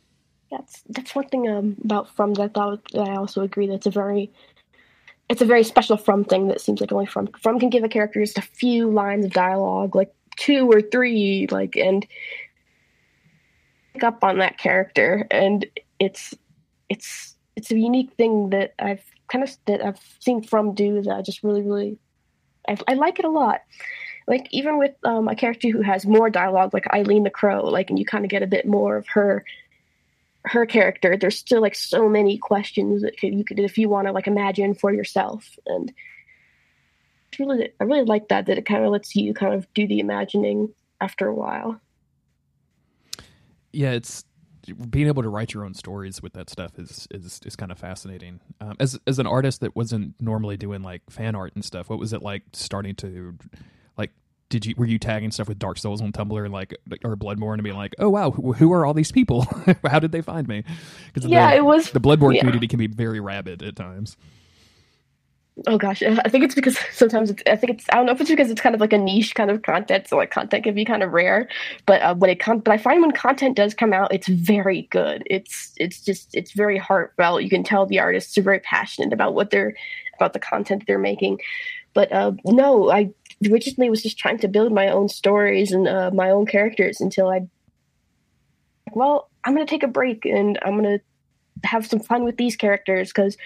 That's 0.51 0.83
that's 0.89 1.15
one 1.15 1.29
thing 1.29 1.49
um, 1.49 1.77
about 1.85 2.15
From 2.15 2.35
that 2.35 2.43
I 2.43 2.49
thought 2.49 2.81
that 2.93 3.09
I 3.09 3.17
also 3.17 3.43
agree 3.43 3.67
that's 3.67 3.87
a 3.87 3.91
very 3.91 4.33
it's 5.31 5.41
a 5.41 5.47
very 5.47 5.63
special 5.63 5.97
From 5.97 6.25
thing 6.25 6.49
that 6.49 6.61
seems 6.61 6.81
like 6.81 6.93
only 6.93 7.07
From 7.07 7.29
From 7.41 7.61
can 7.61 7.71
give 7.71 7.85
a 7.85 7.89
character 7.89 8.21
just 8.21 8.37
a 8.37 8.43
few 8.43 8.91
lines 8.91 9.25
of 9.25 9.33
dialogue, 9.33 9.95
like 9.95 10.13
two 10.37 10.69
or 10.71 10.83
three, 10.83 11.47
like 11.51 11.77
and 11.77 12.05
pick 13.95 14.03
up 14.03 14.25
on 14.25 14.39
that 14.39 14.59
character, 14.59 15.27
and 15.31 15.65
it's 16.01 16.35
it's 16.89 17.37
it's 17.55 17.71
a 17.71 17.79
unique 17.79 18.13
thing 18.15 18.51
that 18.51 18.75
I've 18.81 19.05
kind 19.29 19.45
of 19.45 19.57
that 19.67 19.81
I've 19.83 20.01
seen 20.19 20.43
From 20.43 20.75
do 20.75 21.01
that 21.01 21.15
I 21.15 21.23
just 21.23 21.45
really 21.45 21.63
really 21.63 21.97
I, 22.69 22.77
I 22.89 22.95
like 22.95 23.21
it 23.21 23.25
a 23.25 23.31
lot. 23.31 23.61
Like 24.27 24.49
even 24.51 24.79
with 24.79 24.95
um, 25.05 25.29
a 25.29 25.37
character 25.37 25.71
who 25.71 25.83
has 25.83 26.07
more 26.07 26.29
dialogue, 26.29 26.75
like 26.75 26.93
Eileen 26.93 27.23
the 27.23 27.31
Crow, 27.31 27.65
like 27.65 27.89
and 27.89 28.01
you 28.01 28.05
kind 28.05 28.25
of 28.25 28.31
get 28.31 28.43
a 28.43 28.49
bit 28.49 28.67
more 28.67 28.97
of 28.97 29.07
her 29.09 29.45
her 30.45 30.65
character 30.65 31.17
there's 31.17 31.37
still 31.37 31.61
like 31.61 31.75
so 31.75 32.09
many 32.09 32.39
questions 32.39 33.03
that 33.03 33.19
could, 33.19 33.35
you 33.35 33.45
could 33.45 33.59
if 33.59 33.77
you 33.77 33.89
want 33.89 34.07
to 34.07 34.13
like 34.13 34.27
imagine 34.27 34.75
for 34.75 34.93
yourself 34.93 35.59
and 35.67 35.93
it's 37.29 37.39
really 37.39 37.71
i 37.81 37.85
really 37.85 38.05
like 38.05 38.29
that 38.29 38.47
that 38.47 38.59
it 38.59 38.65
kind 38.65 38.85
of 38.85 38.91
lets 38.91 39.15
you 39.15 39.35
kind 39.35 39.55
of 39.55 39.67
do 39.75 39.87
the 39.87 40.01
imagining 40.01 40.73
after 41.01 41.27
a 41.27 41.35
while. 41.35 41.81
Yeah 43.73 43.93
it's 43.93 44.25
being 44.91 45.07
able 45.07 45.23
to 45.23 45.29
write 45.29 45.55
your 45.55 45.65
own 45.65 45.75
stories 45.75 46.23
with 46.23 46.35
that 46.35 46.51
stuff 46.51 46.79
is 46.79 47.09
is, 47.11 47.41
is 47.45 47.57
kind 47.57 47.73
of 47.73 47.79
fascinating. 47.79 48.41
Um, 48.61 48.77
as 48.79 48.99
as 49.07 49.19
an 49.19 49.27
artist 49.27 49.61
that 49.61 49.75
wasn't 49.75 50.15
normally 50.21 50.57
doing 50.57 50.83
like 50.83 51.03
fan 51.09 51.35
art 51.35 51.53
and 51.55 51.65
stuff 51.65 51.89
what 51.89 51.99
was 51.99 52.13
it 52.13 52.23
like 52.23 52.43
starting 52.53 52.95
to 52.97 53.37
like 53.97 54.11
did 54.51 54.67
you 54.67 54.75
were 54.77 54.85
you 54.85 54.99
tagging 54.99 55.31
stuff 55.31 55.49
with 55.49 55.59
Dark 55.59 55.79
Souls 55.79 56.03
on 56.03 56.13
Tumblr 56.13 56.45
and 56.45 56.53
like 56.53 56.75
or 57.05 57.17
Bloodborne 57.17 57.55
and 57.55 57.63
being 57.63 57.77
like, 57.77 57.95
oh 57.99 58.11
wow, 58.11 58.33
who, 58.33 58.53
who 58.53 58.73
are 58.73 58.85
all 58.85 58.93
these 58.93 59.13
people? 59.13 59.47
How 59.87 59.99
did 60.01 60.13
they 60.13 60.21
find 60.21 60.47
me? 60.47 60.65
Because 61.13 61.31
yeah 61.31 61.53
the, 61.53 61.57
it 61.59 61.65
was 61.65 61.93
the 61.93 62.01
Bloodborne 62.01 62.35
yeah. 62.35 62.41
community 62.41 62.69
can 62.69 62.79
be 62.79 62.89
very 62.89 63.21
rabid 63.21 63.63
at 63.63 63.77
times. 63.77 64.17
oh 65.67 65.77
gosh 65.77 66.03
i 66.03 66.29
think 66.29 66.43
it's 66.43 66.55
because 66.55 66.79
sometimes 66.93 67.31
it's, 67.31 67.43
i 67.47 67.55
think 67.55 67.73
it's 67.73 67.85
i 67.93 67.97
don't 67.97 68.07
know 68.07 68.13
if 68.13 68.21
it's 68.21 68.31
because 68.31 68.51
it's 68.51 68.61
kind 68.61 68.75
of 68.75 68.81
like 68.81 68.93
a 68.93 68.99
niche 68.99 69.35
kind 69.35 69.51
of 69.51 69.63
content 69.63 70.09
so 70.09 70.17
like 70.17 70.31
content 70.31 70.65
can 70.65 70.75
be 70.75 70.85
kind 70.85 71.03
of 71.03 71.13
rare 71.13 71.49
but 71.87 72.01
uh, 72.01 72.15
when 72.15 72.31
it 72.31 72.41
comes 72.41 72.63
but 72.65 72.73
i 72.73 72.79
find 72.79 73.03
when 73.03 73.11
content 73.13 73.57
does 73.57 73.75
come 73.75 73.93
out 73.93 74.13
it's 74.15 74.29
very 74.29 74.83
good 74.91 75.23
it's 75.27 75.73
it's 75.77 76.01
just 76.01 76.35
it's 76.35 76.53
very 76.53 76.79
heartfelt 76.79 77.43
you 77.43 77.51
can 77.51 77.63
tell 77.63 77.85
the 77.85 77.99
artists 77.99 78.39
are 78.39 78.43
very 78.43 78.61
passionate 78.61 79.13
about 79.13 79.35
what 79.35 79.51
they're 79.51 79.75
about 80.17 80.33
the 80.33 80.39
content 80.39 80.85
they're 80.87 80.99
making 80.99 81.39
but 81.93 82.11
uh, 82.13 82.33
no 82.47 82.91
i 82.91 83.11
originally 83.49 83.91
was 83.91 84.03
just 84.03 84.19
trying 84.19 84.39
to 84.39 84.49
build 84.49 84.73
my 84.73 84.89
own 84.89 85.09
stories 85.09 85.73
and 85.73 85.89
uh, 85.89 86.11
my 86.13 86.31
own 86.31 86.47
characters 86.47 87.01
until 87.01 87.29
i 87.29 87.41
well 88.93 89.31
i'm 89.45 89.55
going 89.55 89.67
to 89.67 89.71
take 89.71 89.83
a 89.83 89.89
break 89.89 90.25
and 90.25 90.59
i'm 90.63 90.73
going 90.73 90.99
to 90.99 91.05
have 91.65 91.87
some 91.87 92.01
fun 92.01 92.25
with 92.25 92.37
these 92.37 92.57
characters 92.57 93.09
because 93.09 93.37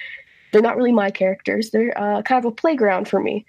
they're 0.54 0.62
not 0.62 0.76
really 0.76 0.92
my 0.92 1.10
characters. 1.10 1.70
They're 1.70 1.96
uh, 1.98 2.22
kind 2.22 2.44
of 2.44 2.50
a 2.50 2.54
playground 2.54 3.08
for 3.08 3.20
me. 3.20 3.44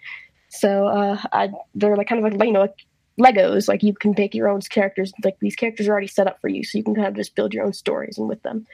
So 0.49 0.87
uh, 0.87 1.21
I, 1.31 1.51
they're 1.75 1.95
like 1.95 2.07
kind 2.07 2.25
of 2.25 2.33
like 2.33 2.47
you 2.47 2.53
know 2.53 2.61
like 2.61 2.75
Legos. 3.19 3.67
Like 3.67 3.83
you 3.83 3.93
can 3.93 4.15
make 4.17 4.33
your 4.33 4.49
own 4.49 4.61
characters. 4.61 5.13
Like 5.23 5.37
these 5.39 5.55
characters 5.55 5.87
are 5.87 5.91
already 5.91 6.07
set 6.07 6.27
up 6.27 6.41
for 6.41 6.47
you, 6.47 6.63
so 6.63 6.77
you 6.77 6.83
can 6.83 6.95
kind 6.95 7.07
of 7.07 7.15
just 7.15 7.35
build 7.35 7.53
your 7.53 7.63
own 7.63 7.73
stories 7.73 8.17
and 8.17 8.27
with 8.27 8.41
them. 8.41 8.65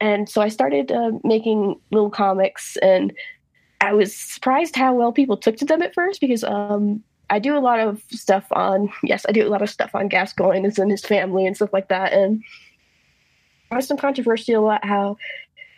And 0.00 0.28
so 0.28 0.40
I 0.40 0.48
started 0.48 0.90
uh, 0.90 1.12
making 1.24 1.78
little 1.90 2.10
comics, 2.10 2.78
and 2.78 3.12
I 3.80 3.92
was 3.92 4.14
surprised 4.14 4.74
how 4.74 4.94
well 4.94 5.12
people 5.12 5.36
took 5.36 5.56
to 5.58 5.64
them 5.64 5.82
at 5.82 5.94
first 5.94 6.20
because 6.20 6.42
um, 6.42 7.02
I 7.30 7.38
do 7.38 7.56
a 7.56 7.60
lot 7.60 7.80
of 7.80 8.02
stuff 8.10 8.46
on 8.52 8.90
yes, 9.02 9.24
I 9.28 9.32
do 9.32 9.46
a 9.46 9.50
lot 9.50 9.62
of 9.62 9.70
stuff 9.70 9.94
on 9.94 10.08
Gascoigne 10.08 10.64
and 10.64 10.90
his 10.90 11.04
family 11.04 11.46
and 11.46 11.54
stuff 11.54 11.72
like 11.72 11.88
that, 11.88 12.12
and 12.12 12.42
there 13.70 13.76
was 13.76 13.86
some 13.86 13.96
controversy 13.96 14.52
about 14.52 14.84
how 14.84 15.16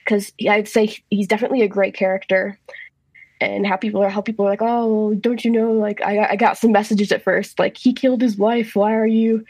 because 0.05 0.33
I'd 0.49 0.69
say 0.69 0.97
he's 1.11 1.27
definitely 1.27 1.63
a 1.63 1.69
great 1.69 1.95
character, 1.95 2.59
and 3.41 3.67
how 3.67 3.77
people 3.77 4.03
are 4.03 4.09
how 4.09 4.21
people 4.21 4.47
are 4.47 4.51
like, 4.51 4.63
oh, 4.63 5.15
don't 5.15 5.45
you 5.45 5.51
know? 5.51 5.73
Like 5.73 6.01
I 6.03 6.31
I 6.31 6.37
got 6.37 6.57
some 6.57 6.73
messages 6.73 7.13
at 7.13 7.25
first, 7.25 7.59
like 7.59 7.77
he 7.77 7.93
killed 7.93 8.23
his 8.23 8.37
wife. 8.37 8.77
Why 8.77 8.95
are 8.95 9.07
you 9.07 9.45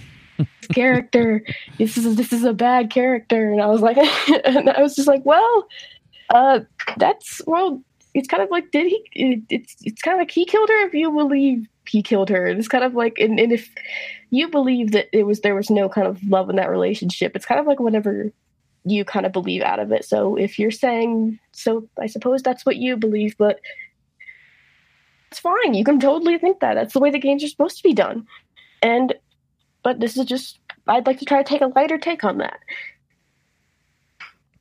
character? 0.74 1.44
This 1.78 1.96
is 1.96 2.16
this 2.16 2.32
is 2.32 2.44
a 2.44 2.52
bad 2.52 2.90
character, 2.90 3.52
and 3.52 3.62
I 3.62 3.66
was 3.66 3.80
like, 3.80 3.96
and 4.44 4.68
I 4.68 4.82
was 4.82 4.96
just 4.96 5.08
like, 5.08 5.24
well, 5.24 5.68
uh, 6.30 6.60
that's 6.96 7.42
well, 7.46 7.82
it's 8.14 8.28
kind 8.28 8.42
of 8.42 8.50
like 8.50 8.70
did 8.70 8.86
he? 8.86 9.04
It, 9.12 9.42
it's 9.50 9.76
it's 9.82 10.02
kind 10.02 10.14
of 10.14 10.20
like 10.20 10.30
he 10.30 10.44
killed 10.44 10.68
her 10.68 10.86
if 10.86 10.94
you 10.94 11.10
believe 11.10 11.66
he 11.88 12.02
killed 12.02 12.28
her. 12.28 12.46
It's 12.46 12.68
kind 12.68 12.84
of 12.84 12.94
like 12.94 13.18
and, 13.18 13.38
and 13.38 13.52
if 13.52 13.70
you 14.30 14.48
believe 14.48 14.92
that 14.92 15.08
it 15.12 15.24
was 15.24 15.40
there 15.40 15.54
was 15.54 15.70
no 15.70 15.88
kind 15.88 16.06
of 16.06 16.22
love 16.24 16.48
in 16.50 16.56
that 16.56 16.70
relationship, 16.70 17.34
it's 17.34 17.46
kind 17.46 17.60
of 17.60 17.66
like 17.66 17.80
whatever 17.80 18.32
you 18.84 19.04
kind 19.04 19.26
of 19.26 19.32
believe 19.32 19.62
out 19.62 19.78
of 19.78 19.92
it. 19.92 20.04
So 20.04 20.36
if 20.36 20.58
you're 20.58 20.70
saying 20.70 21.38
so, 21.52 21.88
I 21.98 22.06
suppose 22.06 22.42
that's 22.42 22.64
what 22.64 22.76
you 22.76 22.96
believe, 22.96 23.36
but 23.36 23.60
it's 25.30 25.40
fine. 25.40 25.74
You 25.74 25.84
can 25.84 26.00
totally 26.00 26.38
think 26.38 26.60
that. 26.60 26.74
That's 26.74 26.94
the 26.94 27.00
way 27.00 27.10
the 27.10 27.18
games 27.18 27.44
are 27.44 27.48
supposed 27.48 27.76
to 27.76 27.82
be 27.82 27.94
done. 27.94 28.26
And 28.82 29.14
but 29.82 30.00
this 30.00 30.16
is 30.16 30.24
just 30.24 30.58
I'd 30.86 31.06
like 31.06 31.18
to 31.18 31.24
try 31.24 31.42
to 31.42 31.48
take 31.48 31.60
a 31.60 31.72
lighter 31.74 31.98
take 31.98 32.24
on 32.24 32.38
that. 32.38 32.58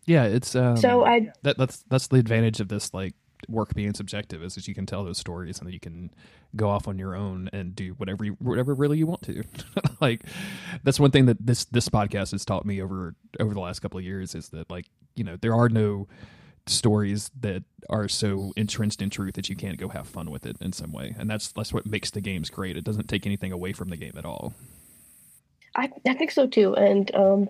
Yeah, 0.10 0.24
it's 0.24 0.56
um, 0.56 0.76
So 0.76 1.06
I 1.06 1.32
that 1.44 1.60
that's 1.60 1.84
that's 1.88 2.08
the 2.08 2.18
advantage 2.18 2.60
of 2.60 2.68
this 2.68 2.96
like 2.96 3.14
work 3.48 3.76
being 3.76 3.94
subjective 3.94 4.42
is 4.42 4.56
that 4.56 4.68
you 4.68 4.74
can 4.74 4.88
tell 4.88 5.04
those 5.04 5.20
stories 5.20 5.60
and 5.60 5.68
then 5.68 5.74
you 5.74 5.80
can 5.80 6.10
go 6.56 6.68
off 6.68 6.88
on 6.88 6.98
your 6.98 7.16
own 7.16 7.48
and 7.54 7.76
do 7.76 7.92
whatever 7.92 8.26
you 8.26 8.32
whatever 8.40 8.74
really 8.74 8.98
you 8.98 9.06
want 9.06 9.22
to. 9.22 9.44
Like 10.02 10.24
that's 10.82 10.98
one 10.98 11.12
thing 11.12 11.26
that 11.26 11.46
this 11.46 11.66
this 11.66 11.90
podcast 11.90 12.32
has 12.32 12.46
taught 12.46 12.66
me 12.66 12.82
over 12.82 13.14
over 13.38 13.54
the 13.54 13.60
last 13.60 13.82
couple 13.82 14.00
of 14.00 14.06
years 14.06 14.34
is 14.34 14.48
that 14.50 14.72
like 14.72 14.86
you 15.14 15.26
know 15.26 15.36
there 15.36 15.54
are 15.54 15.68
no 15.68 16.08
stories 16.66 17.30
that 17.38 17.64
are 17.90 18.08
so 18.08 18.54
entrenched 18.56 19.02
in 19.02 19.10
truth 19.10 19.34
that 19.34 19.50
you 19.50 19.58
can't 19.58 19.78
go 19.78 19.90
have 19.90 20.08
fun 20.08 20.32
with 20.32 20.46
it 20.46 20.56
in 20.62 20.72
some 20.72 20.94
way. 20.94 21.14
And 21.20 21.30
that's 21.30 21.52
that's 21.52 21.74
what 21.74 21.86
makes 21.86 22.12
the 22.12 22.22
games 22.22 22.50
great. 22.50 22.78
It 22.78 22.86
doesn't 22.86 23.10
take 23.10 23.26
anything 23.26 23.52
away 23.52 23.74
from 23.74 23.90
the 23.90 23.98
game 23.98 24.14
at 24.18 24.26
all. 24.26 24.54
I, 25.76 25.92
I 26.08 26.14
think 26.14 26.32
so 26.32 26.48
too. 26.48 26.76
And 26.76 27.14
um, 27.14 27.50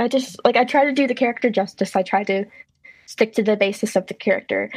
I 0.00 0.08
just 0.08 0.40
like 0.44 0.56
I 0.56 0.64
try 0.64 0.84
to 0.84 0.92
do 0.92 1.06
the 1.06 1.14
character 1.14 1.50
justice. 1.50 1.94
I 1.94 2.02
try 2.02 2.24
to 2.24 2.46
stick 3.06 3.34
to 3.34 3.42
the 3.42 3.56
basis 3.56 3.96
of 3.96 4.06
the 4.06 4.14
character. 4.14 4.70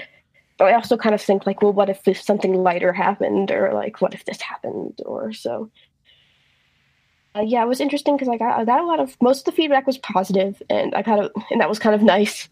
But 0.57 0.65
I 0.65 0.73
also 0.73 0.97
kind 0.97 1.15
of 1.15 1.21
think 1.21 1.47
like, 1.47 1.61
well, 1.61 1.73
what 1.73 1.89
if 1.89 2.03
this 2.03 2.23
something 2.23 2.53
lighter 2.53 2.93
happened, 2.93 3.49
or 3.49 3.73
like, 3.73 4.01
what 4.01 4.13
if 4.13 4.25
this 4.25 4.41
happened, 4.41 4.99
or 5.05 5.33
so. 5.33 5.71
Uh, 7.35 7.41
yeah, 7.41 7.63
it 7.63 7.67
was 7.67 7.81
interesting 7.81 8.15
because 8.15 8.29
I 8.29 8.37
got 8.37 8.59
I 8.59 8.65
got 8.65 8.81
a 8.81 8.85
lot 8.85 8.99
of 8.99 9.15
most 9.21 9.39
of 9.39 9.45
the 9.45 9.51
feedback 9.53 9.87
was 9.87 9.97
positive, 9.97 10.61
and 10.69 10.93
I 10.93 11.01
kind 11.01 11.21
of 11.21 11.31
and 11.49 11.61
that 11.61 11.69
was 11.69 11.79
kind 11.79 11.95
of 11.95 12.01
nice, 12.17 12.49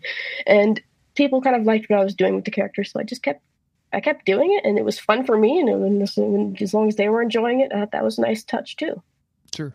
and 0.47 0.81
people 1.15 1.41
kind 1.41 1.55
of 1.55 1.63
liked 1.63 1.89
what 1.89 1.99
I 1.99 2.03
was 2.03 2.15
doing 2.15 2.35
with 2.35 2.45
the 2.45 2.51
character, 2.51 2.83
so 2.83 2.99
I 2.99 3.03
just 3.03 3.21
kept 3.21 3.43
I 3.93 3.99
kept 3.99 4.25
doing 4.25 4.53
it, 4.53 4.65
and 4.65 4.79
it 4.79 4.85
was 4.85 4.97
fun 4.97 5.25
for 5.25 5.37
me, 5.37 5.59
and, 5.59 5.69
it, 5.69 5.75
and 5.75 6.61
as 6.61 6.73
long 6.73 6.87
as 6.87 6.95
they 6.95 7.09
were 7.09 7.21
enjoying 7.21 7.59
it, 7.59 7.71
uh, 7.71 7.87
that 7.91 8.03
was 8.03 8.17
a 8.17 8.21
nice 8.21 8.43
touch 8.43 8.77
too. 8.77 9.03
Sure. 9.53 9.73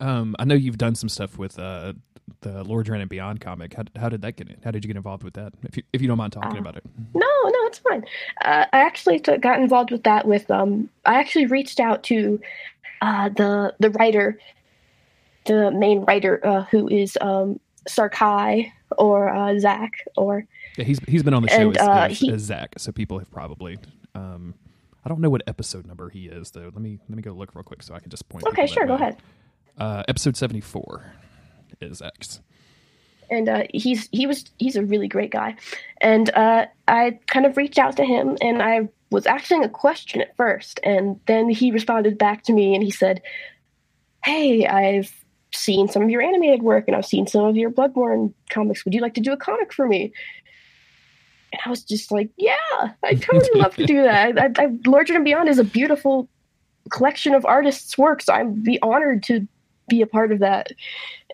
Um, 0.00 0.34
I 0.38 0.44
know 0.44 0.54
you've 0.54 0.78
done 0.78 0.94
some 0.94 1.08
stuff 1.08 1.38
with 1.38 1.58
uh, 1.58 1.92
the 2.40 2.64
Lordran 2.64 3.00
and 3.00 3.08
Beyond 3.08 3.40
comic. 3.40 3.74
How, 3.74 3.84
how 3.96 4.08
did 4.08 4.22
that 4.22 4.36
get 4.36 4.48
in? 4.48 4.56
How 4.64 4.70
did 4.70 4.84
you 4.84 4.88
get 4.88 4.96
involved 4.96 5.22
with 5.22 5.34
that? 5.34 5.52
If 5.64 5.76
you, 5.76 5.82
if 5.92 6.00
you 6.00 6.08
don't 6.08 6.18
mind 6.18 6.32
talking 6.32 6.56
uh, 6.56 6.60
about 6.60 6.76
it. 6.76 6.84
No, 7.14 7.26
no, 7.44 7.66
it's 7.66 7.78
fine. 7.78 8.04
Uh, 8.44 8.66
I 8.72 8.80
actually 8.80 9.18
t- 9.18 9.36
got 9.36 9.60
involved 9.60 9.90
with 9.90 10.04
that 10.04 10.26
with 10.26 10.50
um. 10.50 10.88
I 11.04 11.14
actually 11.14 11.46
reached 11.46 11.80
out 11.80 12.02
to 12.04 12.40
uh, 13.02 13.28
the 13.30 13.74
the 13.78 13.90
writer, 13.90 14.38
the 15.46 15.70
main 15.70 16.00
writer 16.04 16.44
uh, 16.46 16.64
who 16.64 16.88
is 16.88 17.18
um 17.20 17.60
Sarkai 17.88 18.72
or 18.98 19.28
uh, 19.28 19.58
Zach 19.58 19.92
or. 20.16 20.46
Yeah, 20.76 20.84
he's 20.84 21.00
he's 21.06 21.22
been 21.22 21.34
on 21.34 21.42
the 21.42 21.48
show 21.48 21.68
and, 21.68 21.76
as, 21.76 21.88
uh, 21.88 21.92
as, 22.10 22.18
he, 22.18 22.32
as 22.32 22.40
Zach, 22.42 22.74
so 22.78 22.92
people 22.92 23.18
have 23.18 23.30
probably. 23.30 23.78
Um, 24.14 24.54
I 25.04 25.08
don't 25.08 25.20
know 25.20 25.30
what 25.30 25.42
episode 25.46 25.86
number 25.86 26.10
he 26.10 26.26
is 26.26 26.50
though. 26.50 26.70
Let 26.72 26.80
me 26.80 26.98
let 27.08 27.16
me 27.16 27.22
go 27.22 27.32
look 27.32 27.54
real 27.54 27.64
quick 27.64 27.82
so 27.82 27.94
I 27.94 28.00
can 28.00 28.10
just 28.10 28.28
point. 28.28 28.46
Okay, 28.46 28.66
sure, 28.66 28.86
go 28.86 28.94
ahead. 28.94 29.16
Uh, 29.80 30.02
episode 30.08 30.36
seventy 30.36 30.60
four 30.60 31.14
is 31.80 32.02
X. 32.02 32.42
And 33.30 33.48
uh, 33.48 33.62
he's 33.72 34.10
he 34.12 34.26
was 34.26 34.44
he's 34.58 34.76
a 34.76 34.84
really 34.84 35.08
great 35.08 35.30
guy, 35.30 35.56
and 36.02 36.28
uh, 36.34 36.66
I 36.86 37.18
kind 37.28 37.46
of 37.46 37.56
reached 37.56 37.78
out 37.78 37.96
to 37.96 38.04
him, 38.04 38.36
and 38.42 38.60
I 38.60 38.90
was 39.10 39.24
asking 39.24 39.64
a 39.64 39.70
question 39.70 40.20
at 40.20 40.36
first, 40.36 40.80
and 40.82 41.18
then 41.26 41.48
he 41.48 41.70
responded 41.70 42.18
back 42.18 42.42
to 42.44 42.52
me, 42.52 42.74
and 42.74 42.84
he 42.84 42.90
said, 42.90 43.22
"Hey, 44.22 44.66
I've 44.66 45.10
seen 45.52 45.88
some 45.88 46.02
of 46.02 46.10
your 46.10 46.20
animated 46.20 46.62
work, 46.62 46.84
and 46.86 46.94
I've 46.94 47.06
seen 47.06 47.26
some 47.26 47.44
of 47.44 47.56
your 47.56 47.70
Bloodborne 47.70 48.34
comics. 48.50 48.84
Would 48.84 48.92
you 48.92 49.00
like 49.00 49.14
to 49.14 49.22
do 49.22 49.32
a 49.32 49.36
comic 49.38 49.72
for 49.72 49.88
me?" 49.88 50.12
And 51.52 51.62
I 51.64 51.70
was 51.70 51.84
just 51.84 52.12
like, 52.12 52.28
"Yeah, 52.36 52.56
I 53.02 53.14
totally 53.14 53.58
love 53.58 53.76
to 53.76 53.86
do 53.86 54.02
that. 54.02 54.38
I, 54.38 54.44
I, 54.62 54.66
Lordran 54.84 55.16
and 55.16 55.24
Beyond 55.24 55.48
is 55.48 55.58
a 55.58 55.64
beautiful 55.64 56.28
collection 56.90 57.32
of 57.32 57.46
artists' 57.46 57.96
works. 57.96 58.28
I'd 58.28 58.62
be 58.62 58.78
honored 58.82 59.22
to 59.22 59.48
be 59.90 60.02
a 60.02 60.06
part 60.06 60.32
of 60.32 60.38
that." 60.38 60.72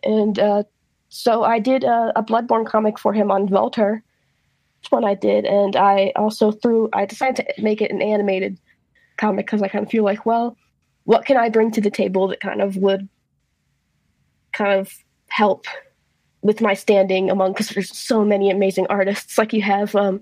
And 0.03 0.39
uh, 0.39 0.65
so 1.09 1.45
I 1.45 1.59
did 1.59 1.85
a, 1.85 2.13
a, 2.17 2.23
Bloodborne 2.23 2.67
comic 2.67 2.99
for 2.99 3.13
him 3.13 3.31
on. 3.31 3.47
That's 3.47 4.03
one 4.91 5.05
I 5.05 5.15
did, 5.15 5.45
and 5.45 5.77
I 5.77 6.13
also 6.17 6.51
threw. 6.51 6.89
I 6.93 7.07
decided 7.07 7.47
to 7.57 7.63
make 7.63 7.81
it 7.81 7.91
an 7.91 8.03
animated 8.03 8.59
comic 9.17 9.47
because 9.47 9.63
I 9.63 9.69
kind 9.69 9.85
of 9.85 9.91
feel 9.91 10.05
like, 10.05 10.27
well, 10.27 10.57
what 11.05 11.25
can 11.25 11.37
I 11.37 11.49
bring 11.49 11.71
to 11.73 11.81
the 11.81 11.91
table 11.91 12.29
that 12.29 12.41
kind 12.41 12.61
of 12.61 12.77
would 12.77 13.09
kind 14.53 14.81
of 14.81 14.93
help 15.29 15.67
with 16.43 16.61
my 16.61 16.75
standing 16.75 17.31
among 17.31 17.53
because 17.53 17.69
there's 17.71 17.97
so 17.97 18.25
many 18.25 18.51
amazing 18.51 18.87
artists. 18.89 19.37
Like 19.39 19.53
you 19.53 19.63
have 19.63 19.95
um, 19.95 20.21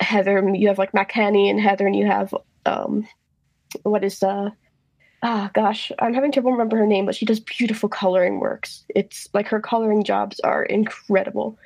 Heather, 0.00 0.48
you 0.54 0.68
have 0.68 0.78
like 0.78 0.92
McHaney 0.92 1.50
and 1.50 1.60
Heather, 1.60 1.86
and 1.86 1.96
you 1.96 2.06
have 2.06 2.34
um, 2.64 3.06
what 3.82 4.04
is 4.04 4.22
uh 4.22 4.50
ah 5.26 5.50
gosh. 5.54 5.90
I'm 5.98 6.14
having 6.14 6.30
trouble 6.30 6.52
remember 6.52 6.76
her 6.76 6.86
name 6.86 7.04
but 7.04 7.14
she 7.16 7.26
does 7.26 7.40
beautiful 7.40 7.88
coloring 7.88 8.38
works. 8.38 8.84
It's 8.90 9.28
like 9.34 9.48
her 9.48 9.60
coloring 9.60 10.04
jobs 10.04 10.38
are 10.40 10.62
incredible. 10.64 11.58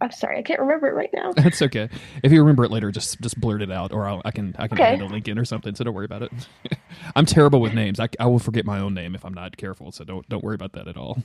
I'm 0.00 0.12
sorry. 0.12 0.38
I 0.38 0.42
can't 0.42 0.60
remember 0.60 0.86
it 0.86 0.94
right 0.94 1.10
now. 1.12 1.32
That's 1.36 1.60
okay. 1.60 1.88
If 2.22 2.30
you 2.30 2.40
remember 2.40 2.64
it 2.64 2.70
later 2.70 2.92
just 2.92 3.20
just 3.20 3.40
blurt 3.40 3.62
it 3.62 3.72
out 3.72 3.92
or 3.92 4.06
I'll, 4.06 4.22
i 4.24 4.30
can 4.30 4.54
i 4.58 4.68
can 4.68 4.78
okay. 4.78 4.94
add 4.94 5.00
a 5.00 5.06
link 5.06 5.26
in 5.28 5.38
or 5.38 5.44
something 5.44 5.74
so 5.74 5.82
don't 5.84 5.94
worry 5.94 6.04
about 6.04 6.22
it. 6.22 6.32
I'm 7.16 7.26
terrible 7.26 7.60
with 7.60 7.72
names. 7.72 7.98
I, 7.98 8.08
I 8.20 8.26
will 8.26 8.38
forget 8.38 8.64
my 8.66 8.78
own 8.78 8.94
name 8.94 9.14
if 9.14 9.24
i'm 9.24 9.34
not 9.34 9.56
careful 9.56 9.90
so 9.92 10.04
don't 10.04 10.28
don't 10.28 10.44
worry 10.44 10.54
about 10.54 10.72
that 10.72 10.88
at 10.88 10.96
all 10.96 11.22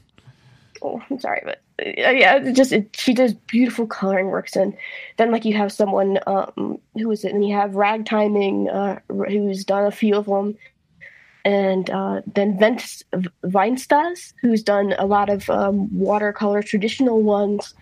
oh, 0.82 1.02
I'm 1.10 1.20
sorry, 1.20 1.42
but 1.44 1.62
uh, 1.86 2.10
yeah, 2.12 2.38
it 2.38 2.54
just 2.54 2.72
it, 2.72 2.96
she 2.96 3.14
does 3.14 3.34
beautiful 3.34 3.88
coloring 3.88 4.28
works, 4.28 4.56
and 4.56 4.76
then 5.18 5.32
like 5.32 5.46
you 5.46 5.54
have 5.56 5.72
someone 5.72 6.20
um, 6.28 6.80
who 6.96 7.12
is 7.12 7.24
it, 7.24 7.34
and 7.34 7.46
you 7.48 7.54
have 7.56 7.72
ragtiming 7.72 8.74
uh, 8.74 9.00
who's 9.28 9.66
done 9.66 9.86
a 9.86 9.92
few 9.92 10.16
of 10.16 10.26
them, 10.26 10.58
and 11.46 11.90
uh, 11.90 12.22
then 12.26 12.58
Vent 12.58 13.04
Vinestas 13.44 14.34
who's 14.42 14.64
done 14.64 14.94
a 14.98 15.06
lot 15.06 15.30
of 15.30 15.50
um, 15.50 15.94
watercolor 15.98 16.62
traditional 16.64 17.22
ones. 17.22 17.74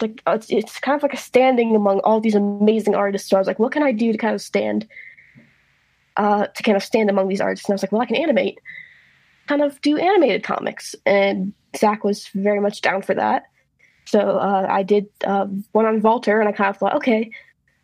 Like 0.00 0.22
uh, 0.26 0.32
it's 0.32 0.50
it's 0.50 0.80
kind 0.80 0.96
of 0.96 1.02
like 1.02 1.14
a 1.14 1.18
standing 1.18 1.76
among 1.76 2.00
all 2.00 2.20
these 2.20 2.34
amazing 2.34 2.94
artists. 2.94 3.28
So 3.28 3.36
I 3.36 3.40
was 3.40 3.46
like, 3.46 3.58
what 3.58 3.72
can 3.72 3.82
I 3.82 3.92
do 3.92 4.12
to 4.12 4.18
kind 4.18 4.34
of 4.34 4.40
stand, 4.40 4.88
uh, 6.16 6.46
to 6.46 6.62
kind 6.62 6.76
of 6.76 6.82
stand 6.82 7.10
among 7.10 7.28
these 7.28 7.40
artists? 7.40 7.68
And 7.68 7.72
I 7.72 7.74
was 7.74 7.82
like, 7.82 7.92
well, 7.92 8.02
I 8.02 8.06
can 8.06 8.16
animate 8.16 8.58
kind 9.46 9.62
of 9.62 9.80
do 9.82 9.96
animated 9.96 10.42
comics. 10.42 10.94
And 11.06 11.52
Zach 11.76 12.04
was 12.04 12.28
very 12.34 12.60
much 12.60 12.80
down 12.80 13.02
for 13.02 13.14
that. 13.14 13.44
So 14.06 14.38
uh, 14.38 14.66
I 14.68 14.82
did 14.82 15.06
uh, 15.24 15.46
one 15.72 15.86
on 15.86 16.00
Valtr, 16.00 16.40
and 16.40 16.48
I 16.48 16.52
kind 16.52 16.70
of 16.70 16.76
thought, 16.76 16.96
okay, 16.96 17.30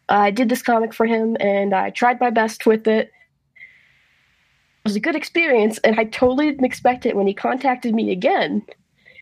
I 0.09 0.31
did 0.31 0.49
this 0.49 0.63
comic 0.63 0.93
for 0.93 1.07
him, 1.07 1.37
and 1.41 1.75
I 1.75 1.91
tried 1.91 2.21
my 2.21 2.31
best 2.31 2.67
with 2.67 2.87
it. 2.89 3.09
It 3.09 4.85
was 4.85 4.97
a 4.97 5.01
good 5.01 5.17
experience, 5.17 5.79
and 5.79 5.99
I 5.99 6.05
totally 6.05 6.47
didn't 6.47 6.65
expect 6.65 7.07
it 7.07 7.17
when 7.17 7.27
he 7.27 7.35
contacted 7.35 7.95
me 7.95 8.11
again 8.11 8.65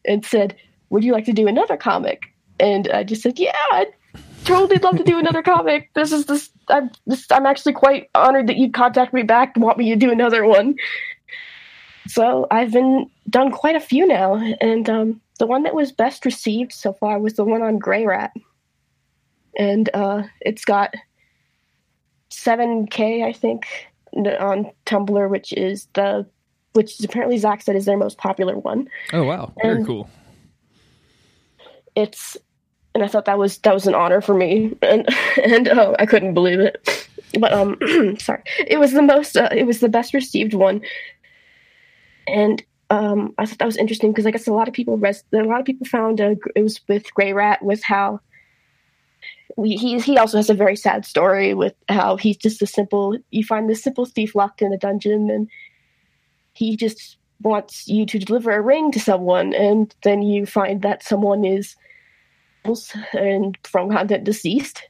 and 0.07 0.25
said, 0.25 0.57
"Would 0.91 1.05
you 1.05 1.13
like 1.13 1.25
to 1.27 1.33
do 1.33 1.47
another 1.47 1.77
comic?" 1.77 2.23
And 2.61 2.89
I 2.89 3.03
just 3.03 3.23
said, 3.23 3.39
"Yeah, 3.39 3.53
I'd 3.73 3.93
totally 4.45 4.79
love 4.79 4.97
to 4.99 5.05
do 5.05 5.19
another 5.19 5.43
comic. 5.43 5.91
This 5.95 6.13
is 6.13 6.27
this. 6.27 6.51
I'm 6.69 6.91
this, 7.07 7.27
I'm 7.31 7.47
actually 7.47 7.73
quite 7.73 8.09
honored 8.15 8.47
that 8.47 8.57
you'd 8.57 8.75
contact 8.75 9.13
me 9.13 9.23
back 9.23 9.57
and 9.57 9.65
want 9.65 9.79
me 9.79 9.89
to 9.91 9.97
do 9.97 10.11
another 10.11 10.45
one." 10.45 10.77
So 12.07 12.47
I've 12.51 12.73
been 12.73 13.11
done 13.31 13.51
quite 13.51 13.77
a 13.77 13.81
few 13.81 14.07
now, 14.07 14.35
and 14.61 14.89
um, 14.89 15.21
the 15.39 15.47
one 15.47 15.63
that 15.63 15.75
was 15.75 15.93
best 15.93 16.25
received 16.25 16.73
so 16.73 16.93
far 16.93 17.19
was 17.19 17.35
the 17.35 17.45
one 17.45 17.63
on 17.63 17.79
Greirat, 17.79 18.31
and 19.59 19.89
uh, 19.95 20.25
it's 20.41 20.65
got 20.65 20.95
7K, 22.31 23.25
I 23.25 23.33
think, 23.33 23.67
on 24.17 24.71
Tumblr, 24.87 25.31
which 25.31 25.53
is 25.53 25.89
the 25.95 26.27
which 26.73 26.99
is 26.99 27.05
apparently 27.05 27.39
Zach 27.39 27.63
said 27.63 27.77
is 27.77 27.85
their 27.85 27.97
most 27.97 28.19
popular 28.19 28.59
one. 28.59 28.89
Oh 29.13 29.25
wow, 29.25 29.53
very 29.63 29.77
and 29.77 29.87
cool. 29.87 30.11
It's 31.95 32.37
and 32.95 33.03
I 33.03 33.09
thought 33.09 33.25
that 33.25 33.39
was 33.39 33.59
that 33.59 33.75
was 33.75 33.87
an 33.87 33.95
honor 33.95 34.21
for 34.21 34.35
me, 34.35 34.77
and 34.83 35.09
and 35.43 35.69
oh, 35.69 35.97
I 35.99 36.07
couldn't 36.07 36.35
believe 36.35 36.61
it. 36.61 37.09
But 37.39 37.53
um, 37.53 37.77
sorry, 38.19 38.43
it 38.67 38.79
was 38.79 38.93
the 38.93 39.03
most 39.03 39.37
uh, 39.37 39.49
it 39.53 39.67
was 39.67 39.81
the 39.81 39.89
best 39.89 40.15
received 40.15 40.55
one, 40.55 40.83
and 42.27 42.63
um, 42.91 43.35
I 43.39 43.47
thought 43.47 43.59
that 43.59 43.67
was 43.67 43.77
interesting 43.77 44.13
because 44.13 44.27
I 44.27 44.31
guess 44.31 44.47
a 44.47 44.53
lot 44.53 44.69
of 44.69 44.75
people 44.75 44.99
res- 44.99 45.25
a 45.33 45.39
lot 45.39 45.61
of 45.61 45.67
people 45.67 45.87
found 45.87 46.21
uh, 46.21 46.35
it 46.55 46.63
was 46.63 46.81
with 46.89 47.07
Greirat 47.19 47.63
with 47.63 47.83
how 47.83 48.21
we, 49.57 49.77
he 49.77 49.99
he 50.01 50.19
also 50.19 50.37
has 50.37 50.51
a 50.51 50.55
very 50.55 50.77
sad 50.77 51.05
story 51.05 51.55
with 51.55 51.75
how 51.89 52.17
he's 52.17 52.37
just 52.37 52.63
a 52.63 52.67
simple 52.67 53.17
you 53.31 53.45
find 53.45 53.69
this 53.69 53.83
simple 53.83 54.05
thief 54.05 54.35
locked 54.35 54.63
in 54.63 54.73
a 54.73 54.79
dungeon 54.79 55.31
and 55.31 55.49
he 56.53 56.77
just 56.77 57.17
wants 57.43 57.89
you 57.89 58.07
to 58.07 58.19
deliver 58.19 58.53
a 58.53 58.61
ring 58.61 58.93
to 58.93 59.01
someone 59.01 59.53
and 59.55 59.95
then 60.03 60.23
you 60.23 60.47
find 60.47 60.83
that 60.83 61.03
someone 61.03 61.45
is 61.45 61.77
and 63.13 63.59
from 63.65 63.91
content 63.91 64.25
deceased. 64.25 64.83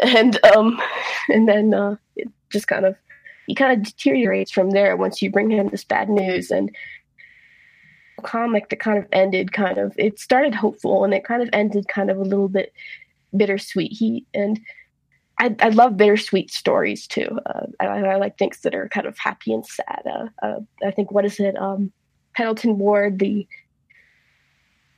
And 0.00 0.44
um 0.44 0.82
and 1.28 1.48
then 1.48 1.72
uh, 1.72 1.94
it 2.16 2.26
just 2.50 2.66
kind 2.66 2.84
of 2.84 2.96
he 3.46 3.54
kind 3.54 3.72
of 3.72 3.84
deteriorates 3.84 4.50
from 4.50 4.70
there 4.70 4.96
once 4.96 5.20
you 5.20 5.30
bring 5.30 5.50
him 5.50 5.68
this 5.68 5.84
bad 5.84 6.08
news. 6.08 6.50
And 6.50 6.70
comic 8.22 8.68
that 8.68 8.78
kind 8.78 8.98
of 8.98 9.06
ended 9.12 9.52
kind 9.52 9.78
of 9.78 9.92
it 9.98 10.18
started 10.18 10.54
hopeful 10.54 11.04
and 11.04 11.12
it 11.12 11.24
kind 11.24 11.42
of 11.42 11.48
ended 11.52 11.88
kind 11.88 12.10
of 12.10 12.18
a 12.18 12.22
little 12.22 12.48
bit 12.48 12.72
bittersweet. 13.36 13.92
He 13.92 14.24
and 14.34 14.60
i, 15.38 15.54
I 15.60 15.70
love 15.70 15.96
bittersweet 15.96 16.50
stories 16.50 17.06
too. 17.06 17.38
Uh, 17.46 17.66
I, 17.80 17.86
I, 17.86 18.16
like 18.16 18.38
things 18.38 18.60
that 18.60 18.74
are 18.74 18.88
kind 18.88 19.06
of 19.06 19.18
happy 19.18 19.52
and 19.52 19.66
sad. 19.66 20.02
Uh, 20.06 20.28
uh, 20.42 20.60
i 20.84 20.90
think 20.90 21.10
what 21.10 21.24
is 21.24 21.40
it? 21.40 21.56
Um 21.58 21.92
pendleton 22.34 22.78
ward 22.78 23.18
the 23.18 23.46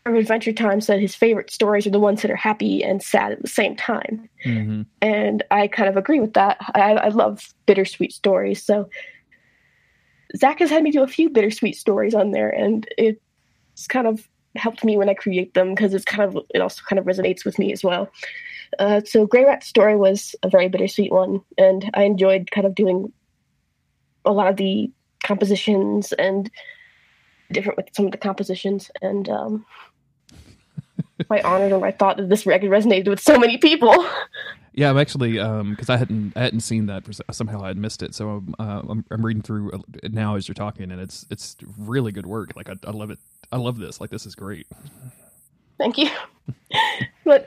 of 0.06 0.14
Adventure 0.14 0.52
Time 0.52 0.80
said 0.80 1.00
his 1.00 1.14
favorite 1.14 1.50
stories 1.50 1.86
are 1.86 1.90
the 1.90 1.98
ones 1.98 2.22
that 2.22 2.30
are 2.30 2.36
happy 2.36 2.84
and 2.84 3.02
sad 3.02 3.32
at 3.32 3.40
the 3.40 3.48
same 3.48 3.74
time. 3.74 4.28
Mm-hmm. 4.44 4.82
And 5.00 5.42
I 5.50 5.66
kind 5.66 5.88
of 5.88 5.96
agree 5.96 6.20
with 6.20 6.34
that. 6.34 6.58
I, 6.74 6.92
I, 6.92 7.08
love 7.08 7.54
bittersweet 7.64 8.12
stories. 8.12 8.62
So 8.62 8.90
Zach 10.36 10.58
has 10.58 10.68
had 10.68 10.82
me 10.82 10.90
do 10.90 11.02
a 11.02 11.08
few 11.08 11.30
bittersweet 11.30 11.76
stories 11.76 12.14
on 12.14 12.32
there, 12.32 12.50
and 12.50 12.86
it's 12.98 13.86
kind 13.88 14.06
of 14.06 14.28
helped 14.56 14.84
me 14.84 14.96
when 14.96 15.08
I 15.08 15.14
create 15.14 15.54
them 15.54 15.74
because 15.74 15.94
it's 15.94 16.04
kind 16.04 16.22
of 16.22 16.44
it 16.50 16.60
also 16.60 16.82
kind 16.86 16.98
of 16.98 17.06
resonates 17.06 17.44
with 17.44 17.58
me 17.58 17.72
as 17.72 17.82
well. 17.82 18.10
Uh, 18.78 19.00
so 19.04 19.26
Greirat's 19.26 19.66
story 19.66 19.96
was 19.96 20.34
a 20.42 20.50
very 20.50 20.68
bittersweet 20.68 21.12
one, 21.12 21.40
and 21.56 21.90
I 21.94 22.02
enjoyed 22.02 22.50
kind 22.50 22.66
of 22.66 22.74
doing 22.74 23.12
a 24.26 24.32
lot 24.32 24.48
of 24.48 24.56
the 24.56 24.90
compositions 25.22 26.12
and 26.12 26.50
different 27.52 27.76
with 27.76 27.88
some 27.92 28.06
of 28.06 28.12
the 28.12 28.18
compositions 28.18 28.90
and 29.00 29.28
um, 29.28 29.64
quite 31.24 31.44
honored 31.44 31.72
when 31.72 31.84
I 31.84 31.90
thought 31.90 32.16
that 32.16 32.28
this 32.28 32.46
record 32.46 32.70
resonated 32.70 33.08
with 33.08 33.20
so 33.20 33.38
many 33.38 33.58
people. 33.58 34.06
Yeah, 34.76 34.90
I'm 34.90 34.98
actually 34.98 35.34
because 35.34 35.88
um, 35.88 35.94
I 35.94 35.96
hadn't 35.96 36.36
I 36.36 36.42
hadn't 36.42 36.60
seen 36.60 36.86
that 36.86 37.04
for, 37.04 37.12
somehow 37.32 37.62
I 37.62 37.68
had 37.68 37.76
missed 37.76 38.02
it. 38.02 38.12
So 38.12 38.28
I'm, 38.28 38.54
uh, 38.58 38.82
I'm, 38.88 39.04
I'm 39.08 39.24
reading 39.24 39.40
through 39.42 39.84
it 40.02 40.12
now 40.12 40.34
as 40.34 40.48
you're 40.48 40.54
talking, 40.56 40.90
and 40.90 41.00
it's 41.00 41.24
it's 41.30 41.56
really 41.78 42.10
good 42.10 42.26
work. 42.26 42.56
Like 42.56 42.68
I, 42.68 42.74
I 42.84 42.90
love 42.90 43.12
it. 43.12 43.20
I 43.52 43.56
love 43.56 43.78
this. 43.78 44.00
Like 44.00 44.10
this 44.10 44.26
is 44.26 44.34
great. 44.34 44.66
Thank 45.78 45.96
you. 45.96 46.10
but 47.24 47.46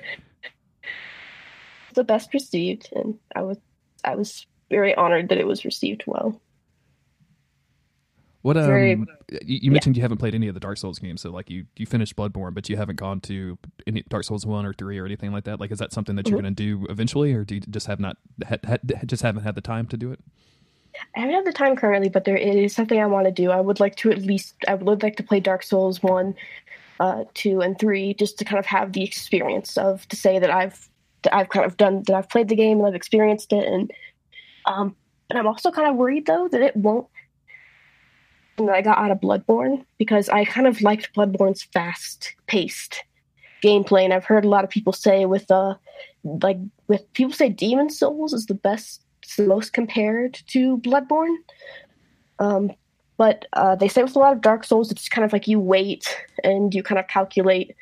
the 1.95 2.05
best 2.05 2.33
received, 2.33 2.89
and 2.95 3.19
I 3.35 3.41
was 3.41 3.57
I 4.05 4.15
was 4.15 4.45
very 4.69 4.95
honored 4.95 5.27
that 5.27 5.37
it 5.37 5.47
was 5.47 5.65
received 5.65 6.05
well. 6.07 6.39
What 8.47 8.55
um, 8.55 8.65
Very, 8.65 8.91
you, 8.91 9.59
you, 9.63 9.71
mentioned 9.71 9.97
yeah. 9.97 9.99
you 9.99 10.03
haven't 10.03 10.19
played 10.19 10.33
any 10.33 10.47
of 10.47 10.53
the 10.53 10.61
Dark 10.61 10.77
Souls 10.77 10.99
games, 10.99 11.19
so 11.19 11.31
like 11.31 11.49
you 11.49 11.65
you 11.75 11.85
finished 11.85 12.15
Bloodborne, 12.15 12.53
but 12.53 12.69
you 12.69 12.77
haven't 12.77 12.95
gone 12.95 13.19
to 13.21 13.57
any 13.85 14.03
Dark 14.07 14.23
Souls 14.23 14.45
one 14.45 14.65
or 14.65 14.71
three 14.71 14.97
or 14.99 15.05
anything 15.05 15.33
like 15.33 15.43
that. 15.43 15.59
Like, 15.59 15.69
is 15.69 15.79
that 15.79 15.91
something 15.91 16.15
that 16.15 16.29
you're 16.29 16.37
mm-hmm. 16.37 16.45
going 16.45 16.55
to 16.55 16.85
do 16.85 16.87
eventually, 16.89 17.33
or 17.33 17.43
do 17.43 17.55
you 17.55 17.61
just 17.69 17.87
have 17.87 17.99
not 17.99 18.15
had, 18.47 18.63
had, 18.63 18.79
just 19.05 19.21
haven't 19.21 19.43
had 19.43 19.55
the 19.55 19.61
time 19.61 19.85
to 19.87 19.97
do 19.97 20.13
it? 20.13 20.21
I 21.13 21.19
haven't 21.19 21.35
had 21.35 21.45
the 21.45 21.51
time 21.51 21.75
currently, 21.75 22.07
but 22.07 22.23
there 22.23 22.37
is 22.37 22.73
something 22.73 23.01
I 23.01 23.05
want 23.05 23.25
to 23.25 23.33
do. 23.33 23.51
I 23.51 23.59
would 23.59 23.81
like 23.81 23.97
to 23.97 24.11
at 24.11 24.21
least 24.21 24.55
I 24.65 24.75
would 24.75 25.03
like 25.03 25.17
to 25.17 25.23
play 25.23 25.41
Dark 25.41 25.61
Souls 25.61 26.01
one, 26.01 26.33
uh, 27.01 27.25
two, 27.33 27.59
and 27.59 27.77
three, 27.77 28.13
just 28.13 28.39
to 28.39 28.45
kind 28.45 28.59
of 28.59 28.65
have 28.65 28.93
the 28.93 29.03
experience 29.03 29.77
of 29.77 30.07
to 30.07 30.15
say 30.15 30.39
that 30.39 30.51
I've 30.51 30.87
that 31.23 31.35
I've 31.35 31.49
kind 31.49 31.65
of 31.65 31.75
done 31.75 32.03
that 32.03 32.15
I've 32.15 32.29
played 32.29 32.47
the 32.47 32.55
game 32.55 32.77
and 32.77 32.87
I've 32.87 32.95
experienced 32.95 33.51
it, 33.51 33.67
and 33.67 33.91
um, 34.67 34.95
and 35.29 35.37
I'm 35.37 35.47
also 35.47 35.69
kind 35.69 35.89
of 35.89 35.97
worried 35.97 36.27
though 36.27 36.47
that 36.47 36.61
it 36.61 36.73
won't 36.77 37.07
that 38.65 38.75
I 38.75 38.81
got 38.81 38.97
out 38.97 39.11
of 39.11 39.19
Bloodborne 39.19 39.85
because 39.97 40.29
I 40.29 40.45
kind 40.45 40.67
of 40.67 40.81
liked 40.81 41.13
Bloodborne's 41.13 41.63
fast 41.63 42.35
paced 42.47 43.03
gameplay, 43.63 44.03
and 44.03 44.13
I've 44.13 44.25
heard 44.25 44.45
a 44.45 44.49
lot 44.49 44.63
of 44.63 44.69
people 44.69 44.93
say 44.93 45.25
with 45.25 45.49
uh 45.51 45.75
like 46.23 46.57
with 46.87 47.11
people 47.13 47.33
say 47.33 47.49
Demon 47.49 47.89
Souls 47.89 48.33
is 48.33 48.47
the 48.47 48.53
best, 48.53 49.01
the 49.37 49.43
most 49.43 49.73
compared 49.73 50.41
to 50.47 50.77
Bloodborne. 50.79 51.35
Um, 52.39 52.71
but 53.17 53.45
uh, 53.53 53.75
they 53.75 53.87
say 53.87 54.03
with 54.03 54.15
a 54.15 54.19
lot 54.19 54.33
of 54.33 54.41
Dark 54.41 54.63
Souls, 54.63 54.91
it's 54.91 55.09
kind 55.09 55.25
of 55.25 55.33
like 55.33 55.47
you 55.47 55.59
wait 55.59 56.15
and 56.43 56.73
you 56.73 56.83
kind 56.83 56.99
of 56.99 57.07
calculate 57.07 57.75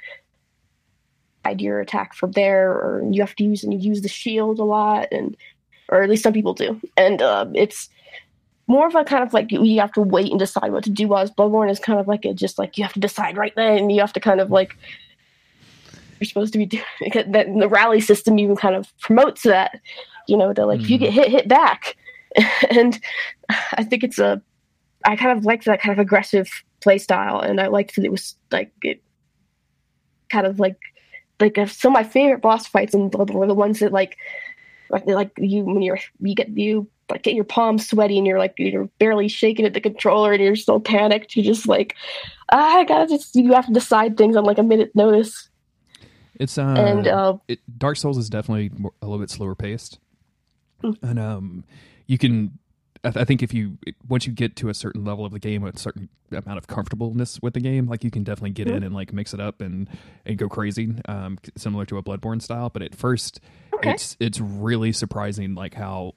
your 1.59 1.79
attack 1.79 2.15
from 2.15 2.31
there, 2.31 2.71
or 2.71 3.03
you 3.11 3.21
have 3.21 3.35
to 3.35 3.43
use 3.43 3.63
and 3.63 3.73
you 3.73 3.79
use 3.79 4.01
the 4.01 4.07
shield 4.07 4.59
a 4.59 4.63
lot, 4.63 5.07
and 5.11 5.37
or 5.89 6.01
at 6.01 6.09
least 6.09 6.23
some 6.23 6.33
people 6.33 6.53
do, 6.53 6.81
and 6.97 7.21
uh, 7.21 7.45
it's 7.53 7.89
more 8.67 8.87
of 8.87 8.95
a 8.95 9.03
kind 9.03 9.23
of 9.23 9.33
like 9.33 9.51
you 9.51 9.79
have 9.79 9.91
to 9.93 10.01
wait 10.01 10.31
and 10.31 10.39
decide 10.39 10.71
what 10.71 10.83
to 10.85 10.89
do. 10.89 11.07
Whereas 11.07 11.31
Bloodborne 11.31 11.69
is 11.69 11.79
kind 11.79 11.99
of 11.99 12.07
like 12.07 12.25
a 12.25 12.33
just 12.33 12.57
like 12.57 12.77
you 12.77 12.83
have 12.83 12.93
to 12.93 12.99
decide 12.99 13.37
right 13.37 13.53
then, 13.55 13.77
and 13.77 13.91
you 13.91 14.01
have 14.01 14.13
to 14.13 14.19
kind 14.19 14.39
of 14.39 14.51
like 14.51 14.75
you're 16.19 16.27
supposed 16.27 16.53
to 16.53 16.59
be 16.59 16.65
doing 16.65 16.83
that. 17.13 17.31
The 17.31 17.69
rally 17.69 18.01
system 18.01 18.39
even 18.39 18.55
kind 18.55 18.75
of 18.75 18.91
promotes 18.99 19.43
that. 19.43 19.79
You 20.27 20.37
know, 20.37 20.53
they're 20.53 20.65
like 20.65 20.79
mm. 20.79 20.83
if 20.83 20.89
you 20.89 20.97
get 20.97 21.11
mm. 21.11 21.15
hit, 21.15 21.31
hit 21.31 21.47
back, 21.47 21.95
and 22.69 22.99
I 23.73 23.83
think 23.83 24.03
it's 24.03 24.19
a. 24.19 24.41
I 25.05 25.15
kind 25.15 25.37
of 25.37 25.45
liked 25.45 25.65
that 25.65 25.81
kind 25.81 25.93
of 25.93 25.99
aggressive 25.99 26.49
play 26.81 26.97
style, 26.97 27.39
and 27.39 27.61
I 27.61 27.67
liked 27.67 27.95
that 27.95 28.05
it 28.05 28.11
was 28.11 28.35
like 28.51 28.71
it 28.83 29.01
kind 30.29 30.47
of 30.47 30.59
like 30.59 30.79
like 31.39 31.55
some 31.67 31.91
of 31.91 31.93
my 31.93 32.03
favorite 32.03 32.41
boss 32.41 32.65
fights 32.65 32.93
in 32.93 33.09
Bloodborne 33.09 33.35
were 33.35 33.47
the 33.47 33.53
ones 33.53 33.79
that 33.79 33.91
like 33.91 34.17
like 34.89 35.05
like 35.05 35.31
you 35.37 35.63
when 35.63 35.81
you're 35.81 35.99
you 36.21 36.33
get 36.33 36.49
you 36.49 36.87
like 37.09 37.23
get 37.23 37.35
your 37.35 37.43
palms 37.43 37.87
sweaty 37.87 38.17
and 38.17 38.25
you're 38.25 38.39
like 38.39 38.55
you're 38.57 38.89
barely 38.99 39.27
shaking 39.27 39.65
at 39.65 39.73
the 39.73 39.81
controller 39.81 40.33
and 40.33 40.41
you're 40.41 40.55
so 40.55 40.79
panicked. 40.79 41.35
You're 41.35 41.45
just 41.45 41.67
like 41.67 41.95
ah, 42.51 42.77
I 42.77 42.83
gotta 42.83 43.07
just 43.07 43.35
you 43.35 43.53
have 43.53 43.67
to 43.67 43.73
decide 43.73 44.17
things 44.17 44.35
on 44.35 44.43
like 44.43 44.57
a 44.57 44.63
minute 44.63 44.95
notice. 44.95 45.49
It's 46.39 46.57
uh, 46.57 46.75
and 46.77 47.07
uh, 47.07 47.37
it, 47.47 47.59
Dark 47.77 47.97
Souls 47.97 48.17
is 48.17 48.29
definitely 48.29 48.69
more, 48.77 48.91
a 49.01 49.05
little 49.05 49.19
bit 49.19 49.29
slower 49.29 49.55
paced, 49.55 49.99
mm. 50.83 50.97
and 51.01 51.19
um, 51.19 51.63
you 52.07 52.17
can. 52.17 52.59
I, 53.03 53.11
th- 53.11 53.21
I 53.21 53.25
think 53.25 53.43
if 53.43 53.53
you 53.53 53.77
once 54.07 54.25
you 54.25 54.33
get 54.33 54.55
to 54.57 54.69
a 54.69 54.73
certain 54.73 55.05
level 55.05 55.25
of 55.25 55.31
the 55.31 55.39
game, 55.39 55.63
a 55.63 55.77
certain 55.77 56.09
amount 56.31 56.57
of 56.57 56.67
comfortableness 56.67 57.39
with 57.41 57.53
the 57.53 57.59
game, 57.59 57.87
like 57.87 58.03
you 58.03 58.11
can 58.11 58.23
definitely 58.23 58.49
get 58.49 58.67
mm. 58.67 58.75
in 58.75 58.83
and 58.83 58.93
like 58.95 59.13
mix 59.13 59.33
it 59.33 59.39
up 59.39 59.61
and 59.61 59.87
and 60.25 60.37
go 60.37 60.49
crazy, 60.49 60.93
um, 61.07 61.37
similar 61.55 61.85
to 61.85 61.97
a 61.97 62.03
Bloodborne 62.03 62.41
style. 62.41 62.69
But 62.69 62.81
at 62.81 62.95
first, 62.95 63.39
okay. 63.75 63.91
it's 63.91 64.17
it's 64.19 64.41
really 64.41 64.91
surprising 64.91 65.55
like 65.55 65.75
how 65.75 66.15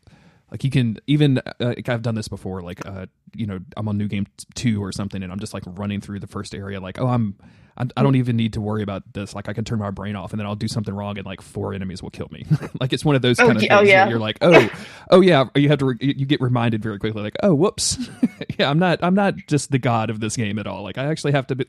like 0.51 0.65
you 0.65 0.71
can 0.71 0.99
even 1.07 1.39
uh, 1.39 1.53
like 1.61 1.89
I've 1.89 2.03
done 2.03 2.15
this 2.15 2.29
before. 2.29 2.63
Like 2.63 2.87
uh, 2.87 3.07
you 3.35 3.47
know, 3.47 3.61
I'm 3.77 3.89
on 3.89 3.99
new 3.99 4.09
game 4.09 4.27
two 4.55 4.83
or 4.83 4.93
something, 4.93 5.23
and 5.23 5.31
I'm 5.33 5.39
just 5.39 5.55
like 5.55 5.65
running 5.67 6.01
through 6.01 6.21
the 6.21 6.27
first 6.27 6.55
area. 6.55 6.81
Like, 6.81 7.01
oh, 7.01 7.07
I'm 7.07 7.37
I, 7.79 7.87
I 7.97 8.03
don't 8.03 8.17
even 8.17 8.37
need 8.37 8.55
to 8.55 8.61
worry 8.61 8.83
about 8.83 9.13
this. 9.13 9.35
Like, 9.35 9.49
I 9.49 9.53
can 9.53 9.65
turn 9.65 9.79
my 9.79 9.91
brain 9.91 10.17
off, 10.17 10.33
and 10.33 10.41
then 10.41 10.47
I'll 10.47 10.57
do 10.57 10.69
something 10.69 10.93
wrong, 10.93 11.17
and 11.17 11.27
like 11.27 11.41
four 11.41 11.73
enemies 11.73 12.03
will 12.03 12.11
kill 12.11 12.29
me. 12.31 12.45
like 12.81 12.93
it's 12.93 13.05
one 13.05 13.15
of 13.15 13.23
those 13.23 13.39
oh, 13.39 13.47
kind 13.47 13.59
of 13.59 13.65
oh, 13.71 13.79
things 13.79 13.89
yeah. 13.89 14.09
you're 14.09 14.19
like, 14.19 14.39
oh, 14.41 14.69
oh 15.11 15.21
yeah. 15.21 15.45
You 15.55 15.69
have 15.69 15.79
to 15.79 15.87
re- 15.87 15.99
you 16.01 16.27
get 16.27 16.41
reminded 16.41 16.83
very 16.83 16.99
quickly, 16.99 17.23
like, 17.23 17.37
oh, 17.43 17.55
whoops, 17.55 17.99
yeah, 18.59 18.69
I'm 18.69 18.79
not 18.79 18.99
I'm 19.03 19.15
not 19.15 19.35
just 19.47 19.71
the 19.71 19.79
god 19.79 20.11
of 20.11 20.21
this 20.21 20.37
game 20.37 20.59
at 20.59 20.67
all. 20.67 20.83
Like, 20.83 20.99
I 20.99 21.07
actually 21.07 21.33
have 21.33 21.47
to 21.49 21.57
be, 21.57 21.65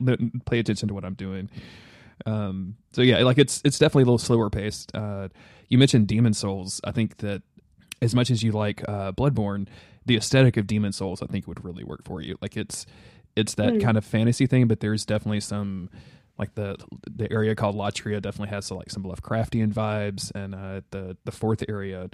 pay 0.46 0.60
attention 0.60 0.88
to 0.88 0.94
what 0.94 1.06
I'm 1.06 1.14
doing. 1.14 1.50
Um, 2.26 2.76
so 2.92 3.02
yeah, 3.02 3.20
like 3.20 3.38
it's 3.38 3.62
it's 3.64 3.80
definitely 3.80 4.04
a 4.04 4.06
little 4.06 4.18
slower 4.18 4.50
paced. 4.50 4.94
Uh, 4.96 5.30
you 5.70 5.78
mentioned 5.78 6.08
Demon 6.08 6.34
Souls. 6.34 6.82
I 6.84 6.92
think 6.92 7.18
that 7.18 7.44
as 8.02 8.16
much 8.16 8.32
as 8.32 8.44
you 8.44 8.52
like 8.52 8.88
uh, 8.88 9.12
Bloodborne, 9.12 9.68
the 10.06 10.18
aesthetic 10.18 10.58
of 10.58 10.68
Demon 10.68 10.92
Souls, 10.92 11.22
I 11.22 11.28
think, 11.28 11.48
would 11.48 11.64
really 11.64 11.84
work 11.84 12.04
for 12.04 12.22
you. 12.22 12.38
Like 12.42 12.58
it's 12.58 12.86
it's 13.36 13.56
that 13.56 13.74
mm. 13.74 13.82
kind 13.82 13.98
of 13.98 14.06
fantasy 14.06 14.48
thing, 14.48 14.68
but 14.68 14.80
there's 14.80 15.06
definitely 15.06 15.40
some 15.40 15.90
like 16.38 16.56
the 16.56 16.78
the 17.10 17.32
area 17.32 17.56
called 17.56 17.76
Latria 17.76 18.22
definitely 18.22 18.50
has 18.50 18.66
some, 18.66 18.78
like 18.78 18.90
some 18.90 19.04
Lovecraftian 19.04 19.74
vibes, 19.74 20.32
and 20.34 20.56
uh, 20.56 20.82
the 20.92 21.18
the 21.26 21.32
fourth 21.32 21.64
area. 21.68 22.10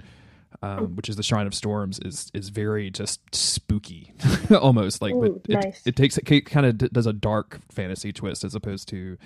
Um, 0.62 0.96
which 0.96 1.10
is 1.10 1.16
the 1.16 1.22
Shrine 1.22 1.46
of 1.46 1.54
Storms, 1.54 1.98
is 1.98 2.30
is 2.32 2.48
very 2.48 2.88
just 2.88 3.20
spooky, 3.34 4.14
almost 4.50 5.02
like. 5.02 5.12
Ooh, 5.12 5.42
but 5.44 5.64
nice. 5.64 5.82
it, 5.84 5.88
it 5.90 5.96
takes 5.96 6.16
it 6.16 6.46
kind 6.46 6.64
of 6.64 6.78
does 6.78 7.04
a 7.04 7.12
dark 7.12 7.60
fantasy 7.70 8.10
twist 8.10 8.42
as 8.42 8.54
opposed 8.54 8.88
to 8.88 9.18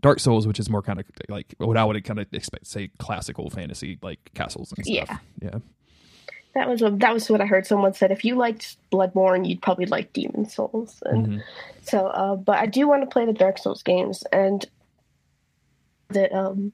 Dark 0.00 0.20
Souls, 0.20 0.46
which 0.46 0.58
is 0.58 0.70
more 0.70 0.80
kind 0.80 1.00
of 1.00 1.06
like 1.28 1.54
what 1.58 1.76
I 1.76 1.84
would 1.84 2.02
kind 2.04 2.18
of 2.18 2.32
expect, 2.32 2.66
say, 2.66 2.90
classical 2.98 3.50
fantasy 3.50 3.98
like 4.00 4.30
castles 4.34 4.72
and 4.72 4.86
stuff. 4.86 5.20
Yeah, 5.42 5.50
yeah. 5.50 5.58
That 6.54 6.68
was 6.68 6.82
a, 6.82 6.90
that 6.90 7.14
was 7.14 7.30
what 7.30 7.40
I 7.40 7.46
heard. 7.46 7.66
Someone 7.66 7.94
said 7.94 8.10
if 8.10 8.24
you 8.24 8.34
liked 8.34 8.76
Bloodborne, 8.90 9.48
you'd 9.48 9.62
probably 9.62 9.86
like 9.86 10.12
Demon 10.12 10.48
Souls, 10.48 11.00
and 11.06 11.26
mm-hmm. 11.26 11.38
so. 11.82 12.08
Uh, 12.08 12.34
but 12.34 12.58
I 12.58 12.66
do 12.66 12.88
want 12.88 13.02
to 13.02 13.06
play 13.06 13.24
the 13.24 13.32
Dark 13.32 13.58
Souls 13.58 13.82
games, 13.82 14.24
and 14.32 14.68
the 16.08 16.34
um, 16.36 16.72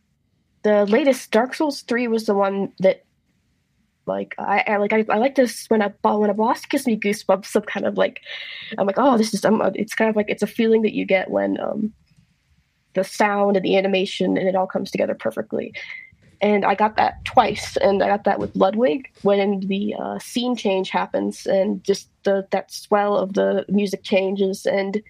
the 0.62 0.86
latest 0.86 1.30
Dark 1.30 1.54
Souls 1.54 1.82
three 1.82 2.08
was 2.08 2.24
the 2.24 2.34
one 2.34 2.72
that, 2.78 3.04
like, 4.06 4.34
I, 4.38 4.64
I 4.66 4.76
like 4.78 4.94
I, 4.94 5.04
I 5.10 5.18
like 5.18 5.34
this 5.34 5.66
when 5.68 5.82
a 5.82 5.94
when 6.02 6.30
a 6.30 6.34
boss 6.34 6.64
gives 6.64 6.86
me 6.86 6.98
goosebumps. 6.98 7.44
Some 7.44 7.62
kind 7.62 7.84
of 7.84 7.98
like, 7.98 8.22
I'm 8.78 8.86
like, 8.86 8.98
oh, 8.98 9.18
this 9.18 9.34
is. 9.34 9.44
I'm, 9.44 9.60
it's 9.74 9.94
kind 9.94 10.08
of 10.08 10.16
like 10.16 10.30
it's 10.30 10.42
a 10.42 10.46
feeling 10.46 10.82
that 10.82 10.94
you 10.94 11.04
get 11.04 11.30
when 11.30 11.60
um, 11.60 11.92
the 12.96 13.04
sound 13.04 13.56
and 13.56 13.64
the 13.64 13.76
animation 13.76 14.36
and 14.36 14.48
it 14.48 14.56
all 14.56 14.66
comes 14.66 14.90
together 14.90 15.14
perfectly 15.14 15.72
and 16.40 16.64
I 16.64 16.74
got 16.74 16.96
that 16.96 17.24
twice, 17.24 17.76
and 17.76 18.02
I 18.02 18.08
got 18.08 18.24
that 18.24 18.38
with 18.38 18.54
Ludwig 18.56 19.10
when 19.22 19.60
the 19.60 19.94
uh, 19.98 20.18
scene 20.18 20.56
change 20.56 20.90
happens, 20.90 21.46
and 21.46 21.82
just 21.82 22.08
the 22.24 22.46
that 22.50 22.72
swell 22.72 23.16
of 23.16 23.34
the 23.34 23.64
music 23.68 24.02
changes, 24.02 24.66
and 24.66 25.02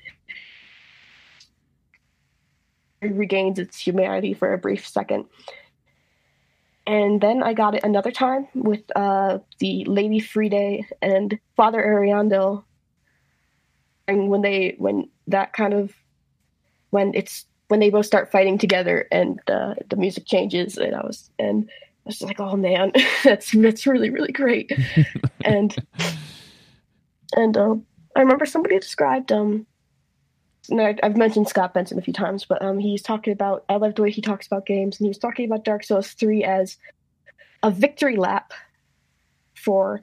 it 3.00 3.12
regains 3.12 3.58
its 3.58 3.78
humanity 3.78 4.34
for 4.34 4.52
a 4.52 4.58
brief 4.58 4.86
second. 4.86 5.26
And 6.86 7.20
then 7.20 7.42
I 7.42 7.52
got 7.52 7.74
it 7.74 7.82
another 7.82 8.12
time 8.12 8.46
with 8.54 8.82
uh, 8.94 9.38
the 9.58 9.84
Lady 9.86 10.20
Friede 10.20 10.86
and 11.02 11.38
Father 11.56 11.82
Ariandel, 11.82 12.62
and 14.06 14.28
when 14.28 14.42
they 14.42 14.76
when 14.78 15.08
that 15.26 15.52
kind 15.52 15.74
of 15.74 15.92
when 16.90 17.12
it's 17.14 17.46
when 17.68 17.80
they 17.80 17.90
both 17.90 18.06
start 18.06 18.30
fighting 18.30 18.58
together 18.58 19.08
and 19.10 19.40
uh, 19.48 19.74
the 19.88 19.96
music 19.96 20.26
changes 20.26 20.76
and 20.76 20.94
I 20.94 21.00
was 21.00 21.30
and 21.38 21.68
I 21.68 22.08
was 22.08 22.22
like, 22.22 22.40
oh 22.40 22.56
man, 22.56 22.92
that's 23.24 23.52
that's 23.52 23.86
really 23.86 24.10
really 24.10 24.32
great. 24.32 24.72
and 25.44 25.74
and 27.34 27.56
uh, 27.56 27.74
I 28.14 28.20
remember 28.20 28.46
somebody 28.46 28.78
described 28.78 29.32
um, 29.32 29.66
and 30.70 30.80
I, 30.80 30.96
have 31.02 31.16
mentioned 31.16 31.48
Scott 31.48 31.74
Benson 31.74 31.98
a 31.98 32.02
few 32.02 32.12
times, 32.12 32.44
but 32.44 32.62
um, 32.62 32.78
he's 32.78 33.02
talking 33.02 33.32
about 33.32 33.64
I 33.68 33.76
love 33.76 33.94
the 33.94 34.02
way 34.02 34.10
he 34.10 34.22
talks 34.22 34.46
about 34.46 34.66
games, 34.66 34.98
and 34.98 35.06
he 35.06 35.10
was 35.10 35.18
talking 35.18 35.46
about 35.46 35.64
Dark 35.64 35.84
Souls 35.84 36.12
three 36.12 36.44
as 36.44 36.76
a 37.62 37.70
victory 37.70 38.16
lap 38.16 38.52
for 39.54 40.00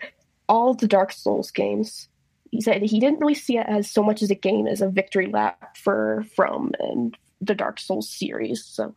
all 0.49 0.73
the 0.73 0.87
Dark 0.87 1.11
Souls 1.11 1.51
games. 1.51 2.07
He 2.51 2.61
said 2.61 2.81
he 2.81 2.99
didn't 2.99 3.19
really 3.19 3.33
see 3.33 3.57
it 3.57 3.65
as 3.67 3.89
so 3.89 4.03
much 4.03 4.21
as 4.21 4.29
a 4.29 4.35
game 4.35 4.67
as 4.67 4.81
a 4.81 4.89
victory 4.89 5.27
lap 5.27 5.75
for 5.75 6.25
From 6.35 6.71
and 6.79 7.17
the 7.45 7.55
Dark 7.55 7.79
Souls 7.79 8.09
series. 8.09 8.65
So 8.65 8.95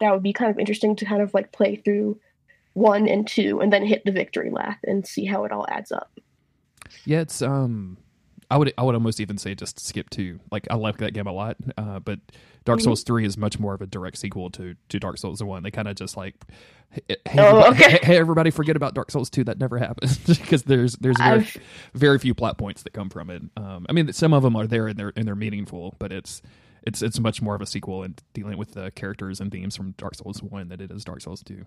that 0.00 0.12
would 0.12 0.22
be 0.22 0.32
kind 0.32 0.50
of 0.50 0.58
interesting 0.58 0.96
to 0.96 1.04
kind 1.04 1.22
of 1.22 1.32
like 1.34 1.52
play 1.52 1.76
through 1.76 2.20
one 2.74 3.08
and 3.08 3.26
two 3.26 3.60
and 3.60 3.72
then 3.72 3.84
hit 3.84 4.04
the 4.04 4.12
victory 4.12 4.50
lap 4.50 4.78
and 4.84 5.06
see 5.06 5.24
how 5.24 5.44
it 5.44 5.52
all 5.52 5.66
adds 5.68 5.90
up. 5.90 6.10
Yeah, 7.04 7.20
it's 7.20 7.42
um 7.42 7.96
I 8.50 8.58
would 8.58 8.72
I 8.76 8.82
would 8.82 8.94
almost 8.94 9.20
even 9.20 9.38
say 9.38 9.54
just 9.54 9.80
skip 9.80 10.10
two. 10.10 10.40
Like 10.50 10.66
I 10.70 10.76
like 10.76 10.98
that 10.98 11.14
game 11.14 11.26
a 11.26 11.32
lot, 11.32 11.56
uh, 11.76 11.98
but 12.00 12.20
Dark 12.66 12.80
Souls 12.80 13.00
mm-hmm. 13.00 13.06
three 13.06 13.24
is 13.24 13.38
much 13.38 13.58
more 13.58 13.72
of 13.72 13.80
a 13.80 13.86
direct 13.86 14.18
sequel 14.18 14.50
to 14.50 14.74
to 14.88 14.98
Dark 14.98 15.16
Souls 15.16 15.42
one. 15.42 15.62
They 15.62 15.70
kind 15.70 15.88
of 15.88 15.96
just 15.96 16.16
like, 16.16 16.34
hey, 16.90 17.16
oh, 17.38 17.70
okay. 17.70 17.98
hey, 18.02 18.18
everybody, 18.18 18.50
forget 18.50 18.76
about 18.76 18.92
Dark 18.92 19.10
Souls 19.10 19.30
two. 19.30 19.44
That 19.44 19.58
never 19.58 19.78
happened 19.78 20.18
because 20.26 20.64
there's 20.64 20.96
there's 20.96 21.16
very, 21.16 21.48
very 21.94 22.18
few 22.18 22.34
plot 22.34 22.58
points 22.58 22.82
that 22.82 22.92
come 22.92 23.08
from 23.08 23.30
it. 23.30 23.42
Um, 23.56 23.86
I 23.88 23.92
mean, 23.92 24.12
some 24.12 24.34
of 24.34 24.42
them 24.42 24.56
are 24.56 24.66
there 24.66 24.88
and 24.88 24.98
they're 24.98 25.12
and 25.16 25.26
they're 25.26 25.34
meaningful, 25.34 25.94
but 25.98 26.12
it's 26.12 26.42
it's 26.82 27.02
it's 27.02 27.18
much 27.20 27.40
more 27.40 27.54
of 27.54 27.62
a 27.62 27.66
sequel 27.66 28.02
and 28.02 28.20
dealing 28.34 28.58
with 28.58 28.72
the 28.72 28.90
characters 28.90 29.40
and 29.40 29.50
themes 29.50 29.76
from 29.76 29.92
Dark 29.92 30.16
Souls 30.16 30.42
one 30.42 30.68
than 30.68 30.80
it 30.80 30.90
is 30.90 31.04
Dark 31.04 31.22
Souls 31.22 31.42
two 31.42 31.64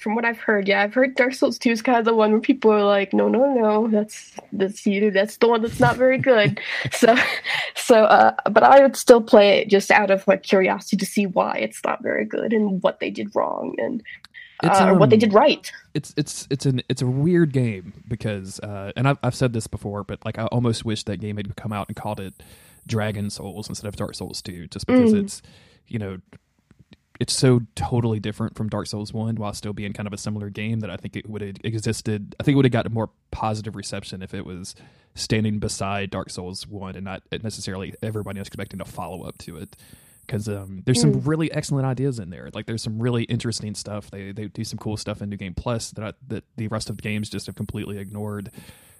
from 0.00 0.14
what 0.14 0.24
I've 0.24 0.38
heard, 0.38 0.66
yeah, 0.66 0.82
I've 0.82 0.94
heard 0.94 1.14
Dark 1.14 1.34
Souls 1.34 1.58
2 1.58 1.70
is 1.70 1.82
kind 1.82 1.98
of 1.98 2.06
the 2.06 2.14
one 2.14 2.32
where 2.32 2.40
people 2.40 2.72
are 2.72 2.82
like, 2.82 3.12
no, 3.12 3.28
no, 3.28 3.52
no, 3.52 3.86
that's 3.88 4.32
that's 4.50 4.86
you, 4.86 5.10
that's 5.10 5.36
the 5.36 5.46
one 5.46 5.60
that's 5.60 5.78
not 5.78 5.96
very 5.96 6.16
good. 6.16 6.58
so, 6.92 7.14
so, 7.76 8.04
uh, 8.04 8.34
but 8.50 8.62
I 8.62 8.80
would 8.80 8.96
still 8.96 9.20
play 9.20 9.58
it 9.58 9.68
just 9.68 9.90
out 9.90 10.10
of 10.10 10.26
like 10.26 10.42
curiosity 10.42 10.96
to 10.96 11.04
see 11.04 11.26
why 11.26 11.58
it's 11.58 11.84
not 11.84 12.02
very 12.02 12.24
good 12.24 12.54
and 12.54 12.82
what 12.82 13.00
they 13.00 13.10
did 13.10 13.34
wrong 13.34 13.74
and 13.76 14.02
uh, 14.64 14.90
um, 14.92 14.98
what 14.98 15.10
they 15.10 15.16
um, 15.16 15.20
did 15.20 15.34
right. 15.34 15.70
It's 15.92 16.14
it's 16.16 16.46
it's 16.50 16.64
an 16.64 16.82
it's 16.88 17.02
a 17.02 17.06
weird 17.06 17.52
game 17.52 17.92
because, 18.08 18.58
uh, 18.60 18.92
and 18.96 19.06
I've 19.06 19.18
I've 19.22 19.34
said 19.34 19.52
this 19.52 19.66
before, 19.66 20.02
but 20.02 20.24
like 20.24 20.38
I 20.38 20.46
almost 20.46 20.84
wish 20.84 21.04
that 21.04 21.18
game 21.18 21.36
had 21.36 21.56
come 21.56 21.74
out 21.74 21.88
and 21.88 21.96
called 21.96 22.20
it 22.20 22.42
Dragon 22.86 23.28
Souls 23.28 23.68
instead 23.68 23.86
of 23.86 23.96
Dark 23.96 24.14
Souls 24.14 24.40
2, 24.40 24.68
just 24.68 24.86
because 24.86 25.12
mm. 25.12 25.24
it's 25.24 25.42
you 25.88 25.98
know 25.98 26.18
it's 27.20 27.34
so 27.34 27.60
totally 27.74 28.18
different 28.18 28.56
from 28.56 28.70
Dark 28.70 28.86
Souls 28.86 29.12
One, 29.12 29.36
while 29.36 29.52
still 29.52 29.74
being 29.74 29.92
kind 29.92 30.06
of 30.06 30.12
a 30.14 30.18
similar 30.18 30.48
game 30.48 30.80
that 30.80 30.90
I 30.90 30.96
think 30.96 31.16
it 31.16 31.28
would 31.28 31.42
have 31.42 31.56
existed. 31.62 32.34
I 32.40 32.42
think 32.42 32.54
it 32.54 32.56
would 32.56 32.64
have 32.64 32.72
got 32.72 32.86
a 32.86 32.90
more 32.90 33.10
positive 33.30 33.76
reception 33.76 34.22
if 34.22 34.32
it 34.32 34.46
was 34.46 34.74
standing 35.14 35.58
beside 35.58 36.10
Dark 36.10 36.30
Souls 36.30 36.66
One 36.66 36.96
and 36.96 37.04
not 37.04 37.22
necessarily 37.42 37.94
everybody 38.02 38.38
was 38.38 38.48
expecting 38.48 38.78
to 38.78 38.86
follow 38.86 39.22
up 39.22 39.36
to 39.38 39.58
it. 39.58 39.76
Because 40.26 40.48
um, 40.48 40.82
there's 40.86 41.00
some 41.00 41.12
mm. 41.12 41.26
really 41.26 41.52
excellent 41.52 41.84
ideas 41.86 42.18
in 42.18 42.30
there. 42.30 42.48
Like 42.54 42.64
there's 42.64 42.82
some 42.82 42.98
really 42.98 43.24
interesting 43.24 43.74
stuff. 43.74 44.10
They 44.10 44.32
they 44.32 44.46
do 44.46 44.64
some 44.64 44.78
cool 44.78 44.96
stuff 44.96 45.20
in 45.20 45.28
New 45.28 45.36
Game 45.36 45.54
Plus 45.54 45.90
that 45.90 46.04
I, 46.04 46.12
that 46.28 46.44
the 46.56 46.68
rest 46.68 46.88
of 46.88 46.96
the 46.96 47.02
games 47.02 47.28
just 47.28 47.46
have 47.46 47.54
completely 47.54 47.98
ignored. 47.98 48.50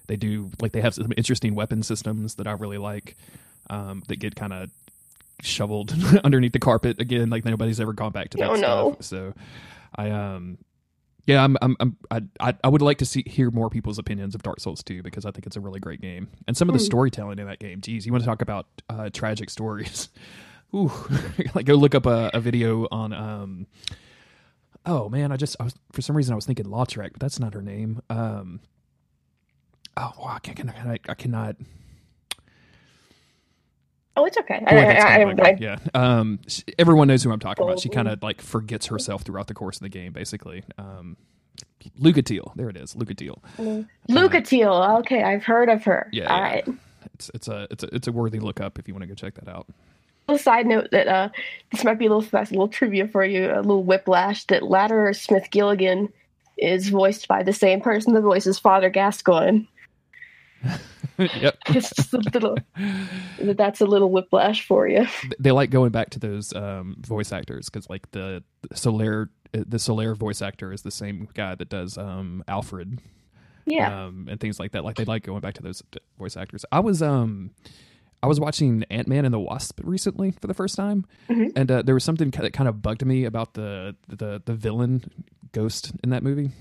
They 0.05 0.15
do 0.15 0.51
like 0.61 0.73
they 0.73 0.81
have 0.81 0.93
some 0.93 1.11
interesting 1.17 1.55
weapon 1.55 1.81
systems 1.81 2.35
that 2.35 2.45
I 2.45 2.51
really 2.51 2.77
like. 2.77 3.15
Um, 3.69 4.03
that 4.07 4.17
get 4.17 4.35
kind 4.35 4.51
of 4.51 4.69
shoveled 5.41 5.93
underneath 6.23 6.53
the 6.53 6.59
carpet 6.59 6.99
again. 6.99 7.29
Like 7.29 7.45
nobody's 7.45 7.79
ever 7.79 7.93
gone 7.93 8.11
back 8.11 8.29
to 8.29 8.37
that 8.37 8.49
oh, 8.49 8.55
stuff. 8.55 8.61
No. 8.61 8.97
So 9.01 9.33
I 9.95 10.09
um 10.09 10.57
yeah, 11.27 11.43
I'm, 11.43 11.55
I'm, 11.61 11.77
I'm 11.79 11.97
I, 12.39 12.55
I 12.63 12.67
would 12.67 12.81
like 12.81 12.97
to 12.97 13.05
see 13.05 13.23
hear 13.27 13.51
more 13.51 13.69
people's 13.69 13.99
opinions 13.99 14.33
of 14.33 14.41
Dark 14.41 14.59
Souls 14.59 14.81
2 14.83 15.03
because 15.03 15.23
I 15.23 15.31
think 15.31 15.45
it's 15.45 15.55
a 15.55 15.61
really 15.61 15.79
great 15.79 16.01
game. 16.01 16.29
And 16.47 16.57
some 16.57 16.67
of 16.67 16.73
the 16.73 16.81
mm. 16.81 16.85
storytelling 16.85 17.37
in 17.37 17.45
that 17.45 17.59
game, 17.59 17.79
geez, 17.79 18.05
you 18.05 18.11
want 18.11 18.23
to 18.23 18.27
talk 18.27 18.41
about 18.41 18.65
uh, 18.89 19.09
tragic 19.13 19.49
stories? 19.49 20.09
Ooh, 20.75 20.91
like 21.53 21.65
go 21.65 21.75
look 21.75 21.93
up 21.93 22.05
a, 22.05 22.31
a, 22.33 22.39
video 22.39 22.87
on. 22.91 23.13
um 23.13 23.67
Oh 24.85 25.09
man, 25.09 25.31
I 25.31 25.37
just 25.37 25.55
I 25.59 25.65
was 25.65 25.75
for 25.91 26.01
some 26.01 26.17
reason 26.17 26.33
I 26.33 26.35
was 26.35 26.45
thinking 26.45 26.65
Lautrec, 26.65 27.11
but 27.11 27.19
that's 27.19 27.39
not 27.39 27.53
her 27.53 27.61
name. 27.61 28.01
Um, 28.09 28.61
oh, 29.95 30.11
wow, 30.17 30.35
I, 30.35 30.39
can, 30.39 30.69
I, 30.69 30.97
I 31.07 31.13
cannot. 31.13 31.55
Oh, 34.21 34.25
it's 34.25 34.37
okay. 34.37 34.63
I, 34.67 34.75
I, 34.75 35.49
I, 35.49 35.57
yeah. 35.59 35.77
Um, 35.95 36.39
everyone 36.77 37.07
knows 37.07 37.23
who 37.23 37.31
I'm 37.31 37.39
talking 37.39 37.63
about. 37.63 37.79
She 37.79 37.89
kind 37.89 38.07
of 38.07 38.21
like 38.21 38.39
forgets 38.39 38.85
herself 38.85 39.23
throughout 39.23 39.47
the 39.47 39.55
course 39.55 39.77
of 39.77 39.81
the 39.81 39.89
game, 39.89 40.13
basically. 40.13 40.63
Um, 40.77 41.17
Lucatiel. 41.99 42.55
There 42.55 42.69
it 42.69 42.77
is. 42.77 42.93
Lucatiel. 42.93 43.39
Uh, 43.57 43.83
Lucatiel. 44.07 44.99
Okay, 44.99 45.23
I've 45.23 45.43
heard 45.43 45.69
of 45.69 45.83
her. 45.85 46.07
Yeah. 46.11 46.25
All 46.25 46.37
yeah. 46.37 46.43
right. 46.43 46.67
It's 47.15 47.31
it's 47.33 47.47
a 47.47 47.67
it's 47.71 47.83
a 47.83 47.95
it's 47.95 48.07
a 48.07 48.11
worthy 48.11 48.39
look 48.39 48.61
up 48.61 48.77
if 48.77 48.87
you 48.87 48.93
want 48.93 49.01
to 49.01 49.07
go 49.07 49.15
check 49.15 49.33
that 49.35 49.47
out. 49.47 49.65
A 50.29 50.37
side 50.37 50.67
note 50.67 50.89
that 50.91 51.07
uh, 51.07 51.29
this 51.71 51.83
might 51.83 51.97
be 51.97 52.05
a 52.05 52.09
little 52.09 52.21
fast, 52.21 52.51
a 52.51 52.53
little 52.53 52.67
trivia 52.67 53.07
for 53.07 53.25
you, 53.25 53.47
a 53.47 53.57
little 53.57 53.83
whiplash. 53.83 54.43
That 54.45 54.61
Ladder 54.61 55.13
Smith 55.13 55.49
Gilligan 55.49 56.09
is 56.59 56.89
voiced 56.89 57.27
by 57.27 57.41
the 57.41 57.53
same 57.53 57.81
person 57.81 58.13
that 58.13 58.21
voices 58.21 58.59
Father 58.59 58.91
Gascoigne. 58.91 59.65
yep. 61.17 61.57
it's 61.67 61.89
just 61.91 62.13
a 62.13 62.17
little. 62.17 62.57
That's 63.39 63.81
a 63.81 63.85
little 63.85 64.11
whiplash 64.11 64.65
for 64.65 64.87
you. 64.87 65.07
They 65.39 65.51
like 65.51 65.69
going 65.69 65.91
back 65.91 66.11
to 66.11 66.19
those 66.19 66.53
um, 66.53 66.95
voice 66.99 67.31
actors 67.31 67.69
because, 67.69 67.89
like 67.89 68.09
the, 68.11 68.43
Solaire, 68.73 69.29
the 69.51 69.77
Solaire 69.77 70.15
voice 70.15 70.41
actor 70.41 70.71
is 70.71 70.81
the 70.81 70.91
same 70.91 71.27
guy 71.33 71.55
that 71.55 71.69
does 71.69 71.97
um, 71.97 72.43
Alfred. 72.47 73.01
Yeah. 73.65 74.05
Um, 74.05 74.27
and 74.29 74.39
things 74.39 74.59
like 74.59 74.71
that. 74.71 74.83
Like 74.83 74.95
they 74.95 75.05
like 75.05 75.23
going 75.23 75.41
back 75.41 75.53
to 75.55 75.63
those 75.63 75.83
voice 76.17 76.37
actors. 76.37 76.65
I 76.71 76.79
was 76.79 77.01
um. 77.01 77.51
I 78.23 78.27
was 78.27 78.39
watching 78.39 78.83
Ant 78.91 79.07
Man 79.07 79.25
and 79.25 79.33
the 79.33 79.39
Wasp 79.39 79.79
recently 79.83 80.29
for 80.29 80.45
the 80.45 80.53
first 80.53 80.75
time, 80.75 81.07
mm-hmm. 81.27 81.47
and 81.55 81.71
uh, 81.71 81.81
there 81.81 81.95
was 81.95 82.03
something 82.03 82.29
that 82.29 82.53
kind 82.53 82.69
of 82.69 82.79
bugged 82.79 83.03
me 83.03 83.25
about 83.25 83.55
the 83.55 83.95
the 84.07 84.39
the 84.45 84.53
villain 84.53 85.03
ghost 85.53 85.93
in 86.03 86.11
that 86.11 86.21
movie 86.21 86.51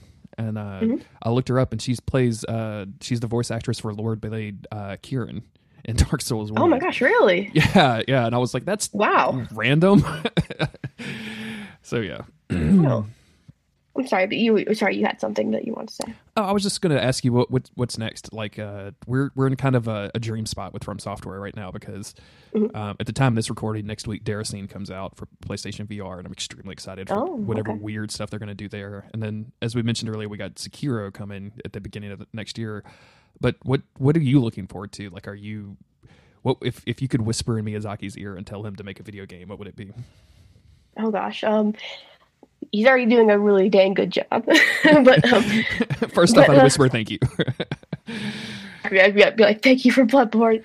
and 0.40 0.58
uh, 0.58 0.80
mm-hmm. 0.80 0.96
I 1.22 1.30
looked 1.30 1.48
her 1.48 1.58
up, 1.58 1.72
and 1.72 1.80
she's 1.80 2.00
plays 2.00 2.44
uh, 2.44 2.86
she's 3.00 3.20
the 3.20 3.26
voice 3.26 3.50
actress 3.50 3.78
for 3.78 3.92
Lord 3.92 4.20
Blade 4.20 4.66
uh, 4.72 4.96
Ciaran 5.02 5.42
in 5.84 5.96
Dark 6.10 6.22
Souls. 6.22 6.50
1. 6.50 6.60
Oh 6.60 6.66
my 6.66 6.78
gosh, 6.78 7.00
really? 7.00 7.50
Yeah, 7.52 8.02
yeah. 8.08 8.26
And 8.26 8.34
I 8.34 8.38
was 8.38 8.54
like, 8.54 8.64
that's 8.64 8.92
wow, 8.92 9.46
random. 9.52 10.04
so 11.82 11.98
yeah. 11.98 12.22
I'm 14.00 14.06
sorry, 14.06 14.26
but 14.26 14.38
you 14.38 14.74
sorry 14.74 14.96
you 14.96 15.04
had 15.04 15.20
something 15.20 15.50
that 15.50 15.66
you 15.66 15.74
want 15.74 15.90
to 15.90 15.94
say. 15.94 16.14
Oh, 16.34 16.42
I 16.42 16.52
was 16.52 16.62
just 16.62 16.80
going 16.80 16.96
to 16.96 17.02
ask 17.02 17.22
you 17.22 17.34
what, 17.34 17.50
what, 17.50 17.70
what's 17.74 17.98
next. 17.98 18.32
Like, 18.32 18.58
uh, 18.58 18.92
we're 19.06 19.30
we're 19.34 19.46
in 19.46 19.56
kind 19.56 19.76
of 19.76 19.88
a, 19.88 20.10
a, 20.14 20.18
dream 20.18 20.46
spot 20.46 20.72
with 20.72 20.84
From 20.84 20.98
Software 20.98 21.38
right 21.38 21.54
now 21.54 21.70
because 21.70 22.14
mm-hmm. 22.54 22.74
um, 22.74 22.96
at 22.98 23.04
the 23.04 23.12
time 23.12 23.32
of 23.32 23.36
this 23.36 23.50
recording, 23.50 23.86
next 23.86 24.08
week 24.08 24.24
Déraciné 24.24 24.70
comes 24.70 24.90
out 24.90 25.16
for 25.16 25.28
PlayStation 25.46 25.86
VR, 25.86 26.16
and 26.16 26.26
I'm 26.26 26.32
extremely 26.32 26.72
excited 26.72 27.08
for 27.08 27.16
oh, 27.16 27.26
whatever 27.26 27.72
okay. 27.72 27.80
weird 27.80 28.10
stuff 28.10 28.30
they're 28.30 28.38
going 28.38 28.48
to 28.48 28.54
do 28.54 28.68
there. 28.68 29.04
And 29.12 29.22
then, 29.22 29.52
as 29.60 29.74
we 29.74 29.82
mentioned 29.82 30.08
earlier, 30.08 30.30
we 30.30 30.38
got 30.38 30.54
Sekiro 30.54 31.12
coming 31.12 31.52
at 31.62 31.74
the 31.74 31.80
beginning 31.80 32.10
of 32.10 32.20
the 32.20 32.26
next 32.32 32.56
year. 32.56 32.82
But 33.38 33.56
what 33.64 33.82
what 33.98 34.16
are 34.16 34.20
you 34.20 34.40
looking 34.40 34.66
forward 34.66 34.92
to? 34.92 35.10
Like, 35.10 35.28
are 35.28 35.34
you 35.34 35.76
what 36.40 36.56
if 36.62 36.82
if 36.86 37.02
you 37.02 37.08
could 37.08 37.20
whisper 37.20 37.58
in 37.58 37.66
Miyazaki's 37.66 38.16
ear 38.16 38.34
and 38.34 38.46
tell 38.46 38.64
him 38.64 38.76
to 38.76 38.82
make 38.82 38.98
a 38.98 39.02
video 39.02 39.26
game? 39.26 39.48
What 39.48 39.58
would 39.58 39.68
it 39.68 39.76
be? 39.76 39.92
Oh 40.96 41.10
gosh, 41.10 41.44
um, 41.44 41.74
he's 42.72 42.86
already 42.86 43.06
doing 43.06 43.30
a 43.30 43.38
really 43.38 43.68
dang 43.68 43.94
good 43.94 44.10
job. 44.10 44.26
but 45.04 45.32
um, 45.32 45.44
first 46.10 46.36
off, 46.36 46.48
I 46.48 46.56
uh, 46.56 46.64
whisper 46.64 46.88
thank 46.88 47.10
you. 47.10 47.18
I'd 48.84 49.14
be, 49.14 49.22
I'd 49.22 49.36
be, 49.36 49.42
like, 49.42 49.62
"Thank 49.62 49.84
you 49.84 49.92
for 49.92 50.04
Bloodborne. 50.04 50.62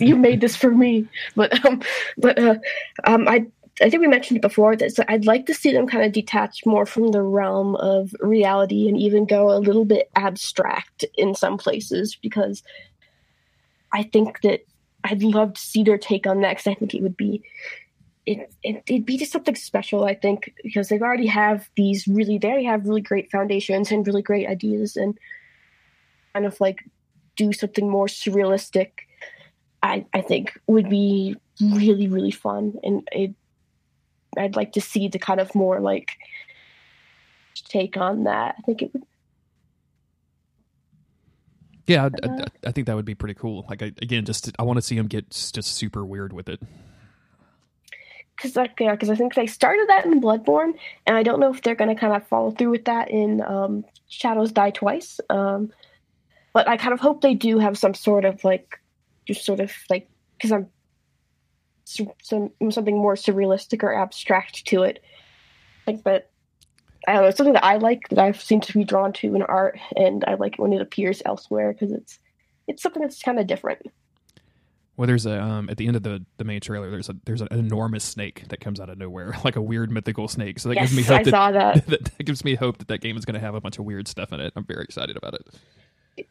you 0.00 0.16
made 0.16 0.40
this 0.40 0.54
for 0.54 0.70
me." 0.70 1.08
But 1.34 1.64
um, 1.64 1.82
but 2.18 2.38
uh, 2.38 2.56
um, 3.04 3.26
I 3.26 3.46
I 3.80 3.90
think 3.90 4.00
we 4.00 4.08
mentioned 4.08 4.40
before 4.40 4.76
that 4.76 4.94
so 4.94 5.04
I'd 5.08 5.24
like 5.24 5.46
to 5.46 5.54
see 5.54 5.72
them 5.72 5.86
kind 5.86 6.04
of 6.04 6.12
detach 6.12 6.66
more 6.66 6.84
from 6.84 7.12
the 7.12 7.22
realm 7.22 7.76
of 7.76 8.14
reality 8.20 8.88
and 8.88 8.98
even 8.98 9.24
go 9.24 9.50
a 9.50 9.58
little 9.58 9.84
bit 9.84 10.10
abstract 10.16 11.04
in 11.16 11.34
some 11.34 11.58
places 11.58 12.16
because 12.20 12.62
I 13.92 14.02
think 14.02 14.40
that 14.42 14.66
I'd 15.04 15.22
love 15.22 15.54
to 15.54 15.60
see 15.60 15.84
their 15.84 15.98
take 15.98 16.26
on 16.26 16.40
that 16.40 16.50
because 16.50 16.66
I 16.66 16.74
think 16.74 16.94
it 16.94 17.02
would 17.02 17.16
be 17.16 17.42
it, 18.28 18.50
it 18.62 18.92
would 18.92 19.06
be 19.06 19.16
just 19.16 19.32
something 19.32 19.54
special, 19.54 20.04
I 20.04 20.14
think, 20.14 20.52
because 20.62 20.88
they 20.88 21.00
already 21.00 21.26
have 21.26 21.68
these 21.76 22.06
really 22.06 22.36
they 22.36 22.48
already 22.48 22.64
have 22.64 22.86
really 22.86 23.00
great 23.00 23.30
foundations 23.30 23.90
and 23.90 24.06
really 24.06 24.22
great 24.22 24.46
ideas, 24.46 24.96
and 24.96 25.18
kind 26.34 26.44
of 26.44 26.60
like 26.60 26.84
do 27.36 27.52
something 27.52 27.88
more 27.88 28.06
surrealistic. 28.06 28.90
I 29.82 30.04
I 30.12 30.20
think 30.20 30.60
would 30.66 30.90
be 30.90 31.36
really 31.60 32.06
really 32.06 32.30
fun, 32.30 32.74
and 32.82 33.08
it 33.12 33.34
I'd 34.36 34.56
like 34.56 34.72
to 34.72 34.80
see 34.82 35.08
the 35.08 35.18
kind 35.18 35.40
of 35.40 35.54
more 35.54 35.80
like 35.80 36.10
take 37.54 37.96
on 37.96 38.24
that. 38.24 38.56
I 38.58 38.62
think 38.62 38.82
it 38.82 38.92
would. 38.92 39.04
Yeah, 41.86 42.04
I, 42.04 42.26
I, 42.26 42.32
uh, 42.34 42.44
I 42.66 42.72
think 42.72 42.86
that 42.86 42.96
would 42.96 43.06
be 43.06 43.14
pretty 43.14 43.32
cool. 43.32 43.64
Like, 43.66 43.82
I, 43.82 43.86
again, 44.02 44.26
just 44.26 44.52
I 44.58 44.62
want 44.62 44.76
to 44.76 44.82
see 44.82 44.94
him 44.94 45.06
get 45.06 45.30
just 45.30 45.74
super 45.74 46.04
weird 46.04 46.34
with 46.34 46.50
it 46.50 46.60
because 48.38 48.54
like 48.54 48.78
yeah, 48.78 48.92
because 48.92 49.10
I 49.10 49.16
think 49.16 49.34
they 49.34 49.46
started 49.46 49.88
that 49.88 50.06
in 50.06 50.20
Bloodborne, 50.20 50.74
and 51.06 51.16
I 51.16 51.24
don't 51.24 51.40
know 51.40 51.52
if 51.52 51.62
they're 51.62 51.74
going 51.74 51.94
to 51.94 52.00
kind 52.00 52.14
of 52.14 52.26
follow 52.28 52.52
through 52.52 52.70
with 52.70 52.84
that 52.84 53.10
in 53.10 53.42
um, 53.42 53.84
Shadows 54.08 54.52
Die 54.52 54.70
Twice. 54.70 55.20
Um, 55.28 55.72
but 56.54 56.68
I 56.68 56.76
kind 56.76 56.94
of 56.94 57.00
hope 57.00 57.20
they 57.20 57.34
do 57.34 57.58
have 57.58 57.76
some 57.76 57.94
sort 57.94 58.24
of 58.24 58.42
like, 58.44 58.80
just 59.26 59.44
sort 59.44 59.60
of 59.60 59.72
like, 59.90 60.08
because 60.36 60.52
I'm 60.52 60.68
some 61.84 62.50
something 62.70 62.96
more 62.96 63.14
surrealistic 63.14 63.82
or 63.82 63.92
abstract 63.92 64.64
to 64.66 64.84
it. 64.84 65.02
Like, 65.86 66.04
but 66.04 66.30
I 67.08 67.14
don't 67.14 67.24
know, 67.24 67.30
something 67.30 67.54
that 67.54 67.64
I 67.64 67.76
like 67.76 68.08
that 68.10 68.18
I've 68.20 68.40
seemed 68.40 68.62
to 68.64 68.72
be 68.72 68.84
drawn 68.84 69.12
to 69.14 69.34
in 69.34 69.42
art, 69.42 69.78
and 69.96 70.24
I 70.26 70.34
like 70.34 70.56
when 70.58 70.72
it 70.72 70.80
appears 70.80 71.22
elsewhere 71.26 71.72
because 71.72 71.90
it's 71.90 72.20
it's 72.68 72.82
something 72.82 73.02
that's 73.02 73.20
kind 73.20 73.40
of 73.40 73.48
different. 73.48 73.82
Well, 74.98 75.06
there's 75.06 75.26
a 75.26 75.40
um, 75.40 75.70
at 75.70 75.76
the 75.76 75.86
end 75.86 75.94
of 75.94 76.02
the, 76.02 76.26
the 76.38 76.44
main 76.44 76.60
trailer. 76.60 76.90
There's 76.90 77.08
a 77.08 77.14
there's 77.24 77.40
an 77.40 77.46
enormous 77.52 78.02
snake 78.02 78.48
that 78.48 78.58
comes 78.58 78.80
out 78.80 78.90
of 78.90 78.98
nowhere, 78.98 79.32
like 79.44 79.54
a 79.54 79.62
weird 79.62 79.92
mythical 79.92 80.26
snake. 80.26 80.58
So 80.58 80.68
that 80.70 80.74
yes, 80.74 80.90
gives 80.90 80.96
me 80.96 81.02
hope. 81.04 81.20
I 81.20 81.22
that, 81.22 81.30
saw 81.30 81.50
that. 81.52 81.86
that. 81.86 82.04
that. 82.04 82.24
gives 82.24 82.44
me 82.44 82.56
hope 82.56 82.78
that 82.78 82.88
that 82.88 83.00
game 83.00 83.16
is 83.16 83.24
going 83.24 83.34
to 83.34 83.40
have 83.40 83.54
a 83.54 83.60
bunch 83.60 83.78
of 83.78 83.84
weird 83.84 84.08
stuff 84.08 84.32
in 84.32 84.40
it. 84.40 84.52
I'm 84.56 84.64
very 84.64 84.82
excited 84.82 85.16
about 85.16 85.34
it. 85.34 86.26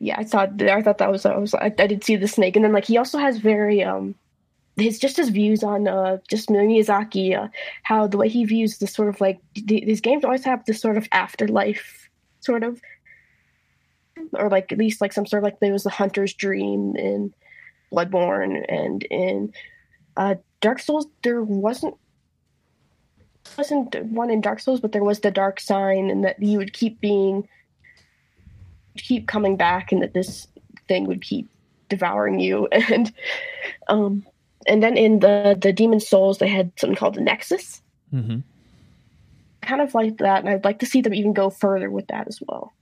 yeah, 0.00 0.14
I 0.16 0.24
saw. 0.24 0.46
I 0.60 0.80
thought 0.80 0.98
that 0.98 1.10
was. 1.10 1.26
I 1.26 1.36
was. 1.36 1.54
I, 1.54 1.74
I 1.76 1.86
did 1.88 2.04
see 2.04 2.14
the 2.14 2.28
snake, 2.28 2.54
and 2.54 2.64
then 2.64 2.72
like 2.72 2.84
he 2.84 2.98
also 2.98 3.18
has 3.18 3.38
very 3.38 3.82
um, 3.82 4.14
his 4.76 5.00
just 5.00 5.16
his 5.16 5.30
views 5.30 5.64
on 5.64 5.88
uh 5.88 6.18
just 6.30 6.48
Miyazaki, 6.48 7.36
uh, 7.36 7.48
how 7.82 8.06
the 8.06 8.16
way 8.16 8.28
he 8.28 8.44
views 8.44 8.78
the 8.78 8.86
sort 8.86 9.08
of 9.08 9.20
like 9.20 9.40
th- 9.54 9.86
these 9.86 10.00
games 10.00 10.24
always 10.24 10.44
have 10.44 10.64
this 10.66 10.80
sort 10.80 10.96
of 10.96 11.08
afterlife 11.10 12.08
sort 12.38 12.62
of, 12.62 12.80
or 14.34 14.48
like 14.50 14.70
at 14.70 14.78
least 14.78 15.00
like 15.00 15.12
some 15.12 15.26
sort 15.26 15.42
of 15.42 15.44
like 15.44 15.58
there 15.58 15.72
was 15.72 15.82
the 15.82 15.90
hunter's 15.90 16.32
dream 16.32 16.94
in 16.94 17.34
Bloodborne 17.92 18.64
and 18.68 19.02
in 19.04 19.52
uh 20.16 20.36
Dark 20.60 20.80
Souls. 20.80 21.06
There 21.22 21.42
wasn't 21.42 21.94
wasn't 23.56 23.94
one 24.06 24.30
in 24.30 24.40
Dark 24.40 24.60
Souls, 24.60 24.80
but 24.80 24.92
there 24.92 25.04
was 25.04 25.20
the 25.20 25.30
dark 25.30 25.60
sign, 25.60 26.10
and 26.10 26.24
that 26.24 26.42
you 26.42 26.58
would 26.58 26.72
keep 26.72 27.00
being 27.00 27.48
keep 28.96 29.28
coming 29.28 29.56
back 29.56 29.92
and 29.92 30.02
that 30.02 30.14
this 30.14 30.48
thing 30.88 31.06
would 31.06 31.20
keep 31.20 31.48
devouring 31.88 32.40
you 32.40 32.66
and 32.72 33.12
um 33.88 34.24
and 34.66 34.82
then 34.82 34.96
in 34.96 35.18
the 35.20 35.56
the 35.60 35.70
demon 35.70 36.00
souls 36.00 36.38
they 36.38 36.48
had 36.48 36.72
something 36.76 36.96
called 36.96 37.14
the 37.14 37.20
nexus 37.20 37.82
Mm-hmm. 38.14 38.38
kind 39.60 39.80
of 39.82 39.92
like 39.92 40.16
that 40.18 40.40
and 40.40 40.48
i'd 40.48 40.64
like 40.64 40.78
to 40.78 40.86
see 40.86 41.02
them 41.02 41.12
even 41.12 41.34
go 41.34 41.50
further 41.50 41.90
with 41.90 42.06
that 42.06 42.26
as 42.26 42.40
well 42.48 42.72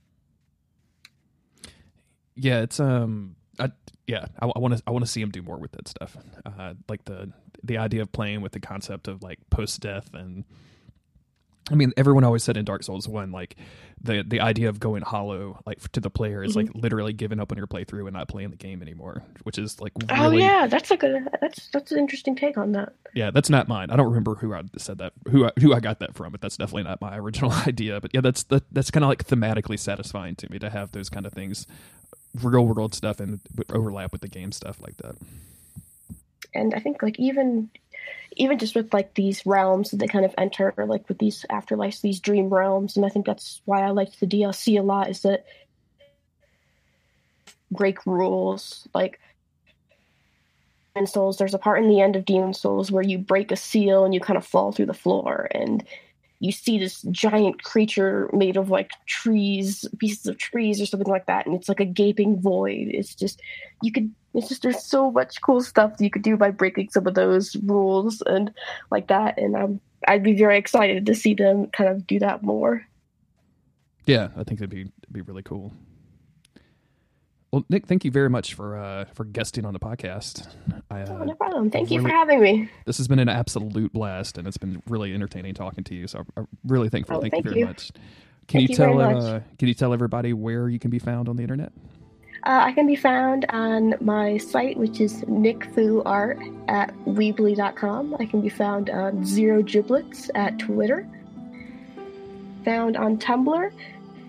Yeah, 2.35 2.61
it's 2.61 2.79
um, 2.79 3.35
yeah, 4.07 4.27
I 4.39 4.45
want 4.45 4.77
to 4.77 4.83
I 4.85 4.91
want 4.91 5.05
to 5.05 5.11
see 5.11 5.21
him 5.21 5.31
do 5.31 5.41
more 5.41 5.57
with 5.57 5.71
that 5.73 5.87
stuff. 5.87 6.17
Uh, 6.45 6.73
like 6.87 7.05
the 7.05 7.31
the 7.63 7.77
idea 7.77 8.01
of 8.01 8.11
playing 8.11 8.41
with 8.41 8.51
the 8.51 8.59
concept 8.59 9.07
of 9.07 9.23
like 9.23 9.39
post 9.49 9.79
death 9.81 10.13
and. 10.13 10.45
I 11.71 11.73
mean, 11.73 11.93
everyone 11.97 12.23
always 12.23 12.43
said 12.43 12.57
in 12.57 12.65
Dark 12.65 12.83
Souls 12.83 13.07
one, 13.07 13.31
like 13.31 13.55
the 13.99 14.23
the 14.23 14.39
idea 14.39 14.69
of 14.69 14.79
going 14.79 15.01
hollow, 15.01 15.59
like 15.65 15.79
to 15.93 15.99
the 15.99 16.11
player, 16.11 16.43
is 16.43 16.55
like 16.55 16.69
literally 16.75 17.11
giving 17.11 17.39
up 17.39 17.51
on 17.51 17.57
your 17.57 17.65
playthrough 17.65 18.03
and 18.03 18.13
not 18.13 18.27
playing 18.27 18.51
the 18.51 18.55
game 18.55 18.83
anymore, 18.83 19.23
which 19.41 19.57
is 19.57 19.81
like 19.81 19.91
really, 20.11 20.19
oh 20.19 20.29
yeah 20.29 20.67
that's 20.67 20.91
like 20.91 21.01
a 21.01 21.25
that's 21.41 21.69
that's 21.69 21.91
an 21.91 21.97
interesting 21.97 22.35
take 22.35 22.55
on 22.55 22.73
that 22.73 22.93
yeah, 23.15 23.31
that's 23.31 23.49
not 23.49 23.69
mine. 23.69 23.89
I 23.91 23.95
don't 23.95 24.07
remember 24.07 24.35
who 24.35 24.53
I 24.53 24.63
said 24.77 24.97
that, 24.97 25.13
who 25.31 25.45
I, 25.45 25.51
who 25.61 25.73
I 25.73 25.79
got 25.79 25.99
that 25.99 26.13
from, 26.15 26.33
but 26.33 26.41
that's 26.41 26.57
definitely 26.57 26.83
not 26.83 26.99
my 26.99 27.17
original 27.17 27.51
idea. 27.65 28.01
But 28.01 28.11
yeah, 28.13 28.19
that's 28.21 28.43
that, 28.43 28.63
that's 28.73 28.91
kind 28.91 29.05
of 29.05 29.09
like 29.09 29.25
thematically 29.25 29.79
satisfying 29.79 30.35
to 30.35 30.51
me 30.51 30.59
to 30.59 30.69
have 30.69 30.91
those 30.91 31.09
kind 31.09 31.25
of 31.25 31.31
things, 31.31 31.65
real 32.41 32.65
world 32.65 32.93
stuff, 32.93 33.19
and 33.19 33.39
overlap 33.69 34.11
with 34.11 34.21
the 34.21 34.27
game 34.27 34.51
stuff 34.51 34.81
like 34.81 34.97
that. 34.97 35.15
and 36.53 36.73
i 36.73 36.79
think 36.79 37.01
like 37.03 37.19
even 37.19 37.69
even 38.37 38.57
just 38.57 38.75
with 38.75 38.93
like 38.93 39.13
these 39.13 39.45
realms 39.45 39.91
that 39.91 39.97
they 39.97 40.07
kind 40.07 40.25
of 40.25 40.33
enter 40.37 40.73
like 40.87 41.07
with 41.07 41.17
these 41.19 41.45
afterlives 41.49 42.01
these 42.01 42.19
dream 42.19 42.49
realms 42.49 42.95
and 42.95 43.05
i 43.05 43.09
think 43.09 43.25
that's 43.25 43.61
why 43.65 43.81
i 43.81 43.89
liked 43.89 44.19
the 44.19 44.27
dlc 44.27 44.79
a 44.79 44.81
lot 44.81 45.09
is 45.09 45.21
that 45.21 45.45
break 47.71 48.05
rules 48.05 48.87
like 48.93 49.19
demon 50.95 51.07
souls 51.07 51.37
there's 51.37 51.53
a 51.53 51.59
part 51.59 51.79
in 51.79 51.89
the 51.89 51.99
end 52.01 52.15
of 52.15 52.25
demon 52.25 52.53
souls 52.53 52.91
where 52.91 53.03
you 53.03 53.17
break 53.17 53.51
a 53.51 53.55
seal 53.55 54.05
and 54.05 54.13
you 54.13 54.19
kind 54.19 54.37
of 54.37 54.45
fall 54.45 54.71
through 54.71 54.85
the 54.85 54.93
floor 54.93 55.47
and 55.51 55.83
you 56.45 56.51
see 56.51 56.77
this 56.77 57.01
giant 57.11 57.63
creature 57.63 58.29
made 58.33 58.55
of 58.57 58.69
like 58.69 58.91
trees 59.05 59.85
pieces 59.99 60.25
of 60.27 60.37
trees 60.37 60.81
or 60.81 60.85
something 60.85 61.11
like 61.11 61.25
that 61.25 61.45
and 61.45 61.55
it's 61.55 61.69
like 61.69 61.79
a 61.79 61.85
gaping 61.85 62.39
void 62.39 62.87
it's 62.89 63.15
just 63.15 63.41
you 63.81 63.91
could 63.91 64.13
it's 64.33 64.49
just 64.49 64.61
there's 64.61 64.83
so 64.83 65.11
much 65.11 65.41
cool 65.41 65.61
stuff 65.61 65.97
that 65.97 66.03
you 66.03 66.09
could 66.09 66.21
do 66.21 66.37
by 66.37 66.51
breaking 66.51 66.89
some 66.89 67.07
of 67.07 67.15
those 67.15 67.55
rules 67.63 68.21
and 68.25 68.51
like 68.91 69.07
that 69.07 69.37
and 69.37 69.55
um, 69.55 69.79
i'd 70.07 70.23
be 70.23 70.37
very 70.37 70.57
excited 70.57 71.05
to 71.05 71.15
see 71.15 71.33
them 71.33 71.67
kind 71.67 71.89
of 71.89 72.05
do 72.05 72.19
that 72.19 72.43
more 72.43 72.85
Yeah, 74.05 74.29
I 74.37 74.43
think 74.43 74.59
it'd 74.59 74.69
be 74.69 74.91
be 75.11 75.21
really 75.21 75.43
cool. 75.43 75.73
Well, 77.51 77.65
Nick, 77.69 77.87
thank 77.87 78.03
you 78.03 78.11
very 78.11 78.29
much 78.29 78.53
for 78.53 78.77
uh, 78.77 79.05
for 79.13 79.23
guesting 79.23 79.65
on 79.65 79.73
the 79.73 79.79
podcast. 79.79 80.47
I, 80.89 81.03
oh, 81.03 81.21
uh, 81.21 81.25
no 81.25 81.35
problem 81.35 81.71
thank 81.71 81.89
you 81.89 82.01
for 82.01 82.09
having 82.09 82.41
me 82.41 82.69
this 82.85 82.97
has 82.97 83.07
been 83.07 83.19
an 83.19 83.29
absolute 83.29 83.93
blast, 83.93 84.37
and 84.37 84.47
it's 84.47 84.57
been 84.57 84.81
really 84.87 85.13
entertaining 85.13 85.53
talking 85.53 85.83
to 85.85 85.95
you. 85.95 86.07
So 86.07 86.25
I'm 86.35 86.47
really 86.65 86.89
thankful. 86.89 87.17
Oh, 87.17 87.21
thank, 87.21 87.33
thank 87.33 87.45
you 87.45 87.51
very 87.51 87.61
you. 87.61 87.67
much. 87.67 87.91
Can 88.47 88.59
Thank 88.59 88.69
you 88.71 88.75
tell 88.75 89.01
uh, 89.01 89.39
Can 89.57 89.67
you 89.67 89.73
tell 89.73 89.93
everybody 89.93 90.33
where 90.33 90.69
you 90.69 90.77
can 90.77 90.91
be 90.91 90.99
found 90.99 91.29
on 91.29 91.35
the 91.35 91.41
internet? 91.41 91.71
uh, 92.45 92.61
i 92.63 92.71
can 92.71 92.85
be 92.85 92.95
found 92.95 93.45
on 93.49 93.95
my 94.01 94.37
site 94.37 94.77
which 94.77 95.01
is 95.01 95.21
nickfuart 95.23 96.39
at 96.67 96.93
weebly.com 97.05 98.15
i 98.19 98.25
can 98.25 98.41
be 98.41 98.49
found 98.49 98.89
on 98.89 99.25
zero 99.25 99.61
giblets 99.61 100.29
at 100.35 100.57
twitter 100.59 101.07
found 102.63 102.95
on 102.97 103.17
tumblr 103.17 103.71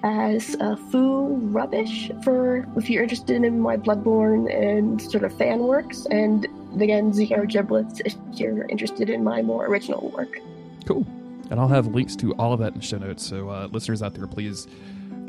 as 0.07 0.57
uh, 0.61 0.76
foo 0.90 1.34
rubbish 1.50 2.11
for 2.22 2.66
if 2.76 2.88
you're 2.88 3.02
interested 3.02 3.42
in 3.44 3.61
my 3.61 3.76
bloodborne 3.76 4.52
and 4.54 5.02
sort 5.02 5.24
of 5.24 5.36
fan 5.36 5.61
works 5.61 6.07
and 6.11 6.46
again 6.80 7.12
zero 7.12 7.44
giblets 7.44 8.00
if 8.04 8.14
you're 8.34 8.66
interested 8.68 9.11
in 9.11 9.24
my 9.24 9.42
more 9.42 9.66
original 9.66 10.11
work 10.11 10.40
Cool. 10.86 11.04
And 11.50 11.61
I'll 11.61 11.68
have 11.68 11.88
links 11.88 12.16
to 12.16 12.32
all 12.34 12.52
of 12.52 12.61
that 12.61 12.72
in 12.72 12.78
the 12.78 12.84
show 12.84 12.98
notes. 12.98 13.26
So 13.26 13.50
uh, 13.50 13.68
listeners 13.70 14.02
out 14.02 14.14
there, 14.14 14.26
please 14.26 14.66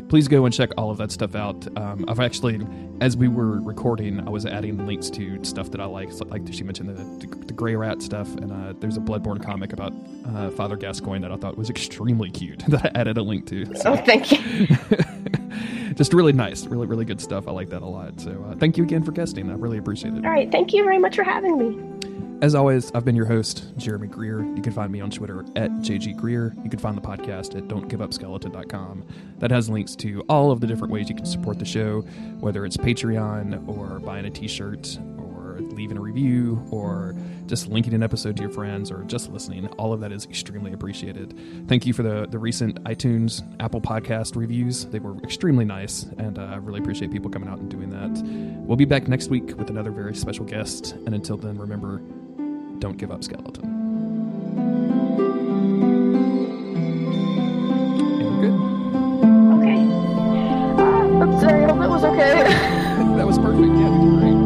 please 0.10 0.28
go 0.28 0.46
and 0.46 0.54
check 0.54 0.72
all 0.78 0.90
of 0.90 0.98
that 0.98 1.12
stuff 1.12 1.36
out. 1.36 1.68
Um, 1.78 2.06
I've 2.08 2.20
actually, 2.20 2.66
as 3.02 3.18
we 3.18 3.28
were 3.28 3.60
recording, 3.62 4.26
I 4.26 4.30
was 4.30 4.46
adding 4.46 4.86
links 4.86 5.10
to 5.12 5.44
stuff 5.44 5.72
that 5.72 5.82
I 5.82 5.86
like. 5.86 6.12
So, 6.12 6.26
like 6.26 6.42
she 6.52 6.64
mentioned 6.64 6.90
the, 6.90 7.28
the, 7.28 7.36
the 7.46 7.54
Greirat 7.54 8.02
stuff, 8.02 8.34
and 8.36 8.52
uh, 8.52 8.74
there's 8.80 8.98
a 8.98 9.02
Bloodborne 9.02 9.44
comic 9.44 9.74
about 9.74 9.94
uh, 10.28 10.50
Father 10.52 10.76
Gascoigne 10.78 11.22
that 11.22 11.32
I 11.32 11.38
thought 11.38 11.58
was 11.58 11.70
extremely 11.70 12.30
cute 12.30 12.60
that 12.68 12.86
I 12.86 13.00
added 13.00 13.18
a 13.18 13.24
link 13.24 13.46
to. 13.48 13.66
So 13.76 13.94
oh 13.94 13.98
thank 13.98 14.32
you 14.32 14.68
just 15.96 16.14
really 16.14 16.34
nice, 16.34 16.66
really 16.66 16.88
really 16.88 17.06
good 17.06 17.22
stuff. 17.22 17.48
I 17.48 17.52
like 17.52 17.70
that 17.70 17.82
a 17.82 17.88
lot. 17.88 18.20
So 18.20 18.46
uh, 18.50 18.56
thank 18.56 18.78
you 18.78 18.84
again 18.84 19.04
for 19.04 19.12
guesting. 19.12 19.50
I 19.50 19.56
really 19.56 19.78
appreciate 19.78 20.14
it. 20.14 20.26
all 20.26 20.32
right 20.32 20.52
thank 20.52 20.74
you 20.74 20.84
very 20.84 20.98
much 20.98 21.16
for 21.16 21.24
having 21.24 21.58
me 21.58 22.07
As 22.40 22.54
always, 22.54 22.92
I've 22.94 23.04
been 23.04 23.16
your 23.16 23.26
host, 23.26 23.76
Jeremy 23.78 24.08
Greer. 24.08 24.44
You 24.44 24.62
can 24.62 24.72
find 24.72 24.92
me 24.92 25.02
on 25.02 25.10
Twitter 25.10 25.44
at 25.56 25.72
JG 25.82 26.16
Greer. 26.16 26.54
You 26.64 26.70
can 26.70 26.78
find 26.78 26.96
the 26.96 27.02
podcast 27.02 27.58
at 27.58 27.64
don'tgiveupskeleton.com. 27.68 29.06
That 29.40 29.50
has 29.50 29.72
links 29.72 29.96
to 29.98 30.22
all 30.30 30.52
of 30.52 30.62
the 30.62 30.68
different 30.68 30.94
ways 30.94 31.10
you 31.10 31.16
can 31.16 31.26
support 31.26 31.58
the 31.58 31.66
show, 31.66 32.02
whether 32.40 32.64
it's 32.64 32.78
Patreon 32.78 33.68
or 33.68 34.00
buying 34.00 34.26
a 34.26 34.30
t 34.30 34.48
shirt 34.48 35.00
or 35.18 35.58
leaving 35.60 35.98
a 35.98 36.00
review 36.02 36.64
or 36.70 37.16
just 37.48 37.70
linking 37.70 37.96
an 37.96 38.04
episode 38.04 38.36
to 38.38 38.44
your 38.44 38.52
friends 38.52 38.92
or 38.92 39.02
just 39.06 39.32
listening. 39.32 39.66
All 39.80 39.92
of 39.92 40.00
that 40.02 40.12
is 40.12 40.26
extremely 40.26 40.74
appreciated. 40.74 41.34
Thank 41.68 41.88
you 41.88 41.94
for 41.94 42.04
the, 42.04 42.28
the 42.30 42.38
recent 42.38 42.84
iTunes, 42.84 43.42
Apple 43.60 43.82
Podcast 43.82 44.36
reviews. 44.36 44.86
They 44.86 45.00
were 45.00 45.18
extremely 45.24 45.66
nice, 45.66 46.04
and 46.20 46.38
uh, 46.38 46.44
I 46.44 46.56
really 46.58 46.82
appreciate 46.82 47.10
people 47.12 47.32
coming 47.32 47.50
out 47.50 47.58
and 47.58 47.72
doing 47.72 47.90
that. 47.90 48.12
We'll 48.68 48.78
be 48.78 48.86
back 48.86 49.08
next 49.08 49.30
week 49.30 49.58
with 49.58 49.72
another 49.72 49.90
very 49.90 50.14
special 50.14 50.46
guest. 50.46 50.92
And 50.92 51.16
until 51.16 51.38
then, 51.38 51.58
remember 51.58 52.00
don't 52.80 52.98
give 52.98 53.12
up, 53.12 53.24
skeleton. 53.24 53.64
And 57.98 58.24
we're 58.24 58.42
good. 58.42 58.56
okay 59.58 59.80
uh, 60.82 61.24
i'm 61.24 61.40
sorry 61.40 61.64
i 61.64 61.68
hope 61.68 61.80
that 61.80 61.90
was 61.90 62.04
okay 62.04 62.74
That 63.18 63.26
was 63.26 63.38
perfect. 63.40 63.68
Yeah, 63.68 63.90
we 63.90 64.06
did 64.06 64.20
great. 64.20 64.37